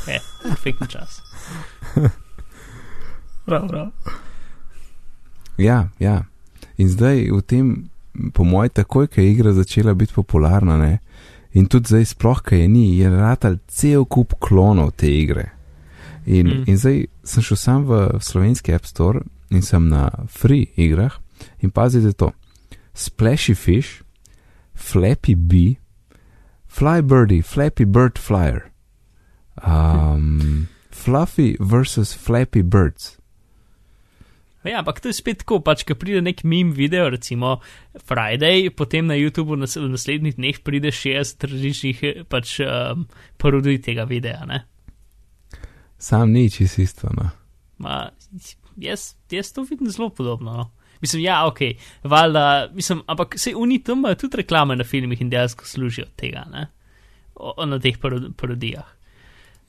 Je, 0.06 0.20
perfektni 0.42 0.88
čas. 0.88 1.20
Prav, 3.48 3.68
prav. 3.68 3.88
Ja, 5.58 5.88
ja. 5.98 6.22
In 6.76 6.88
zdaj 6.92 7.30
v 7.32 7.40
tem, 7.42 7.66
po 8.36 8.44
mojem, 8.44 8.70
takoj, 8.82 9.08
ko 9.08 9.20
je 9.20 9.30
igra 9.32 9.52
začela 9.56 9.94
biti 9.94 10.14
popularna, 10.14 10.76
ne, 10.78 10.98
in 11.56 11.66
tudi 11.66 11.88
zdaj, 11.90 12.04
sploh, 12.12 12.42
ki 12.44 12.60
je 12.60 12.68
ni, 12.68 12.84
je 13.00 13.10
ratal 13.10 13.56
cel 13.66 14.04
kup 14.04 14.36
klonov 14.38 14.92
te 15.00 15.08
igre. 15.10 15.50
In, 16.28 16.46
Mm. 16.46 16.64
in 16.68 16.76
zdaj 16.76 17.06
sem 17.24 17.42
šel 17.42 17.56
sam 17.56 17.84
v 17.88 18.20
slovenski 18.20 18.74
App 18.74 18.84
Store 18.84 19.22
in 19.50 19.62
sem 19.62 19.88
na 19.88 20.10
free 20.28 20.68
igrah 20.76 21.16
in 21.60 21.70
pazite 21.70 22.12
to. 22.12 22.32
Splashy 22.94 23.54
Fish, 23.54 24.02
Flappy 24.74 25.34
Bee, 25.34 25.78
Fly 26.68 27.00
Birdie, 27.00 27.42
Flappy 27.42 27.84
Bird 27.84 28.18
Flyer, 28.18 28.70
um, 29.64 30.68
Fluffy 30.90 31.56
versus 31.60 32.12
Flappy 32.12 32.62
Birds. 32.62 33.17
Ja, 34.68 34.78
ampak 34.82 35.00
to 35.00 35.08
je 35.08 35.16
spet 35.16 35.42
tako, 35.42 35.60
pač, 35.64 35.84
ko 35.88 35.96
pride 35.98 36.20
nek 36.24 36.44
meme 36.44 36.74
video, 36.76 37.08
recimo 37.10 37.58
Friday, 38.08 38.68
potem 38.70 39.08
na 39.08 39.16
YouTubu 39.16 39.56
nas, 39.56 39.76
v 39.76 39.88
naslednjih 39.88 40.36
dneh 40.36 40.60
pride 40.64 40.92
60 40.94 41.46
različnih 41.48 42.02
eh, 42.04 42.24
pač, 42.28 42.58
um, 42.64 43.06
parodij 43.40 43.80
tega 43.82 44.04
videa. 44.08 44.44
Ne? 44.48 44.64
Sam 45.98 46.32
ni 46.32 46.50
čisto 46.50 46.82
isto. 46.82 47.10
No. 47.16 47.30
Ma, 47.78 48.10
jaz, 48.76 49.14
jaz 49.30 49.52
to 49.52 49.64
vidim 49.66 49.90
zelo 49.90 50.10
podobno. 50.10 50.56
No. 50.56 50.70
Mislim, 51.00 51.22
ja, 51.22 51.46
ok, 51.46 51.58
valjda, 52.04 52.68
mislim, 52.74 53.02
ampak 53.06 53.38
se 53.38 53.52
oni 53.56 53.82
tam 53.82 53.98
imajo 53.98 54.14
tudi 54.14 54.36
reklame 54.36 54.76
na 54.76 54.84
filmih 54.84 55.20
in 55.20 55.30
dejansko 55.30 55.64
služijo 55.64 56.06
tega, 56.16 56.44
ne? 56.52 56.66
O, 57.34 57.54
o, 57.56 57.66
na 57.66 57.78
teh 57.78 57.98
parod 57.98 58.32
parodijah. 58.36 58.86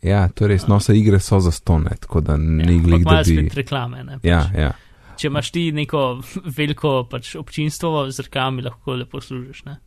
Ja, 0.02 0.28
to 0.30 0.48
res, 0.48 0.68
no, 0.68 0.80
se 0.80 0.96
igre 0.98 1.20
so 1.20 1.40
za 1.40 1.52
stone, 1.52 1.92
tako 2.00 2.22
da 2.22 2.32
Ja, 2.34 2.38
ni 2.38 2.76
ampak 2.76 2.86
glih, 2.86 3.06
da 3.06 3.22
bi. 3.26 3.36
spet 3.36 3.54
reklame. 3.54 4.04
Ne, 4.04 4.20
pač. 4.20 4.26
Ja, 4.26 4.42
ja. 4.58 4.72
Če 5.20 5.28
imaš 5.28 5.52
ti 5.52 5.68
neko 5.76 6.04
veliko 6.60 7.04
pač, 7.12 7.36
občinstvo 7.40 8.08
z 8.12 8.28
reklamami, 8.28 8.66
lahko 8.66 8.96
lepo 9.02 9.22
služiš. 9.24 9.66
Ne? 9.68 9.80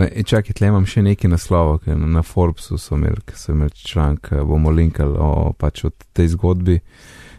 E, 0.00 0.22
čakaj, 0.24 0.56
tle 0.56 0.70
imam 0.70 0.86
še 0.88 1.02
nekaj 1.04 1.28
naslovov, 1.28 1.82
ker 1.84 1.98
na 1.98 2.22
Forbesu 2.24 2.78
so 2.80 2.96
imeli, 2.96 3.20
ker 3.26 3.36
so 3.36 3.52
imeli 3.52 3.74
članek, 3.76 4.30
eh, 4.32 4.44
bomo 4.48 4.72
linkali 4.72 5.18
o 5.20 5.52
pač 5.52 5.84
o 5.84 5.90
tej 6.16 6.32
zgodbi, 6.36 6.78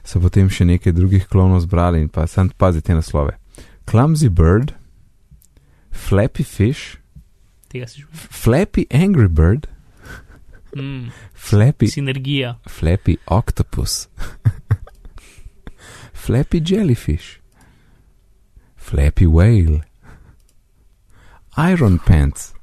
so 0.06 0.22
potem 0.22 0.50
še 0.50 0.68
nekaj 0.70 0.94
drugih 0.94 1.26
klonov 1.32 1.64
zbrali 1.66 2.04
in 2.04 2.10
pa 2.10 2.28
sam 2.30 2.52
pazi 2.54 2.84
te 2.86 2.94
naslove. 2.94 3.34
Clumsy 3.89 4.30
Bird, 4.30 4.76
Flappy 5.89 6.46
Fish. 6.46 7.00
Flappy 7.72 8.86
Angry 8.92 9.30
Bird, 9.30 9.68
Mm, 10.72 11.10
Flappy, 11.36 11.89
sinergija. 11.92 12.54
Flappy 12.64 13.18
Octopus, 13.28 14.08
Flappy 16.22 16.61
Jellyfish, 16.61 17.41
Flappy 18.76 19.26
Whale, 19.26 19.82
Iron 21.57 21.99
Pants, 22.05 22.53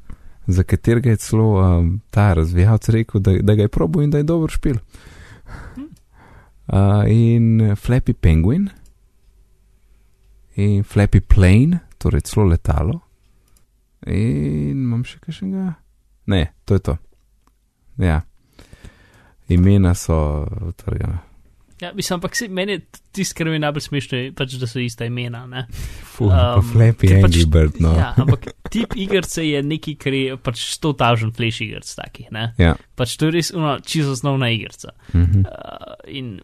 za 0.46 0.62
katerega 0.62 1.10
je 1.10 1.16
celo 1.16 1.78
um, 1.78 2.00
ta 2.10 2.34
razvijalec 2.34 2.88
rekel, 2.88 3.20
da, 3.20 3.32
da 3.42 3.54
ga 3.54 3.62
je 3.62 3.68
probil 3.68 4.02
in 4.02 4.10
da 4.10 4.18
je 4.18 4.24
dober 4.24 4.50
špil. 4.50 4.76
Uh, 6.66 7.04
in 7.06 7.74
Flappy 7.76 8.12
Penguin, 8.12 8.68
in 10.54 10.84
Flappy 10.84 11.20
Plane, 11.20 11.78
torej 11.98 12.20
celo 12.20 12.46
letalo. 12.46 13.00
In 14.06 14.78
imam 14.86 15.02
še 15.04 15.18
kakšnega? 15.18 15.72
Ne, 16.30 16.44
to 16.64 16.78
je 16.78 16.84
to. 16.92 16.96
Ja. 17.98 18.20
Imena 19.48 19.94
so, 19.98 20.46
torej, 20.78 21.02
ja. 21.80 21.92
Mislim, 21.94 22.16
ampak 22.18 22.36
se, 22.36 22.48
meni 22.48 22.72
je 22.72 22.80
tisto, 23.12 23.38
kar 23.38 23.48
mi 23.50 23.56
je 23.56 23.64
najbolj 23.64 23.84
smešno, 23.86 24.22
pač, 24.38 24.56
da 24.60 24.68
so 24.70 24.80
ista 24.82 25.08
imena. 25.08 25.44
Ne? 25.46 25.66
Fuh, 26.14 26.30
um, 26.30 26.62
Flappy 26.72 27.10
ker 27.10 27.20
Angry 27.22 27.44
pač- 27.44 27.50
Bird, 27.52 27.80
no. 27.84 27.92
Ja, 27.98 28.12
ampak 28.18 28.48
tip 28.72 28.96
igrice 28.96 29.44
je 29.46 29.62
neki, 29.62 29.96
kar 30.00 30.16
je 30.16 30.36
pač 30.36 30.64
100.000 30.78 31.34
flash 31.36 31.62
igric 31.64 31.92
takih. 31.98 32.32
Ne? 32.34 32.50
Ja. 32.60 32.74
Pač 32.98 33.16
to 33.20 33.30
je 33.30 33.38
res 33.38 33.52
uno, 33.54 33.78
čisto 33.84 34.16
osnovna 34.16 34.50
igrica. 34.54 34.94
Mhm. 35.14 35.44
Uh, 35.46 35.94
in 36.08 36.34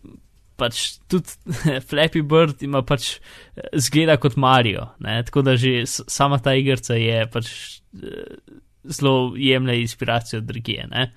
pač 0.61 0.99
tudi 1.11 1.35
Flappy 1.89 2.23
Bird 2.23 2.63
ima 2.63 2.85
pač 2.87 3.17
eh, 3.19 3.73
zgleda 3.83 4.17
kot 4.23 4.37
Mario, 4.41 4.89
ne? 5.03 5.21
tako 5.27 5.43
da 5.47 5.57
že 5.59 5.83
sama 5.87 6.39
ta 6.39 6.55
igrica 6.55 6.95
je 6.99 7.25
pač 7.31 7.51
eh, 7.99 8.37
zelo 8.85 9.35
jemlje 9.37 9.81
inspiracijo 9.81 10.43
od 10.43 10.47
drugije. 10.47 10.87
Ne? 10.91 11.09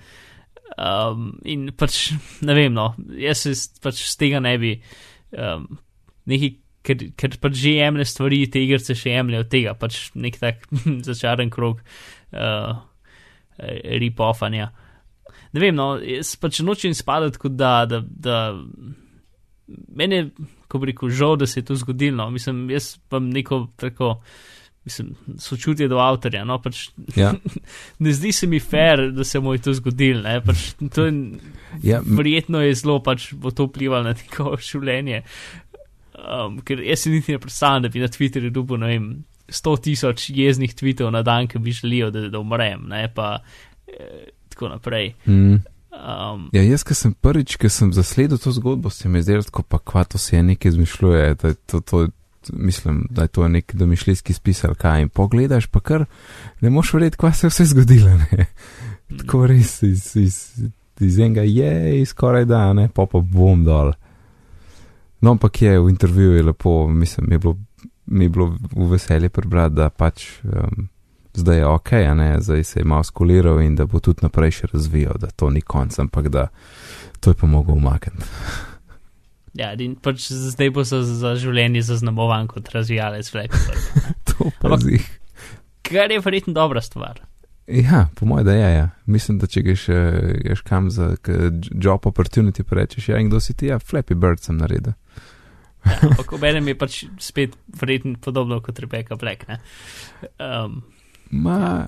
Um, 0.76 1.32
in 1.48 1.70
pač 1.78 2.12
ne 2.46 2.56
vem, 2.58 2.74
no, 2.76 2.92
jaz 3.18 3.46
se 3.46 3.54
pač 3.84 4.02
z 4.04 4.18
tega 4.20 4.42
ne 4.44 4.56
bi 4.62 4.78
um, 5.36 5.70
nekaj. 6.30 6.58
Ker, 6.88 7.02
ker 7.20 7.34
pač 7.44 7.58
že 7.60 7.74
jemlje 7.82 8.06
stvari, 8.08 8.38
te 8.48 8.62
igrice 8.64 8.94
še 8.96 9.12
jemlje 9.12 9.42
od 9.42 9.48
tega, 9.52 9.74
pač 9.76 9.98
nek 10.16 10.38
tak 10.40 10.62
začaren 11.10 11.50
krog 11.52 11.82
uh, 12.32 12.78
rip-offanja. 13.60 14.70
Ne 15.52 15.60
vem, 15.60 15.76
no, 15.76 15.98
jaz 16.00 16.38
pač 16.40 16.62
nočem 16.64 16.96
spadati 16.96 17.42
kot 17.42 17.58
da, 17.60 17.82
da, 17.92 18.00
da 18.00 18.38
meni 19.68 20.16
je, 20.16 20.30
ko 20.68 20.80
bi 20.80 20.92
rekel, 20.92 21.10
žal, 21.10 21.36
da 21.40 21.48
se 21.48 21.60
je 21.60 21.66
to 21.66 21.76
zgodilo. 21.76 22.18
No. 22.18 22.30
Mislim, 22.32 22.70
jaz 22.70 22.98
imam 23.12 23.30
neko 23.30 23.68
tako, 23.76 24.22
mislim, 24.88 25.12
sočutje 25.38 25.88
do 25.92 26.00
avtorja. 26.00 26.46
No, 26.48 26.58
pač, 26.64 26.88
Ja. 27.16 27.34
ne 28.04 28.14
zdi 28.14 28.32
se 28.32 28.48
mi 28.48 28.60
fair, 28.64 29.10
da 29.12 29.24
se 29.28 29.40
mu 29.40 29.54
je 29.54 29.62
to 29.68 29.74
zgodilo. 29.78 30.24
Pač, 30.46 30.72
to 30.96 31.06
je, 31.06 31.14
Ja, 31.84 32.00
verjetno 32.06 32.62
je 32.64 32.76
zelo 32.76 33.02
pač 33.04 33.34
bo 33.36 33.52
to 33.52 33.68
vplivalo 33.68 34.08
na 34.08 34.16
njegovo 34.16 34.58
življenje. 34.72 35.24
Um, 36.18 36.62
ker 36.66 36.80
jaz 36.82 37.04
si 37.06 37.12
niti 37.14 37.36
ne 37.36 37.40
predstavljam, 37.40 37.84
da 37.86 37.90
bi 37.94 38.02
na 38.02 38.08
Twitterju 38.10 38.50
dobil, 38.52 38.80
ne 38.82 38.88
vem, 38.90 39.10
100 39.48 39.74
tisoč 39.86 40.30
jeznih 40.34 40.74
tweetov 40.76 41.12
na 41.14 41.22
dan, 41.24 41.48
ki 41.48 41.60
bi 41.62 41.72
želijo, 41.72 42.10
da, 42.12 42.26
da 42.34 42.40
umrem, 42.42 42.88
ne 42.90 43.06
pa 43.16 43.38
eh, 43.88 44.30
tako 44.50 44.74
naprej. 44.74 45.14
mm. 45.28 45.60
Um, 45.98 46.50
Ja, 46.54 46.62
jaz, 46.62 46.84
ki 46.86 46.94
sem 46.94 47.14
prvič, 47.14 47.56
ki 47.58 47.70
sem 47.74 47.90
zasledil 47.96 48.38
to 48.38 48.52
zgodbo, 48.54 48.90
se 48.94 49.10
mi 49.10 49.18
je 49.18 49.24
zdelo, 49.30 49.64
pa 49.70 49.80
kva 49.80 50.04
to 50.06 50.20
se 50.22 50.36
je 50.36 50.44
nekaj 50.44 50.70
izmišljuje, 50.70 51.36
da 51.42 51.54
to, 51.54 51.80
to, 51.82 52.02
mislim, 52.54 53.08
da 53.10 53.22
je 53.22 53.28
to 53.28 53.48
nek 53.48 53.76
domišljijski 53.76 54.34
spis 54.34 54.64
ali 54.64 54.76
kaj. 54.76 55.02
In 55.02 55.10
pogledaš, 55.10 55.68
pa 55.68 55.80
kar 55.80 56.06
ne 56.62 56.70
moš 56.70 56.94
verjeti, 56.94 57.18
kva 57.18 57.32
se 57.34 57.48
je 57.48 57.50
vse 57.50 57.66
zgodilo. 57.66 58.10
Ne? 58.18 58.46
Tako 59.18 59.48
res 59.48 59.84
iz, 59.84 60.16
iz, 60.16 60.60
iz 61.00 61.20
enega 61.20 61.42
je, 61.42 62.06
skoraj 62.06 62.46
da, 62.46 62.74
ne, 62.74 62.90
pa 62.94 63.06
pa 63.06 63.20
bom 63.20 63.64
dol. 63.64 63.94
No, 65.22 65.32
ampak 65.32 65.62
je 65.62 65.80
v 65.80 65.90
intervjuju 65.90 66.36
je 66.36 66.44
lepo, 66.44 66.88
mislim, 66.88 67.28
mi 67.30 67.36
je 67.36 67.40
bilo, 67.40 67.58
mi 68.06 68.26
je 68.26 68.30
bilo 68.30 68.58
v 68.76 68.92
veselje 68.92 69.30
prebrati, 69.30 69.76
da 69.76 69.90
pač 69.90 70.28
um, 70.44 70.88
zdaj 71.34 71.58
je 71.58 71.68
ok, 71.68 71.94
a 71.94 72.14
ne, 72.14 72.36
zdaj 72.40 72.64
se 72.64 72.80
je 72.80 72.86
malo 72.86 73.04
skuliral 73.04 73.62
in 73.62 73.76
da 73.76 73.86
bo 73.86 74.00
tudi 74.00 74.20
naprej 74.22 74.52
še 74.52 74.68
razvijal, 74.74 75.18
da 75.18 75.28
to 75.28 75.50
ni 75.50 75.62
konc, 75.62 76.00
ampak 76.00 76.30
da 76.30 76.48
to 77.20 77.32
je 77.32 77.36
pa 77.36 77.48
mogel 77.48 77.76
umakniti. 77.76 78.26
Ja, 79.54 79.72
in 79.80 79.96
pač 79.96 80.28
zdaj 80.32 80.70
bo 80.76 80.84
za, 80.84 81.02
za 81.04 81.36
življenje 81.40 81.82
zaznamovan 81.88 82.48
kot 82.52 82.70
razvijalec 82.74 83.30
Bird. 83.34 83.56
to 84.28 84.52
pa 84.62 84.68
Ampak- 84.68 84.84
zih. 84.84 85.08
Kar 85.88 86.12
je 86.12 86.20
verjetno 86.20 86.54
dobra 86.54 86.82
stvar. 86.82 87.22
Ja, 87.68 88.08
po 88.16 88.26
mojem, 88.26 88.46
da 88.46 88.54
je. 88.54 88.68
Ja. 88.76 88.90
Mislim, 89.06 89.38
da 89.40 89.48
če 89.48 89.62
greš, 89.62 89.90
eh, 89.90 90.18
greš 90.44 90.62
kam 90.68 90.90
za 90.92 91.16
job 91.72 92.06
opportunity, 92.08 92.64
pa 92.64 92.76
rečeš, 92.76 93.10
ja, 93.10 93.20
in 93.20 93.28
kdo 93.28 93.40
si 93.44 93.54
ti, 93.54 93.68
ja, 93.68 93.80
Flappy 93.80 94.16
Bird 94.16 94.40
sem 94.44 94.58
naredil. 94.60 94.94
Ampak 96.04 96.32
obenem 96.34 96.68
je 96.68 96.76
pač 96.76 96.98
spet 97.20 97.56
verjetno 97.80 98.16
podobno 98.24 98.60
kot 98.64 98.80
Rebecca 98.80 99.16
Black. 99.16 99.48
Ne? 99.48 99.60
Um, 100.40 100.82
Ma, 101.32 101.88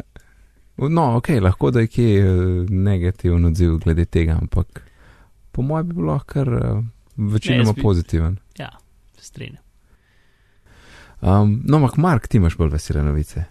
no, 0.78 1.06
ok, 1.16 1.30
lahko 1.40 1.72
da 1.72 1.80
je 1.84 1.88
kje 1.88 2.08
eh, 2.20 2.32
negativen 2.70 3.46
odziv 3.46 3.78
glede 3.84 4.06
tega, 4.06 4.36
ampak 4.42 4.84
po 5.52 5.64
mojem 5.64 5.88
bi 5.88 5.96
bilo 6.02 6.20
kar 6.28 6.48
eh, 6.48 6.82
večinoma 7.20 7.74
bi- 7.74 7.82
pozitiven. 7.82 8.38
ja, 8.58 8.70
se 9.18 9.26
strinjam. 9.26 9.64
Um, 11.22 11.62
no, 11.66 11.78
ampak 11.78 11.98
Mark, 11.98 12.28
ti 12.28 12.38
imaš 12.38 12.56
bolj 12.58 12.70
vesele 12.72 13.04
novice. 13.04 13.44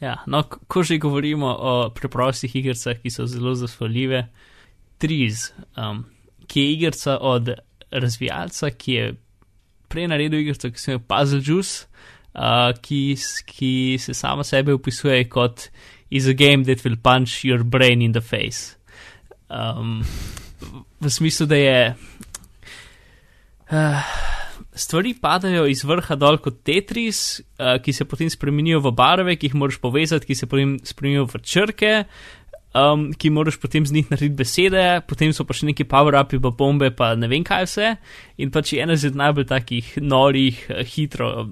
Ja, 0.00 0.20
no, 0.26 0.42
ko- 0.42 0.82
že 0.82 0.98
govorimo 0.98 1.46
o 1.50 1.90
preprostih 1.90 2.56
igrah, 2.56 2.98
ki 3.02 3.10
so 3.10 3.26
zelo 3.26 3.54
zasvoljive, 3.54 4.28
Triz, 4.98 5.50
um, 5.76 6.04
ki 6.46 6.60
je 6.60 6.72
igrica 6.72 7.18
od 7.20 7.50
razvijalca, 7.90 8.70
ki 8.70 8.92
je 8.92 9.14
prej 9.88 10.08
naredil 10.08 10.40
igrico, 10.40 10.70
ki 10.70 10.78
se 10.80 10.90
imenuje 10.90 11.06
Puzzle 11.08 11.42
Juice, 11.44 11.86
uh, 12.34 12.72
ki, 12.82 13.16
ki 13.46 13.98
se 13.98 14.14
sama 14.14 14.44
sebe 14.44 14.74
opisuje 14.74 15.28
kot 15.28 15.68
is 16.10 16.26
a 16.26 16.32
game 16.32 16.64
that 16.64 16.84
will 16.84 16.96
punch 16.96 17.44
your 17.44 17.62
brain 17.64 18.02
in 18.02 18.12
the 18.12 18.20
face. 18.20 18.76
Um, 19.50 20.02
v 21.00 21.10
smislu, 21.10 21.46
da 21.46 21.56
je. 21.56 21.94
Uh, 23.68 24.00
stvari 24.72 25.14
padajo 25.20 25.66
iz 25.68 25.84
vrha 25.84 26.16
dol 26.16 26.38
kot 26.40 26.62
Tetris, 26.64 27.40
uh, 27.58 27.76
ki 27.82 27.92
se 27.92 28.06
potem 28.08 28.30
spremenijo 28.32 28.80
v 28.80 28.92
barve, 28.96 29.36
ki 29.36 29.50
jih 29.50 29.56
moraš 29.60 29.80
povezati, 29.82 30.26
ki 30.26 30.34
se 30.34 30.48
potem 30.48 30.78
spremenijo 30.84 31.26
v 31.28 31.40
črke, 31.44 31.92
um, 32.74 33.08
ki 33.12 33.30
moraš 33.30 33.58
potem 33.60 33.86
z 33.86 33.92
njih 33.92 34.10
narediti 34.10 34.36
besede, 34.38 34.84
potem 35.08 35.32
so 35.36 35.44
pa 35.44 35.56
še 35.56 35.68
neki 35.68 35.86
power-upi, 35.88 36.40
pa 36.42 36.52
bombe, 36.56 36.90
pa 36.96 37.10
ne 37.18 37.28
vem 37.30 37.44
kaj 37.46 37.66
vse. 37.66 37.90
In 38.42 38.52
pač 38.54 38.72
je 38.72 38.82
ena 38.84 38.96
izmed 38.96 39.18
najbolj 39.20 39.48
takih 39.50 39.90
norih, 40.04 40.60
eh, 40.70 40.84
hitro, 40.88 41.50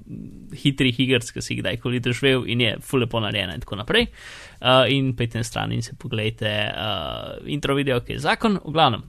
hitrih 0.63 1.01
iger, 1.05 1.21
ki 1.21 1.43
si 1.43 1.55
jih 1.55 1.61
kdajkoli 1.63 2.01
doživel 2.03 2.47
in 2.49 2.63
je 2.65 2.71
ful 2.81 3.03
lepo 3.03 3.21
narejena 3.23 3.57
in 3.57 3.65
tako 3.65 3.81
naprej. 3.81 4.09
Uh, 4.57 4.85
in 4.89 5.13
pejte 5.13 5.41
na 5.41 5.45
stran 5.45 5.71
in 5.71 5.85
se 5.85 5.93
pogledajte 5.93 6.55
uh, 6.73 7.45
intro 7.45 7.77
video, 7.77 8.01
ki 8.01 8.17
je 8.17 8.25
zakon, 8.25 8.59
v 8.63 8.73
glavnem. 8.73 9.05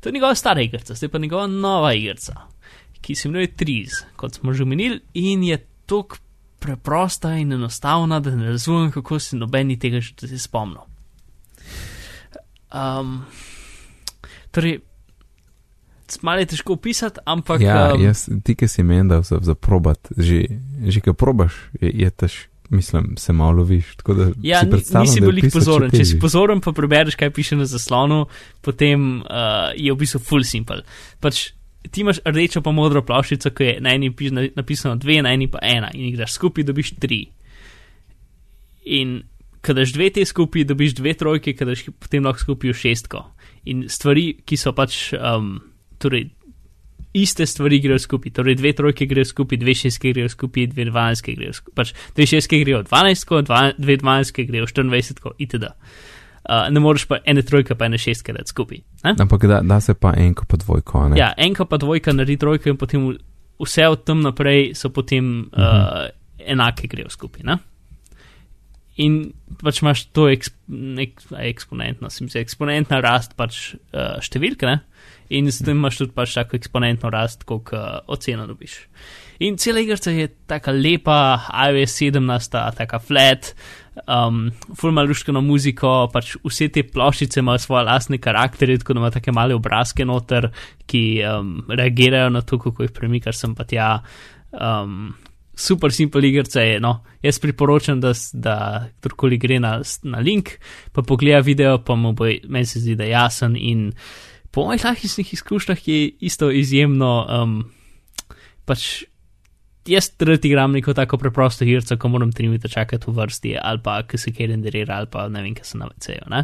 To 0.00 0.08
je 0.08 0.12
njegova 0.12 0.34
stara 0.34 0.62
igrica, 0.62 0.94
zdaj 0.94 1.08
pa 1.08 1.18
njegova 1.18 1.46
nova 1.46 1.94
igrica, 1.94 2.34
ki 3.00 3.14
se 3.14 3.28
imenuje 3.28 3.56
Triz, 3.56 3.90
kot 4.16 4.34
smo 4.34 4.52
že 4.52 4.62
omenili, 4.62 5.00
in 5.14 5.42
je 5.44 5.66
tako 5.86 6.16
preprosta 6.58 7.34
in 7.36 7.52
enostavna, 7.52 8.20
da 8.20 8.36
ne 8.36 8.50
razumem, 8.50 8.90
kako 8.90 9.18
se 9.18 9.36
nobeni 9.36 9.78
tega 9.78 10.00
še 10.00 10.14
zdaj 10.20 10.38
spomnil. 10.38 10.84
Um, 12.70 13.24
torej, 14.50 14.78
malo 16.22 16.44
je 16.44 16.46
težko 16.46 16.72
opisati, 16.72 17.20
ampak 17.24 17.60
ja, 17.60 17.94
um, 17.94 18.02
jaz, 18.02 18.28
ti, 18.44 18.54
ki 18.54 18.68
si 18.68 18.82
meni, 18.82 19.08
da 19.08 19.22
za, 19.22 19.40
za 19.42 19.54
probat, 19.54 20.12
že, 20.16 20.42
že 20.86 21.00
ki 21.00 21.16
probaš, 21.16 21.56
je, 21.80 21.92
je 22.04 22.10
tež, 22.10 22.38
mislim, 22.70 23.16
se 23.16 23.32
malo 23.32 23.58
loviš. 23.58 23.96
Tako 23.96 24.14
da 24.14 24.24
Ja, 24.42 24.60
si 24.62 24.96
nisi 24.96 25.20
bil 25.20 25.38
jih 25.38 25.50
pozoren. 25.52 25.90
Če 25.90 25.96
si 25.98 26.02
težje. 26.04 26.20
pozoren, 26.20 26.60
pa 26.60 26.72
prebereš, 26.72 27.14
kaj 27.14 27.30
piše 27.30 27.56
na 27.56 27.66
zaslonu, 27.66 28.26
potem 28.60 29.20
uh, 29.20 29.26
je 29.74 29.90
v 29.90 29.96
bistvu 29.96 30.20
full 30.20 30.44
simple. 30.44 30.82
Pač 31.18 31.50
ti 31.90 32.00
imaš 32.00 32.20
rdečo 32.22 32.60
pa 32.60 32.70
modro 32.70 33.02
plavšico, 33.02 33.50
ki 33.50 33.64
je 33.64 33.74
na 33.80 33.90
eni 33.90 34.10
piš- 34.10 34.32
na- 34.32 34.48
napisano 34.54 34.96
dve, 34.96 35.22
na 35.22 35.32
eni 35.32 35.46
pa 35.46 35.58
ena 35.60 35.90
in 35.90 36.06
jih 36.06 36.18
daš 36.18 36.32
skupaj, 36.32 36.64
dobiš 36.64 36.94
tri. 36.96 37.24
In 38.86 39.22
kadaš 39.60 39.92
dve 39.92 40.10
te 40.10 40.24
skupaj, 40.24 40.64
dobiš 40.64 40.94
dve 40.94 41.14
trojke, 41.14 41.52
kadaš 41.52 41.86
potem 41.92 42.24
lahko 42.24 42.40
skupaj 42.40 42.70
v 42.70 42.76
šestko. 42.76 43.24
In 43.64 43.84
stvari, 43.88 44.38
ki 44.40 44.56
so 44.56 44.72
pač, 44.72 45.12
um, 45.14 45.58
torej, 45.98 46.30
iste 47.12 47.46
stvari 47.46 47.80
grejo 47.80 47.98
skupaj. 47.98 48.32
Torej, 48.32 48.54
dve 48.54 48.72
trojke 48.72 49.06
grejo 49.06 49.24
skupaj, 49.24 49.58
dve 49.58 49.74
šestke 49.74 50.12
grejo 50.12 50.28
skupaj, 50.28 50.66
dve 50.66 50.84
dvanajstke 50.90 51.34
grejo 51.34 51.52
skupaj. 51.52 51.74
Pač 51.74 51.92
dve 52.16 52.26
šestke 52.26 52.60
grejo 52.64 52.82
dvanajstko, 52.82 53.42
dva, 53.42 53.62
dve 53.78 53.96
dvanajstke 53.96 54.44
grejo 54.44 54.68
štiriindvajsetko, 54.70 55.34
itd. 55.38 55.72
Uh, 56.40 56.70
ne 56.72 56.80
moreš 56.80 57.04
pa 57.06 57.18
ene 57.28 57.42
trojke, 57.42 57.74
pa 57.74 57.90
ene 57.90 57.98
šestke 58.00 58.32
dati 58.32 58.48
skupaj. 58.48 58.78
Ne? 59.04 59.14
Ampak 59.20 59.44
da, 59.44 59.60
da 59.62 59.80
se 59.80 59.94
pa 59.94 60.14
enko 60.16 60.46
pa 60.48 60.56
dvojko, 60.56 61.08
ne? 61.08 61.18
Ja, 61.18 61.32
enka 61.36 61.64
pa 61.68 61.76
dvojka 61.76 62.14
naredi 62.16 62.38
trojko 62.40 62.72
in 62.72 62.78
potem 62.80 63.10
vse 63.60 63.88
od 63.88 64.04
tam 64.04 64.22
naprej 64.24 64.72
so 64.74 64.88
potem 64.88 65.50
uh, 65.52 65.60
uh, 65.60 66.06
enake 66.46 66.88
grejo 66.88 67.10
skupaj. 67.10 67.44
Ne? 67.44 67.58
In 69.00 69.20
pač 69.60 69.80
imaš 69.82 70.04
to 70.14 70.26
eksp, 70.28 70.54
nek, 70.68 71.22
eksponentno, 71.40 72.10
se 72.12 72.24
mi 72.24 72.32
zdi, 72.32 72.42
eksponentna 72.42 73.00
rast 73.04 73.36
pač 73.38 73.62
uh, 73.72 74.18
številke, 74.22 74.68
ne? 74.68 74.80
in 75.30 75.46
s 75.46 75.62
tem 75.62 75.78
imaš 75.78 76.00
tudi 76.00 76.14
pač 76.14 76.34
tako 76.34 76.58
eksponentno 76.58 77.10
rast, 77.14 77.44
koliko 77.46 77.78
uh, 77.78 78.00
oceno 78.10 78.48
dobiš. 78.50 78.80
In 79.46 79.56
cela 79.62 79.80
igrica 79.80 80.10
je 80.10 80.26
tako 80.50 80.74
lepa, 80.74 81.16
iOS 81.70 81.94
17, 82.02 82.58
tako 82.76 82.98
flat, 83.06 83.52
um, 84.04 84.50
fulma 84.76 85.04
luškano 85.06 85.40
muziko, 85.44 86.10
pač 86.12 86.34
vse 86.42 86.68
te 86.74 86.84
ploščice 86.84 87.40
imajo 87.40 87.62
svoje 87.62 87.86
lastne 87.88 88.18
karakterje, 88.20 88.82
tako 88.82 88.98
da 88.98 89.04
ima 89.04 89.12
take 89.14 89.32
male 89.32 89.56
obrazke 89.56 90.04
noter, 90.04 90.50
ki 90.90 91.04
um, 91.30 91.56
reagirajo 91.70 92.34
na 92.34 92.42
to, 92.42 92.58
kako 92.60 92.88
jih 92.88 92.94
premikaš 92.96 93.40
sem 93.44 93.56
pa 93.56 93.68
tja. 93.70 93.90
Um, 94.50 95.14
super 95.54 95.92
simpel 95.92 96.24
igrica 96.24 96.62
je, 96.64 96.80
no, 96.80 97.00
jaz 97.22 97.38
priporočam, 97.38 98.00
da, 98.00 98.12
da 98.32 98.56
kdorkoli 99.00 99.38
gre 99.38 99.60
na, 99.60 99.78
na 100.02 100.22
link, 100.24 100.56
pa 100.92 101.02
pogleda 101.02 101.42
video, 101.44 101.78
pa 101.84 101.94
mu 101.94 102.12
bo, 102.16 102.28
meni 102.48 102.66
se 102.66 102.80
zdi, 102.80 102.96
da 102.96 103.04
je 103.04 103.14
jasen 103.16 103.56
in 103.56 103.90
po 104.50 104.64
mojih 104.66 104.84
lahkih 104.84 105.32
izkušnjah 105.32 105.88
je 105.88 106.10
isto 106.26 106.50
izjemno, 106.50 107.12
um, 107.28 107.60
pač 108.64 109.04
jaz 109.86 110.10
rad 110.20 110.44
igram 110.44 110.72
neko 110.72 110.94
tako 110.94 111.18
preprosto 111.18 111.64
igrico, 111.64 111.96
ko 111.96 112.08
moram 112.08 112.32
tri 112.32 112.48
minute 112.48 112.68
čakati 112.68 113.10
v 113.10 113.14
vrsti, 113.14 113.56
ali 113.62 113.82
pa 113.82 114.02
ki 114.02 114.18
se 114.18 114.32
kjer 114.32 114.50
renderira, 114.50 114.96
ali 114.96 115.10
pa 115.10 115.28
ne 115.28 115.42
vem, 115.42 115.54
kaj 115.54 115.64
se 115.64 115.78
navecejo. 115.78 116.42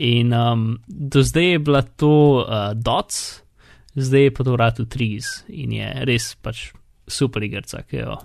In 0.00 0.34
um, 0.34 0.66
do 0.86 1.22
zdaj 1.22 1.50
je 1.52 1.58
bila 1.58 1.82
to 1.82 2.12
uh, 2.44 2.72
Dots, 2.74 3.42
zdaj 3.94 4.22
je 4.22 4.34
pa 4.34 4.44
to 4.44 4.52
vratu 4.52 4.86
Trees 4.86 5.42
in 5.48 5.72
je 5.72 5.90
res 6.06 6.34
pač 6.42 6.70
super 7.10 7.42
igrica, 7.42 7.82
ki 7.82 7.96
jo. 7.96 8.16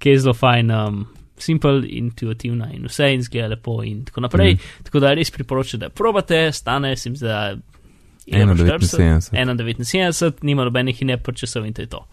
Ki 0.00 0.14
je 0.14 0.20
zelo 0.20 0.34
fajn, 0.34 0.70
um, 0.70 1.00
simpel, 1.40 1.82
intuitivna 1.88 2.70
in 2.72 2.86
vse 2.88 3.10
in 3.14 3.24
zgleda 3.24 3.54
lepo 3.54 3.80
in 3.84 4.04
tako 4.04 4.24
naprej. 4.26 4.54
Mm. 4.54 4.84
Tako 4.88 5.02
da 5.04 5.14
res 5.16 5.32
priporočam, 5.34 5.80
da 5.80 5.88
probate, 5.88 6.52
stane, 6.52 6.94
se 6.96 7.10
mi 7.10 7.16
je 7.20 7.58
1,79. 8.30 9.32
1,79, 9.32 10.44
nima 10.46 10.64
nobenih 10.64 11.02
in 11.02 11.08
ne 11.10 11.18
počasov 11.18 11.66
in 11.66 11.74
to 11.74 11.82
je 11.82 11.90
to. 11.90 12.04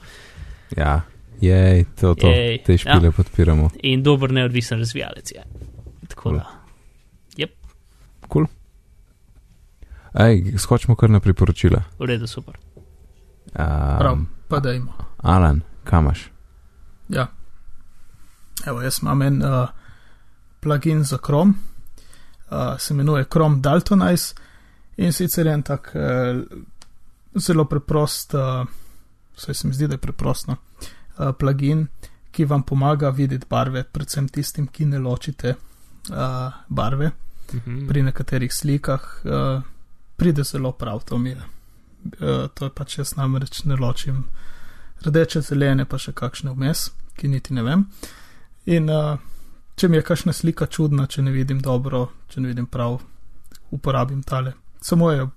Ja, 0.77 1.01
jej, 1.41 1.85
to, 1.99 2.15
to, 2.15 2.27
Jej, 2.27 2.63
te 2.65 2.77
špile 2.77 3.07
ja. 3.07 3.11
ja. 3.11 3.11
podpiramo. 3.11 3.69
In 3.83 4.03
dober 4.03 4.31
neodvisen 4.31 4.79
razvijalec 4.79 5.31
je. 5.31 5.43
Tako 6.07 6.21
Cool. 6.21 6.37
da. 6.37 6.57
Cool. 8.27 8.47
Ej, 10.19 10.57
skočimo 10.57 10.95
kar 10.95 11.09
na 11.09 11.19
priporočila. 11.19 11.83
V 11.99 12.05
redu, 12.05 12.27
super. 12.27 12.57
Prav, 13.53 14.13
Um, 14.13 14.27
pa 14.47 14.59
da 14.59 14.73
ima. 14.73 14.93
Alan, 15.17 15.61
kamaš? 15.83 16.29
Ja. 17.09 17.27
Evo, 18.65 18.81
jaz 18.81 18.99
imam 19.01 19.21
en 19.21 19.43
uh, 19.43 19.69
plugin 20.59 21.03
za 21.03 21.17
Chrome, 21.17 21.53
uh, 22.49 22.79
se 22.79 22.93
imenuje 22.93 23.25
Chrome 23.33 23.59
Daltonize 23.59 24.33
in 24.97 25.13
sicer 25.13 25.47
je 25.47 25.53
en 25.53 25.63
tak 25.63 25.91
uh, 25.95 26.43
zelo 27.35 27.65
preprost, 27.65 28.33
uh, 28.33 28.67
vsaj 29.35 29.53
se 29.53 29.67
mi 29.67 29.73
zdi, 29.73 29.87
da 29.87 29.93
je 29.93 29.97
preprost, 29.97 30.47
no, 30.47 30.55
uh, 31.17 31.31
plugin, 31.39 31.87
ki 32.31 32.45
vam 32.45 32.63
pomaga 32.63 33.09
videti 33.09 33.45
barve, 33.49 33.83
predvsem 33.83 34.27
tistim, 34.27 34.67
ki 34.67 34.85
ne 34.85 34.99
ločite 34.99 35.55
uh, 36.09 36.53
barve. 36.67 37.11
Mhm. 37.53 37.87
Pri 37.87 38.03
nekaterih 38.03 38.53
slikah 38.53 39.01
uh, 39.23 39.61
pride 40.17 40.43
zelo 40.43 40.71
prav, 40.71 41.03
to 41.05 41.17
mi 41.17 41.29
je. 41.29 41.56
Uh, 42.07 42.47
to 42.53 42.67
je 42.67 42.73
pač 42.73 42.97
jaz 42.99 43.15
namreč 43.17 43.63
ne 43.65 43.75
ločim 43.75 44.25
rdeče, 45.05 45.41
zelene, 45.41 45.85
pa 45.85 45.99
še 46.01 46.13
kakšne 46.17 46.53
vmes, 46.55 46.87
ki 47.17 47.29
niti 47.31 47.55
ne 47.55 47.63
vem. 47.65 47.85
In 48.73 48.89
uh, 48.91 49.17
če 49.77 49.89
mi 49.89 49.99
je 49.99 50.05
kakšna 50.07 50.33
slika 50.33 50.67
čudna, 50.71 51.07
če 51.07 51.23
ne 51.25 51.33
vidim 51.35 51.61
dobro, 51.63 52.07
če 52.31 52.41
ne 52.41 52.51
vidim 52.51 52.67
prav, 52.71 52.99
uporabim 53.75 54.23
tale. 54.25 54.55
Samo 54.81 55.11
je, 55.11 55.27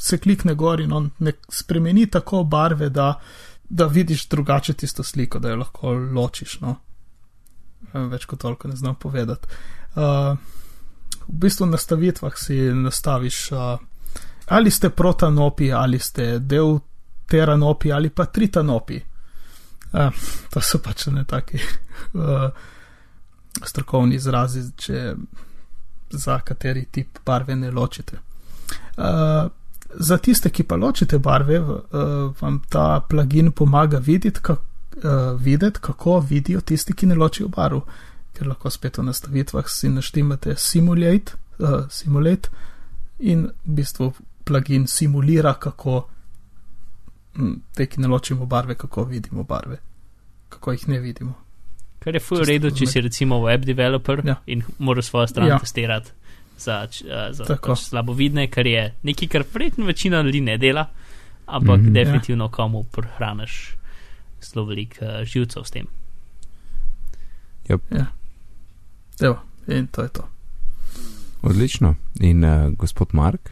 se 0.00 0.18
klikne 0.18 0.54
gor 0.58 0.80
in 0.80 0.92
on 0.92 1.10
ne 1.24 1.34
spremeni 1.52 2.06
tako 2.10 2.44
barve, 2.48 2.90
da, 2.90 3.14
da 3.68 3.86
vidiš 3.86 4.28
drugače 4.32 4.74
tisto 4.84 5.04
sliko, 5.04 5.38
da 5.38 5.52
jo 5.52 5.62
lahko 5.62 5.94
ločiš. 5.94 6.58
No. 6.64 6.76
več 7.94 8.24
kot 8.26 8.40
toliko 8.42 8.68
ne 8.68 8.76
znam 8.76 8.94
povedati. 8.98 9.48
Uh, 9.94 10.34
v 11.28 11.36
bistvu 11.44 11.68
na 11.68 11.76
nastavitvah 11.76 12.38
si 12.38 12.56
nastaviš, 12.74 13.40
uh, 13.52 13.76
ali 14.46 14.70
ste 14.70 14.90
protanopi, 14.90 15.72
ali 15.72 15.98
ste 15.98 16.38
del 16.38 16.78
teranopi, 17.26 17.92
ali 17.92 18.10
pa 18.10 18.26
tritanopi. 18.26 19.00
Uh, 19.92 20.10
to 20.50 20.60
so 20.60 20.78
pač 20.82 21.06
ne 21.06 21.24
taki 21.24 21.58
uh, 22.12 22.50
strokovni 23.64 24.16
izrazi, 24.16 24.64
če 24.76 25.14
za 26.10 26.38
kateri 26.40 26.84
tip 26.90 27.18
barve 27.26 27.56
ne 27.56 27.70
ločite. 27.70 28.18
Uh, 28.96 29.50
za 29.94 30.18
tiste, 30.18 30.50
ki 30.50 30.62
pa 30.62 30.76
ločite 30.76 31.18
barve, 31.18 31.60
uh, 31.60 31.78
vam 32.40 32.60
ta 32.68 33.00
plugin 33.08 33.52
pomaga 33.52 33.98
videti, 33.98 34.40
kak, 34.42 34.60
uh, 34.96 35.40
videti, 35.40 35.80
kako 35.80 36.18
vidijo 36.20 36.60
tisti, 36.60 36.92
ki 36.92 37.06
ne 37.06 37.14
ločijo 37.14 37.48
barv, 37.48 37.84
ker 38.34 38.50
lahko 38.50 38.70
spet 38.70 38.98
v 38.98 39.06
nastavitvah 39.06 39.70
si 39.70 39.88
naštemate 39.88 40.56
simulate, 40.58 41.38
uh, 41.58 41.86
simulate 41.90 42.50
in 43.18 43.46
v 43.64 43.76
bistvu 43.78 44.12
plugin 44.44 44.86
simulira, 44.86 45.54
kako 45.54 46.08
hm, 47.34 47.52
te, 47.74 47.86
ki 47.86 48.00
ne 48.00 48.08
ločimo 48.08 48.46
barve, 48.46 48.74
kako 48.74 49.04
vidimo 49.04 49.42
barve, 49.44 49.78
kako 50.48 50.72
jih 50.72 50.88
ne 50.88 50.98
vidimo. 51.00 51.34
Kar 51.98 52.14
je 52.14 52.20
fuj 52.20 52.44
redo, 52.44 52.70
če 52.70 52.86
si 52.86 53.00
recimo 53.00 53.38
web 53.40 53.64
developer 53.64 54.20
Ja. 54.24 54.34
in 54.46 54.62
moraš 54.78 55.04
svojo 55.06 55.26
stran 55.26 55.48
Ja. 55.48 55.58
testirati 55.58 56.10
za, 56.58 56.74
a, 57.10 57.32
za 57.32 57.44
pač 57.56 57.78
slabovidne, 57.80 58.46
kar 58.46 58.66
je 58.66 58.94
nekaj, 59.02 59.28
kar 59.28 59.44
verjetno 59.54 59.86
večina 59.86 60.20
ljudi 60.20 60.40
ne 60.40 60.58
dela, 60.58 60.86
ampak 61.46 61.80
Mhm. 61.80 61.92
definitivno 61.92 62.48
komu 62.48 62.84
prehraniš 62.84 63.76
zelo 64.42 64.66
veliko 64.66 65.04
uh, 65.04 65.24
živcev 65.24 65.64
s 65.64 65.70
tem. 65.70 65.86
Evo, 69.20 69.38
in 69.68 69.86
to 69.86 70.02
je 70.02 70.08
to. 70.08 70.28
Odlično. 71.42 71.94
In 72.20 72.44
uh, 72.44 72.70
gospod 72.70 73.08
Mark? 73.12 73.50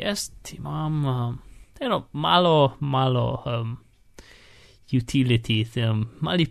Jaz 0.00 0.30
imam 0.56 1.04
um, 1.04 1.38
eno 1.80 2.08
malo, 2.12 2.76
malo 2.80 3.42
um, 3.46 3.76
utility, 4.92 5.66
um, 5.90 6.08
mali 6.20 6.46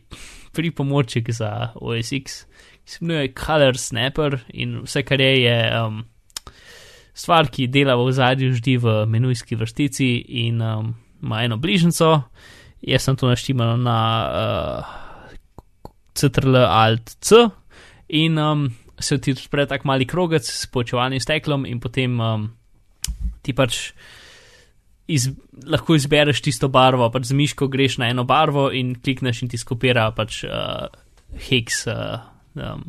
pripomoček 0.53 1.31
za 1.31 1.71
OS 1.75 2.11
X, 2.11 2.45
ki 2.85 2.91
se 2.91 2.97
imenuje 3.01 3.33
Color 3.45 3.77
Snapper 3.77 4.39
in 4.53 4.79
vse, 4.83 5.03
kar 5.03 5.21
je, 5.21 5.41
je 5.41 5.81
um, 5.81 6.03
stvar, 7.13 7.49
ki 7.49 7.67
dela 7.67 7.97
v 7.97 8.11
zadju 8.11 8.53
ždi 8.53 8.77
v 8.77 9.05
menujski 9.05 9.55
vrstici 9.55 10.11
in 10.45 10.61
um, 10.61 10.93
ima 11.21 11.43
eno 11.43 11.57
bližnjico. 11.57 12.21
Jaz 12.81 13.03
sem 13.03 13.15
to 13.15 13.27
naštimal 13.27 13.77
na 13.77 13.99
uh, 14.29 14.85
Ctrl 16.13 16.55
Alt 16.55 17.17
C 17.21 17.49
in 18.07 18.37
um, 18.37 18.69
se 18.99 19.17
ti 19.17 19.31
odpre 19.31 19.65
tak 19.65 19.83
mali 19.85 20.05
krogec 20.05 20.47
s 20.47 20.67
počevalnim 20.67 21.19
steklom 21.19 21.65
in 21.65 21.79
potem 21.79 22.19
um, 22.19 22.47
ti 23.41 23.55
pač 23.55 23.81
iz, 25.09 25.29
lahko 25.65 25.97
izbereš 25.97 26.43
tisto 26.45 26.69
barvo, 26.71 27.09
pač 27.13 27.31
z 27.31 27.39
miško 27.39 27.67
greš 27.71 27.99
na 28.01 28.11
eno 28.13 28.25
barvo 28.29 28.69
in 28.71 28.95
klikneš 28.99 29.43
in 29.43 29.51
ti 29.51 29.59
skopira 29.61 30.09
pač 30.15 30.43
uh, 30.47 30.87
hex. 31.49 31.85
Uh, 31.87 32.17
um, 32.55 32.87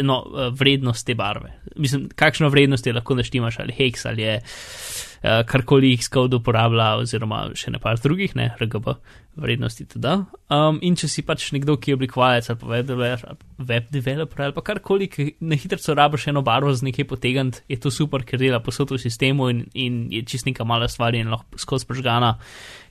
No, 0.00 0.22
vrednost 0.56 1.04
te 1.04 1.12
barve. 1.12 1.50
Mislim, 1.76 2.06
kakšno 2.16 2.48
vrednost 2.48 2.86
je 2.88 2.94
lahko 2.96 3.18
naštimaš, 3.18 3.58
ali 3.60 3.74
hex, 3.76 4.06
ali 4.08 4.22
je 4.22 4.38
uh, 4.38 5.13
karkoli 5.24 5.96
Xcode 5.96 6.36
uporablja, 6.36 6.94
oziroma 7.00 7.46
še 7.56 7.72
ne 7.72 7.80
par 7.80 7.96
drugih, 8.02 8.34
ne, 8.36 8.50
RGB 8.60 8.92
vrednosti 9.40 9.86
tudi. 9.88 10.12
Um, 10.52 10.78
in 10.84 10.98
če 10.98 11.08
si 11.10 11.24
pač 11.26 11.46
nekdo, 11.54 11.78
ki 11.80 11.90
je 11.90 11.96
oblikovalec 11.96 12.50
ali 12.52 12.60
pa 12.60 12.68
web 12.70 12.86
developer, 12.90 13.38
web 13.70 13.88
developer 13.94 14.44
ali 14.44 14.54
pa 14.54 14.62
karkoli, 14.66 15.08
ki 15.10 15.26
na 15.48 15.58
hitro 15.58 15.96
rabiš 15.96 16.28
eno 16.30 16.44
barvo 16.46 16.74
z 16.74 16.86
nekaj 16.90 17.08
potegant, 17.08 17.62
je 17.70 17.78
to 17.80 17.90
super, 17.90 18.22
ker 18.22 18.38
dela 18.38 18.60
posod 18.62 18.92
v 18.94 19.00
sistemu 19.00 19.48
in, 19.50 19.64
in 19.72 20.04
je 20.12 20.22
čist 20.28 20.46
neka 20.46 20.66
mala 20.68 20.90
stvar 20.92 21.16
in 21.16 21.32
lahko 21.32 21.58
skozi 21.58 21.88
prežgana. 21.88 22.36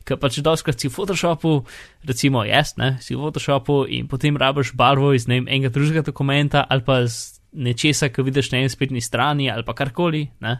Ker 0.03 0.19
pač 0.19 0.41
doskrat 0.43 0.81
si 0.81 0.89
v 0.89 0.95
Photoshopu, 0.97 1.61
recimo 2.03 2.43
jaz, 2.43 2.73
ne, 2.81 2.97
si 2.99 3.15
v 3.15 3.21
Photoshopu 3.23 3.86
in 3.88 4.09
potem 4.11 4.36
rabiš 4.36 4.73
barvo 4.75 5.13
iz 5.15 5.29
ne 5.29 5.39
vem, 5.39 5.47
enega 5.47 5.71
drugega 5.71 6.03
dokumenta 6.09 6.65
ali 6.67 6.84
pa 6.84 7.05
z 7.07 7.39
nečesa, 7.53 8.09
ki 8.09 8.25
vidiš 8.25 8.51
na 8.51 8.63
eni 8.63 8.73
spletni 8.73 9.01
strani 9.01 9.47
ali 9.53 9.63
pa 9.63 9.77
karkoli, 9.77 10.27
ne. 10.43 10.57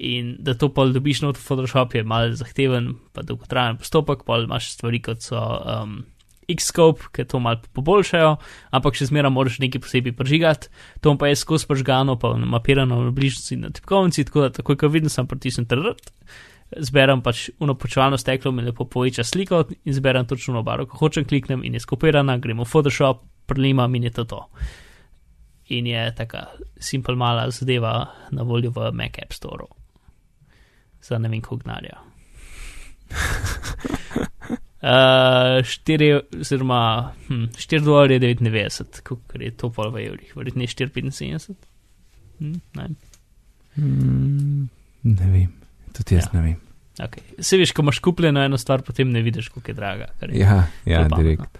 In 0.00 0.36
da 0.40 0.54
to 0.56 0.70
pol 0.72 0.94
dobiš 0.96 1.20
not 1.20 1.36
v 1.36 1.44
Photoshop 1.44 1.94
je 1.94 2.04
mal 2.08 2.32
zahteven, 2.32 2.94
pa 3.12 3.20
dolgotrajen 3.26 3.76
postopek, 3.76 4.24
pol 4.24 4.46
imaš 4.46 4.70
stvari 4.72 5.02
kot 5.04 5.20
so 5.20 5.36
um, 5.36 5.98
Xscope, 6.56 7.10
ki 7.12 7.26
to 7.28 7.38
mal 7.42 7.58
poboljšajo, 7.76 8.30
ampak 8.74 8.96
še 8.96 9.10
zmeraj 9.10 9.32
moraš 9.34 9.58
nekaj 9.62 9.82
posebej 9.84 10.14
prežigati. 10.16 10.70
To 11.04 11.12
pa 11.20 11.30
je 11.30 11.38
skozi 11.38 11.68
prežgano, 11.68 12.16
pa 12.16 12.32
mapirano 12.32 13.02
na 13.04 13.12
bližnjici 13.14 13.58
na 13.60 13.70
tipkovnici, 13.74 14.24
tako 14.28 14.46
da 14.46 14.54
takoj, 14.60 14.78
ko 14.80 14.90
vidim, 14.90 15.12
sem 15.12 15.28
pritisnjen 15.28 15.68
trd, 15.70 16.00
zberem 16.88 17.22
pač 17.22 17.48
uno 17.60 17.74
počevalno 17.78 18.18
steklo, 18.20 18.54
mi 18.56 18.64
lepo 18.66 18.86
poveča 18.88 19.24
sliko 19.26 19.64
in 19.84 19.96
zberem 19.96 20.26
točno 20.26 20.64
barvo, 20.66 20.88
ko 20.90 21.04
hočem 21.04 21.26
kliknem 21.28 21.64
in 21.66 21.76
je 21.76 21.84
skopirana, 21.84 22.38
gremo 22.40 22.64
v 22.64 22.72
Photoshop, 22.72 23.26
prelimam 23.50 23.94
in 23.98 24.08
je 24.08 24.14
to 24.20 24.24
to. 24.24 24.40
In 25.70 25.86
je 25.86 26.08
taka 26.16 26.48
simpel 26.80 27.20
mala 27.20 27.50
zadeva 27.54 27.92
na 28.34 28.42
voljo 28.42 28.72
v 28.74 28.90
Mac 28.96 29.20
App 29.22 29.36
Store. 29.36 29.68
Za 31.02 31.18
ne 31.18 31.28
vem, 31.28 31.40
koliko 31.40 31.64
gnarja. 31.64 31.98
Uh, 34.82 34.86
4, 35.62 36.06
oziroma 36.34 36.80
hm, 37.26 37.44
4 37.46 37.80
dolarje 37.80 38.20
99, 38.20 38.82
koliko 39.02 39.38
je 39.38 39.50
to 39.52 39.70
pol 39.70 39.90
v 39.90 40.06
evrih, 40.06 40.32
verjetno 40.34 40.62
je 40.62 40.68
4,75. 40.68 41.54
Hm, 42.38 42.54
ne. 42.74 42.86
Mm, 43.76 44.68
ne 45.04 45.26
vem, 45.28 45.52
tudi 45.92 46.14
jaz 46.14 46.24
Ja. 46.24 46.30
ja. 46.30 46.30
ne 46.34 46.42
vem. 46.42 46.56
Okay. 47.00 47.22
Se 47.40 47.56
veš, 47.56 47.72
ko 47.72 47.82
imaš 47.82 47.98
kupljeno 47.98 48.40
eno 48.42 48.58
stvar, 48.58 48.82
potem 48.82 49.10
ne 49.10 49.22
vidiš, 49.22 49.48
koliko 49.48 49.70
je 49.70 49.74
draga. 49.74 50.06
je- 50.22 50.38
Ja, 50.38 50.54
ja 50.84 50.96
Zelo 50.98 51.08
pametno. 51.08 51.16
direkt. 51.18 51.58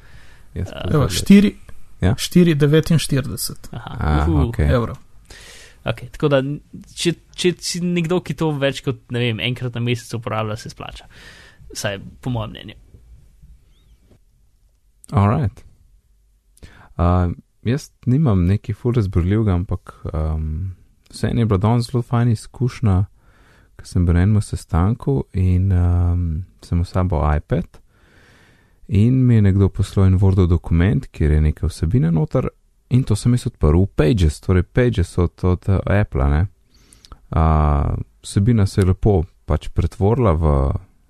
Jaz 0.54 0.66
Uh, 0.66 0.72
pa 0.74 0.90
Evo, 0.90 1.06
tudi. 1.06 1.16
4, 1.16 1.52
Ja. 2.00 2.14
4,49 2.14 3.68
Aha, 3.72 3.96
Ah, 4.00 4.24
uhu. 4.24 4.48
ok. 4.48 4.58
evrov. 4.60 4.96
Okay, 5.80 6.10
tako 6.12 6.28
da, 6.28 6.42
če, 6.92 7.14
če 7.32 7.54
si 7.64 7.80
nekdo, 7.80 8.20
ki 8.20 8.36
to 8.36 8.50
več 8.60 8.82
kot 8.84 9.06
vem, 9.14 9.40
enkrat 9.40 9.76
na 9.78 9.80
mesec 9.84 10.12
uporablja, 10.18 10.58
se 10.60 10.72
splača. 10.72 11.08
Saj, 11.72 12.00
po 12.20 12.32
mojem 12.34 12.52
mnenju. 12.52 12.76
Alright. 15.16 15.64
Uh, 17.00 17.32
jaz 17.64 17.88
nimam 18.06 18.44
neki 18.44 18.74
ful 18.76 18.92
razborljivega, 18.98 19.56
ampak 19.56 19.94
um, 20.12 20.74
vseeno 21.10 21.40
je 21.40 21.48
bila 21.48 21.62
danes 21.62 21.88
zelo 21.88 22.02
fajn 22.04 22.34
izkušnja, 22.36 22.98
ker 23.80 23.88
sem 23.88 24.04
bil 24.04 24.18
na 24.18 24.26
enem 24.26 24.44
sestanku 24.44 25.22
in 25.32 25.72
um, 25.72 26.26
sem 26.60 26.82
v 26.82 26.88
sabo 26.88 27.24
iPad 27.24 27.80
in 28.90 29.22
mi 29.26 29.38
je 29.38 29.42
nekdo 29.42 29.68
poslal 29.68 30.10
en 30.10 30.18
Wordov 30.18 30.48
dokument, 30.50 31.06
kjer 31.14 31.36
je 31.36 31.40
nekaj 31.40 31.70
vsebine 31.70 32.10
noter 32.12 32.48
in 32.90 33.02
to 33.06 33.16
sem 33.16 33.34
jaz 33.34 33.46
odprl 33.46 33.84
v 33.84 33.90
Pages, 33.96 34.40
torej 34.40 34.62
Pages 34.62 35.18
od, 35.18 35.44
od 35.44 35.68
uh, 35.68 35.78
Apple. 35.86 36.28
Ne? 36.28 36.46
Uh, 37.30 37.94
vsebina 38.22 38.66
se 38.66 38.80
je 38.80 38.90
lepo 38.90 39.22
pač 39.46 39.68
pretvorila 39.74 40.32
v, 40.34 40.54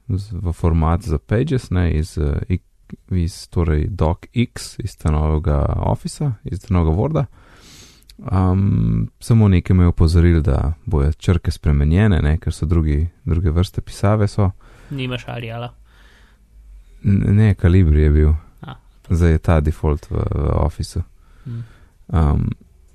v 0.09 0.53
format 0.53 1.03
za 1.03 1.19
Pages, 1.19 1.71
ne, 1.71 1.91
iz, 1.93 2.17
uh, 2.21 2.37
iz 3.11 3.37
torej 3.49 3.89
DocX, 3.91 4.77
iz 4.85 4.97
tega 4.97 5.15
novega 5.17 5.61
Officea, 5.89 6.33
iz 6.45 6.61
tega 6.61 6.79
novega 6.79 6.97
Worda. 6.97 7.25
Um, 8.21 9.09
samo 9.21 9.49
nekaj 9.49 9.77
me 9.77 9.85
je 9.85 9.89
opozoril, 9.89 10.43
da 10.45 10.73
bojo 10.85 11.13
črke 11.13 11.51
spremenjene, 11.51 12.21
ne, 12.23 12.37
ker 12.39 12.53
so 12.53 12.67
drugi, 12.69 13.07
druge 13.25 13.51
vrste 13.51 13.81
pisave. 13.81 14.29
So. 14.29 14.51
Nimaš 14.91 15.25
arijala. 15.29 15.73
Ne, 17.03 17.55
kalibri 17.55 18.03
je 18.03 18.11
bil, 18.11 18.35
A. 18.61 18.75
zdaj 19.09 19.33
je 19.33 19.39
ta 19.39 19.61
default 19.61 20.11
v, 20.11 20.21
v 20.21 20.51
Officeu. 20.61 21.03
Um, 21.47 22.51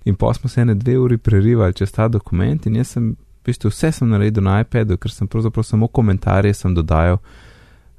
in 0.06 0.16
pa 0.16 0.34
smo 0.34 0.50
se 0.50 0.62
ene 0.62 0.76
dve 0.76 0.98
uri 1.00 1.18
prerivali 1.18 1.74
čez 1.74 1.92
ta 1.92 2.08
dokument, 2.08 2.66
in 2.66 2.76
jaz 2.76 2.96
sem, 2.96 3.16
v 3.16 3.46
bistvu, 3.46 3.70
vse 3.70 3.92
sem 3.92 4.10
naredil 4.10 4.44
na 4.44 4.60
iPadu, 4.62 4.98
ker 4.98 5.12
sem 5.12 5.28
pravzaprav 5.28 5.66
samo 5.66 5.88
komentarje 5.88 6.54
sem 6.54 6.76
dodajal, 6.76 7.18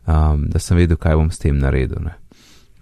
um, 0.07 0.47
da 0.51 0.59
sem 0.59 0.77
vedel, 0.77 0.97
kaj 0.97 1.17
bom 1.17 1.31
s 1.31 1.43
tem 1.43 1.59
naredil. 1.59 2.03
Ne. 2.05 2.17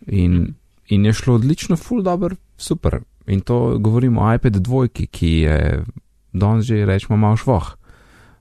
In, 0.06 0.54
in 0.88 1.06
je 1.06 1.12
šlo 1.12 1.38
odlično, 1.40 1.76
full 1.76 2.02
dobro, 2.02 2.36
super. 2.56 3.00
In 3.26 3.40
to 3.40 3.78
govorimo 3.78 4.20
o 4.20 4.34
iPad 4.34 4.60
dvojki, 4.60 5.06
ki 5.06 5.30
je 5.46 5.84
danes 6.32 6.66
že 6.66 6.84
rečemo 6.84 7.16
malo 7.16 7.36
švoh. 7.36 7.76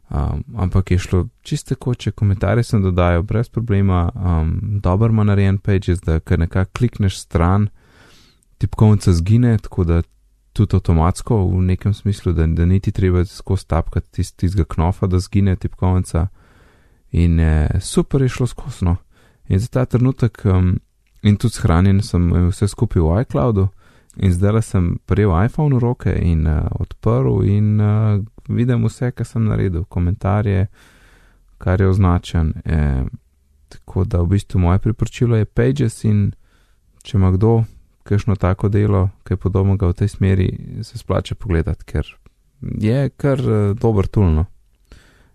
Um, 0.09 0.43
ampak 0.57 0.91
je 0.91 0.97
šlo 0.99 1.27
čisto 1.41 1.75
tako, 1.75 1.95
če 1.95 2.11
komentarje 2.11 2.63
sem 2.63 2.83
dodajal 2.83 3.23
brez 3.23 3.49
problema, 3.49 4.09
um, 4.13 4.79
dobro 4.83 5.09
ima 5.09 5.23
narejen 5.23 5.57
pages, 5.57 6.01
da 6.01 6.19
kar 6.19 6.39
nekako 6.39 6.71
klikneš 6.73 7.17
stran, 7.17 7.69
tipkovnica 8.63 9.13
zgine, 9.13 9.57
tako 9.61 9.83
da 9.83 10.01
tudi 10.53 10.77
avtomatsko 10.77 11.37
v 11.49 11.61
nekem 11.67 11.93
smislu, 11.93 12.33
da, 12.33 12.47
da 12.47 12.65
niti 12.65 12.91
treba 12.91 13.25
skozi 13.25 13.67
tapkati 13.67 14.11
tist, 14.19 14.37
tistega 14.39 14.65
knofa, 14.75 15.07
da 15.07 15.19
zgine 15.19 15.55
tipkovnica. 15.55 16.27
In 17.11 17.39
eh, 17.39 17.79
super 17.81 18.21
je 18.21 18.29
šlo 18.29 18.47
skozi. 18.47 18.85
No. 18.85 18.95
In 19.47 19.59
za 19.59 19.67
ta 19.67 19.85
trenutek, 19.85 20.41
um, 20.45 20.77
in 21.21 21.37
tudi 21.37 21.59
shranjen 21.59 22.01
sem 22.01 22.29
imel 22.29 22.49
vse 22.49 22.67
skupaj 22.71 23.01
v 23.01 23.21
iCloudu, 23.21 23.67
In 24.15 24.33
zdaj 24.33 24.61
sem 24.61 24.99
prijel 25.05 25.33
iPhone 25.45 25.75
v 25.75 25.79
roke 25.79 26.11
in 26.21 26.47
uh, 26.47 26.67
odprl 26.79 27.41
in 27.49 27.81
uh, 27.81 28.21
vidim 28.49 28.85
vse, 28.85 29.11
kar 29.11 29.25
sem 29.25 29.45
naredil, 29.45 29.85
komentarje, 29.89 30.67
kar 31.57 31.81
je 31.81 31.87
označen. 31.87 32.53
Eh, 32.65 33.05
tako 33.69 34.03
da 34.03 34.21
v 34.21 34.27
bistvu 34.35 34.59
moje 34.59 34.79
priporočilo 34.79 35.35
je 35.35 35.45
Pages 35.45 36.03
in 36.03 36.33
če 37.03 37.17
ima 37.17 37.31
kdo 37.31 37.63
kakšno 38.03 38.35
tako 38.35 38.69
delo, 38.69 39.09
ki 39.23 39.33
je 39.33 39.37
podobnega 39.37 39.87
v 39.87 39.93
tej 39.93 40.07
smeri, 40.07 40.49
se 40.83 40.97
splača 40.97 41.35
pogledati, 41.35 41.85
ker 41.85 42.07
je 42.61 43.09
kar 43.09 43.39
uh, 43.39 43.75
dober 43.77 44.07
tulno. 44.07 44.45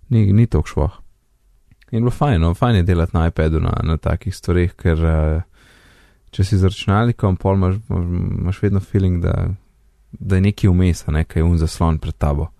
Ni, 0.08 0.32
ni 0.32 0.46
to 0.46 0.62
šlo. 0.66 0.88
In 1.90 2.04
bilo 2.04 2.10
fajn, 2.10 2.40
no, 2.40 2.54
fajn 2.54 2.76
je 2.76 2.82
delati 2.82 3.16
na 3.16 3.26
iPadu 3.28 3.60
na, 3.60 3.72
na 3.82 3.96
takih 3.96 4.36
stvarih, 4.36 4.74
ker 4.76 5.04
uh, 5.04 5.42
če 6.30 6.44
si 6.44 6.58
z 6.60 6.68
računalnikom, 6.68 7.36
pol 7.40 7.56
imaš, 7.56 7.80
imaš 7.88 8.62
vedno 8.62 8.80
feeling, 8.80 9.22
da, 9.24 9.48
da 10.12 10.36
je 10.36 10.44
neki 10.44 10.68
vmes, 10.68 11.06
nekaj 11.08 11.44
un 11.44 11.56
zaslon 11.60 11.98
pred 11.98 12.16
tabo. 12.16 12.50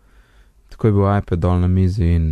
Tako 0.72 0.88
je 0.88 0.96
bil 0.96 1.08
iPad 1.18 1.40
dol 1.40 1.60
na 1.60 1.68
mizi 1.68 2.14
in 2.16 2.28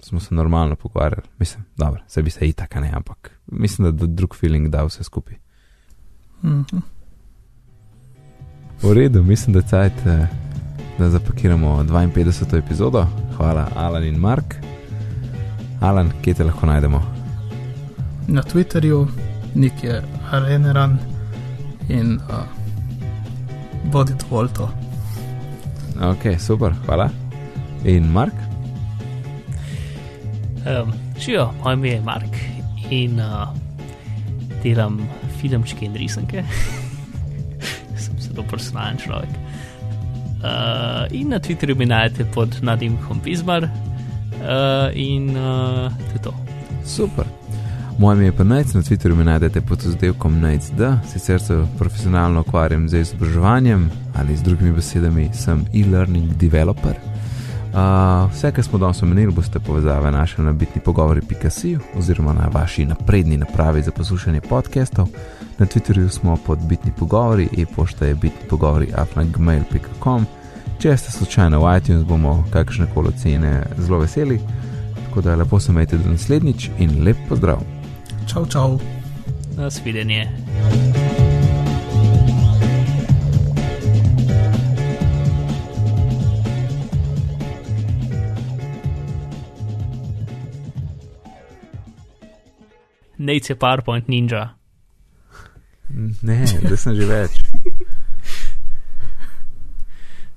smo 0.00 0.20
se 0.20 0.34
normalno 0.34 0.76
pogovarjali. 0.76 1.28
Mislim, 1.38 1.64
dobro, 1.76 2.02
se 2.08 2.22
bi 2.22 2.30
se 2.30 2.48
itak, 2.48 2.74
ne, 2.74 2.92
ampak 2.94 3.30
mislim, 3.46 3.96
da 3.96 4.06
drug 4.06 4.36
feeling 4.36 4.68
da 4.68 4.84
vse 4.84 5.04
skupaj. 5.04 5.36
-hmm. 6.42 6.82
V 8.82 8.92
redu, 8.94 9.22
mislim, 9.22 9.52
da 9.52 9.58
je 9.58 9.66
cajt, 9.68 10.06
eh, 10.06 10.26
da 10.98 11.10
zapakiramo 11.10 11.82
52. 11.84 12.56
epizodo. 12.56 13.06
Hvala, 13.36 13.68
Alan 13.76 14.04
in 14.04 14.16
Mark. 14.16 14.54
Alan, 15.80 16.12
kje 16.22 16.34
te 16.34 16.44
lahko 16.44 16.66
najdemo? 16.66 17.02
Na 18.28 18.42
Twitterju, 18.42 19.06
nik 19.54 19.84
je 19.84 20.02
Areneran 20.30 20.98
in 21.88 22.18
uh, 22.28 22.44
bodi 23.92 24.12
dovolj 24.20 24.48
to. 24.48 24.70
Ok, 26.00 26.38
super, 26.38 26.72
hvala. 26.86 27.10
In 27.84 28.12
Mark? 28.12 28.34
Um, 30.66 30.92
Živijo, 31.20 31.50
moje 31.64 31.74
ime 31.74 31.88
je 31.88 32.00
Mark 32.00 32.36
in 32.90 33.20
uh, 33.20 33.48
delam 34.62 35.00
filmčke 35.48 35.86
in 35.86 35.94
risanke. 35.94 36.44
Sem 38.02 38.18
zelo 38.18 38.42
personalen 38.50 38.98
človek. 38.98 39.30
Uh, 40.36 41.06
in 41.10 41.32
na 41.32 41.38
Twitterju 41.38 41.76
mi 41.76 41.86
najdete 41.86 42.28
pod 42.34 42.58
nadimkom 42.62 43.20
Bizmar 43.24 43.64
uh, 43.64 43.70
in 44.94 45.36
uh, 45.36 45.90
to 45.90 46.12
je 46.12 46.22
to. 46.22 46.34
Super. 46.84 47.24
Moje 47.98 48.16
ime 48.16 48.24
je 48.24 48.32
pa 48.36 48.44
Najc, 48.44 48.74
na 48.74 48.82
Twitterju 48.82 49.16
me 49.16 49.24
najdete 49.24 49.60
pod 49.60 49.86
oddelkom 49.86 50.40
NajcD, 50.40 50.80
sicer 51.08 51.40
se 51.40 51.64
profesionalno 51.78 52.40
ukvarjam 52.40 52.88
z 52.88 53.00
izobraževanjem 53.00 53.90
ali 54.14 54.36
z 54.36 54.42
drugimi 54.42 54.72
besedami, 54.72 55.30
sem 55.32 55.64
e-learning 55.74 56.36
developer. 56.36 57.15
Uh, 57.76 58.32
vse, 58.32 58.52
kar 58.52 58.64
smo 58.64 58.78
danes 58.78 59.02
omenili, 59.02 59.32
boste 59.32 59.60
povezave 59.60 60.10
našli 60.10 60.44
na 60.44 60.52
bitni 60.52 60.80
pogovori.com 60.80 61.80
oziroma 61.98 62.32
na 62.32 62.48
vaši 62.52 62.84
napredni 62.84 63.36
napravi 63.36 63.82
za 63.82 63.90
poslušanje 63.90 64.40
podcastov. 64.40 65.08
Na 65.58 65.66
Twitterju 65.66 66.08
smo 66.08 66.36
pod 66.46 66.58
bitni 66.58 66.92
pogovori, 66.98 67.48
e-pošta 67.58 68.06
je 68.06 68.14
bitni 68.14 68.48
pogovori 68.48 68.88
afnagmail.com. 68.96 70.26
Če 70.78 70.96
ste 70.96 71.12
slučajno 71.12 71.60
v 71.60 71.76
iTunes, 71.78 72.04
bomo 72.04 72.44
kakršne 72.50 72.86
koli 72.94 73.08
ocene 73.08 73.62
zelo 73.78 73.98
veseli. 73.98 74.40
Tako 75.04 75.20
da 75.20 75.36
lepo 75.36 75.60
se 75.60 75.72
majte 75.72 75.96
do 75.96 76.10
naslednjič 76.10 76.70
in 76.78 77.04
lep 77.04 77.16
pozdrav. 77.28 77.60
Čau, 78.26 78.46
čau. 78.46 78.78
Nasvidenje. 79.56 80.28
Nate 93.26 93.52
je 93.52 93.58
PowerPoint 93.58 94.08
ninja. 94.08 94.54
Ne, 96.22 96.44
da 96.62 96.76
sem 96.76 96.94
že 96.98 97.06
več. 97.06 97.40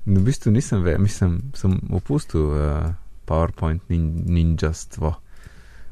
V 0.10 0.22
bistvu 0.26 0.54
nisem 0.54 0.82
več, 0.86 0.98
mislim, 1.02 1.40
sem 1.58 1.76
opustil 1.94 2.54
uh, 2.54 2.94
PowerPoint 3.30 3.84
nin 3.94 4.08
ninjastvo, 4.30 5.14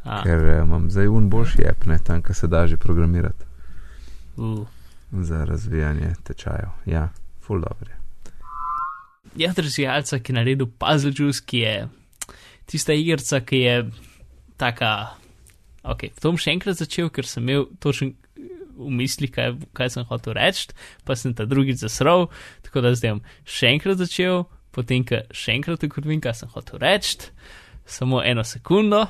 A, 0.07 0.21
ker 0.23 0.41
uh, 0.45 0.55
imam 0.63 0.87
zdaj 0.93 1.11
un 1.11 1.27
boljši 1.29 1.67
app, 1.69 1.85
ne 1.89 1.99
tam, 1.99 2.23
kar 2.25 2.37
se 2.37 2.49
da 2.49 2.63
že 2.67 2.79
programirati 2.81 3.45
uh. 4.37 4.65
za 5.11 5.43
razvijanje 5.45 6.15
tečajev. 6.23 6.73
Ja, 6.89 7.09
full 7.43 7.61
dobro 7.61 7.91
je. 7.91 7.97
Je 9.37 9.53
razvijalca, 9.53 10.19
ki 10.19 10.31
je 10.31 10.35
naredil 10.35 10.69
Puzzle 10.79 11.13
Juice, 11.13 11.43
ki 11.45 11.59
je 11.61 11.75
tista 12.65 12.93
igrica, 12.93 13.41
ki 13.45 13.57
je 13.57 13.77
taka. 14.57 15.17
Ok, 15.87 16.09
to 16.19 16.31
bom 16.31 16.39
še 16.41 16.53
enkrat 16.55 16.79
začel, 16.79 17.09
ker 17.13 17.27
sem 17.27 17.45
imel 17.45 17.67
točen 17.83 18.15
v 18.77 18.91
mislih, 18.93 19.31
kaj, 19.33 19.55
kaj 19.77 19.93
sem 19.95 20.07
hotel 20.09 20.35
reči, 20.37 20.69
pa 21.07 21.15
sem 21.17 21.33
ta 21.33 21.47
drugi 21.49 21.73
zasrl, 21.79 22.27
tako 22.65 22.83
da 22.85 22.93
zdaj 22.93 23.15
bom 23.15 23.23
še 23.47 23.71
enkrat 23.73 24.01
začel, 24.01 24.43
potem, 24.75 25.05
ker 25.07 25.25
še 25.33 25.55
enkrat 25.57 25.85
ugotovim, 25.87 26.21
kaj 26.21 26.43
sem 26.43 26.51
hotel 26.53 26.83
reči, 26.83 27.31
samo 27.87 28.21
eno 28.21 28.43
sekundo, 28.45 29.07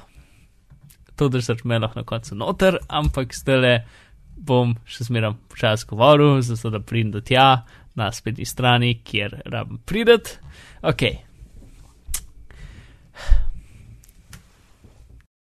to 1.17 1.27
držati 1.33 1.67
me 1.67 1.81
lahko 1.81 1.99
na 1.99 2.05
koncu 2.07 2.37
noter, 2.37 2.77
ampak 2.87 3.33
zdaj 3.35 3.81
bom 4.37 4.75
še 4.85 5.09
zmeraj 5.09 5.33
počasi 5.49 5.89
govoril, 5.89 6.37
zato 6.45 6.69
da 6.71 6.79
pridem 6.79 7.11
do 7.15 7.23
tja 7.25 7.65
na 7.97 8.11
spletni 8.13 8.45
strani, 8.45 8.99
kjer 9.01 9.41
rabim 9.49 9.81
prideti. 9.85 10.37
Ok, 10.85 11.03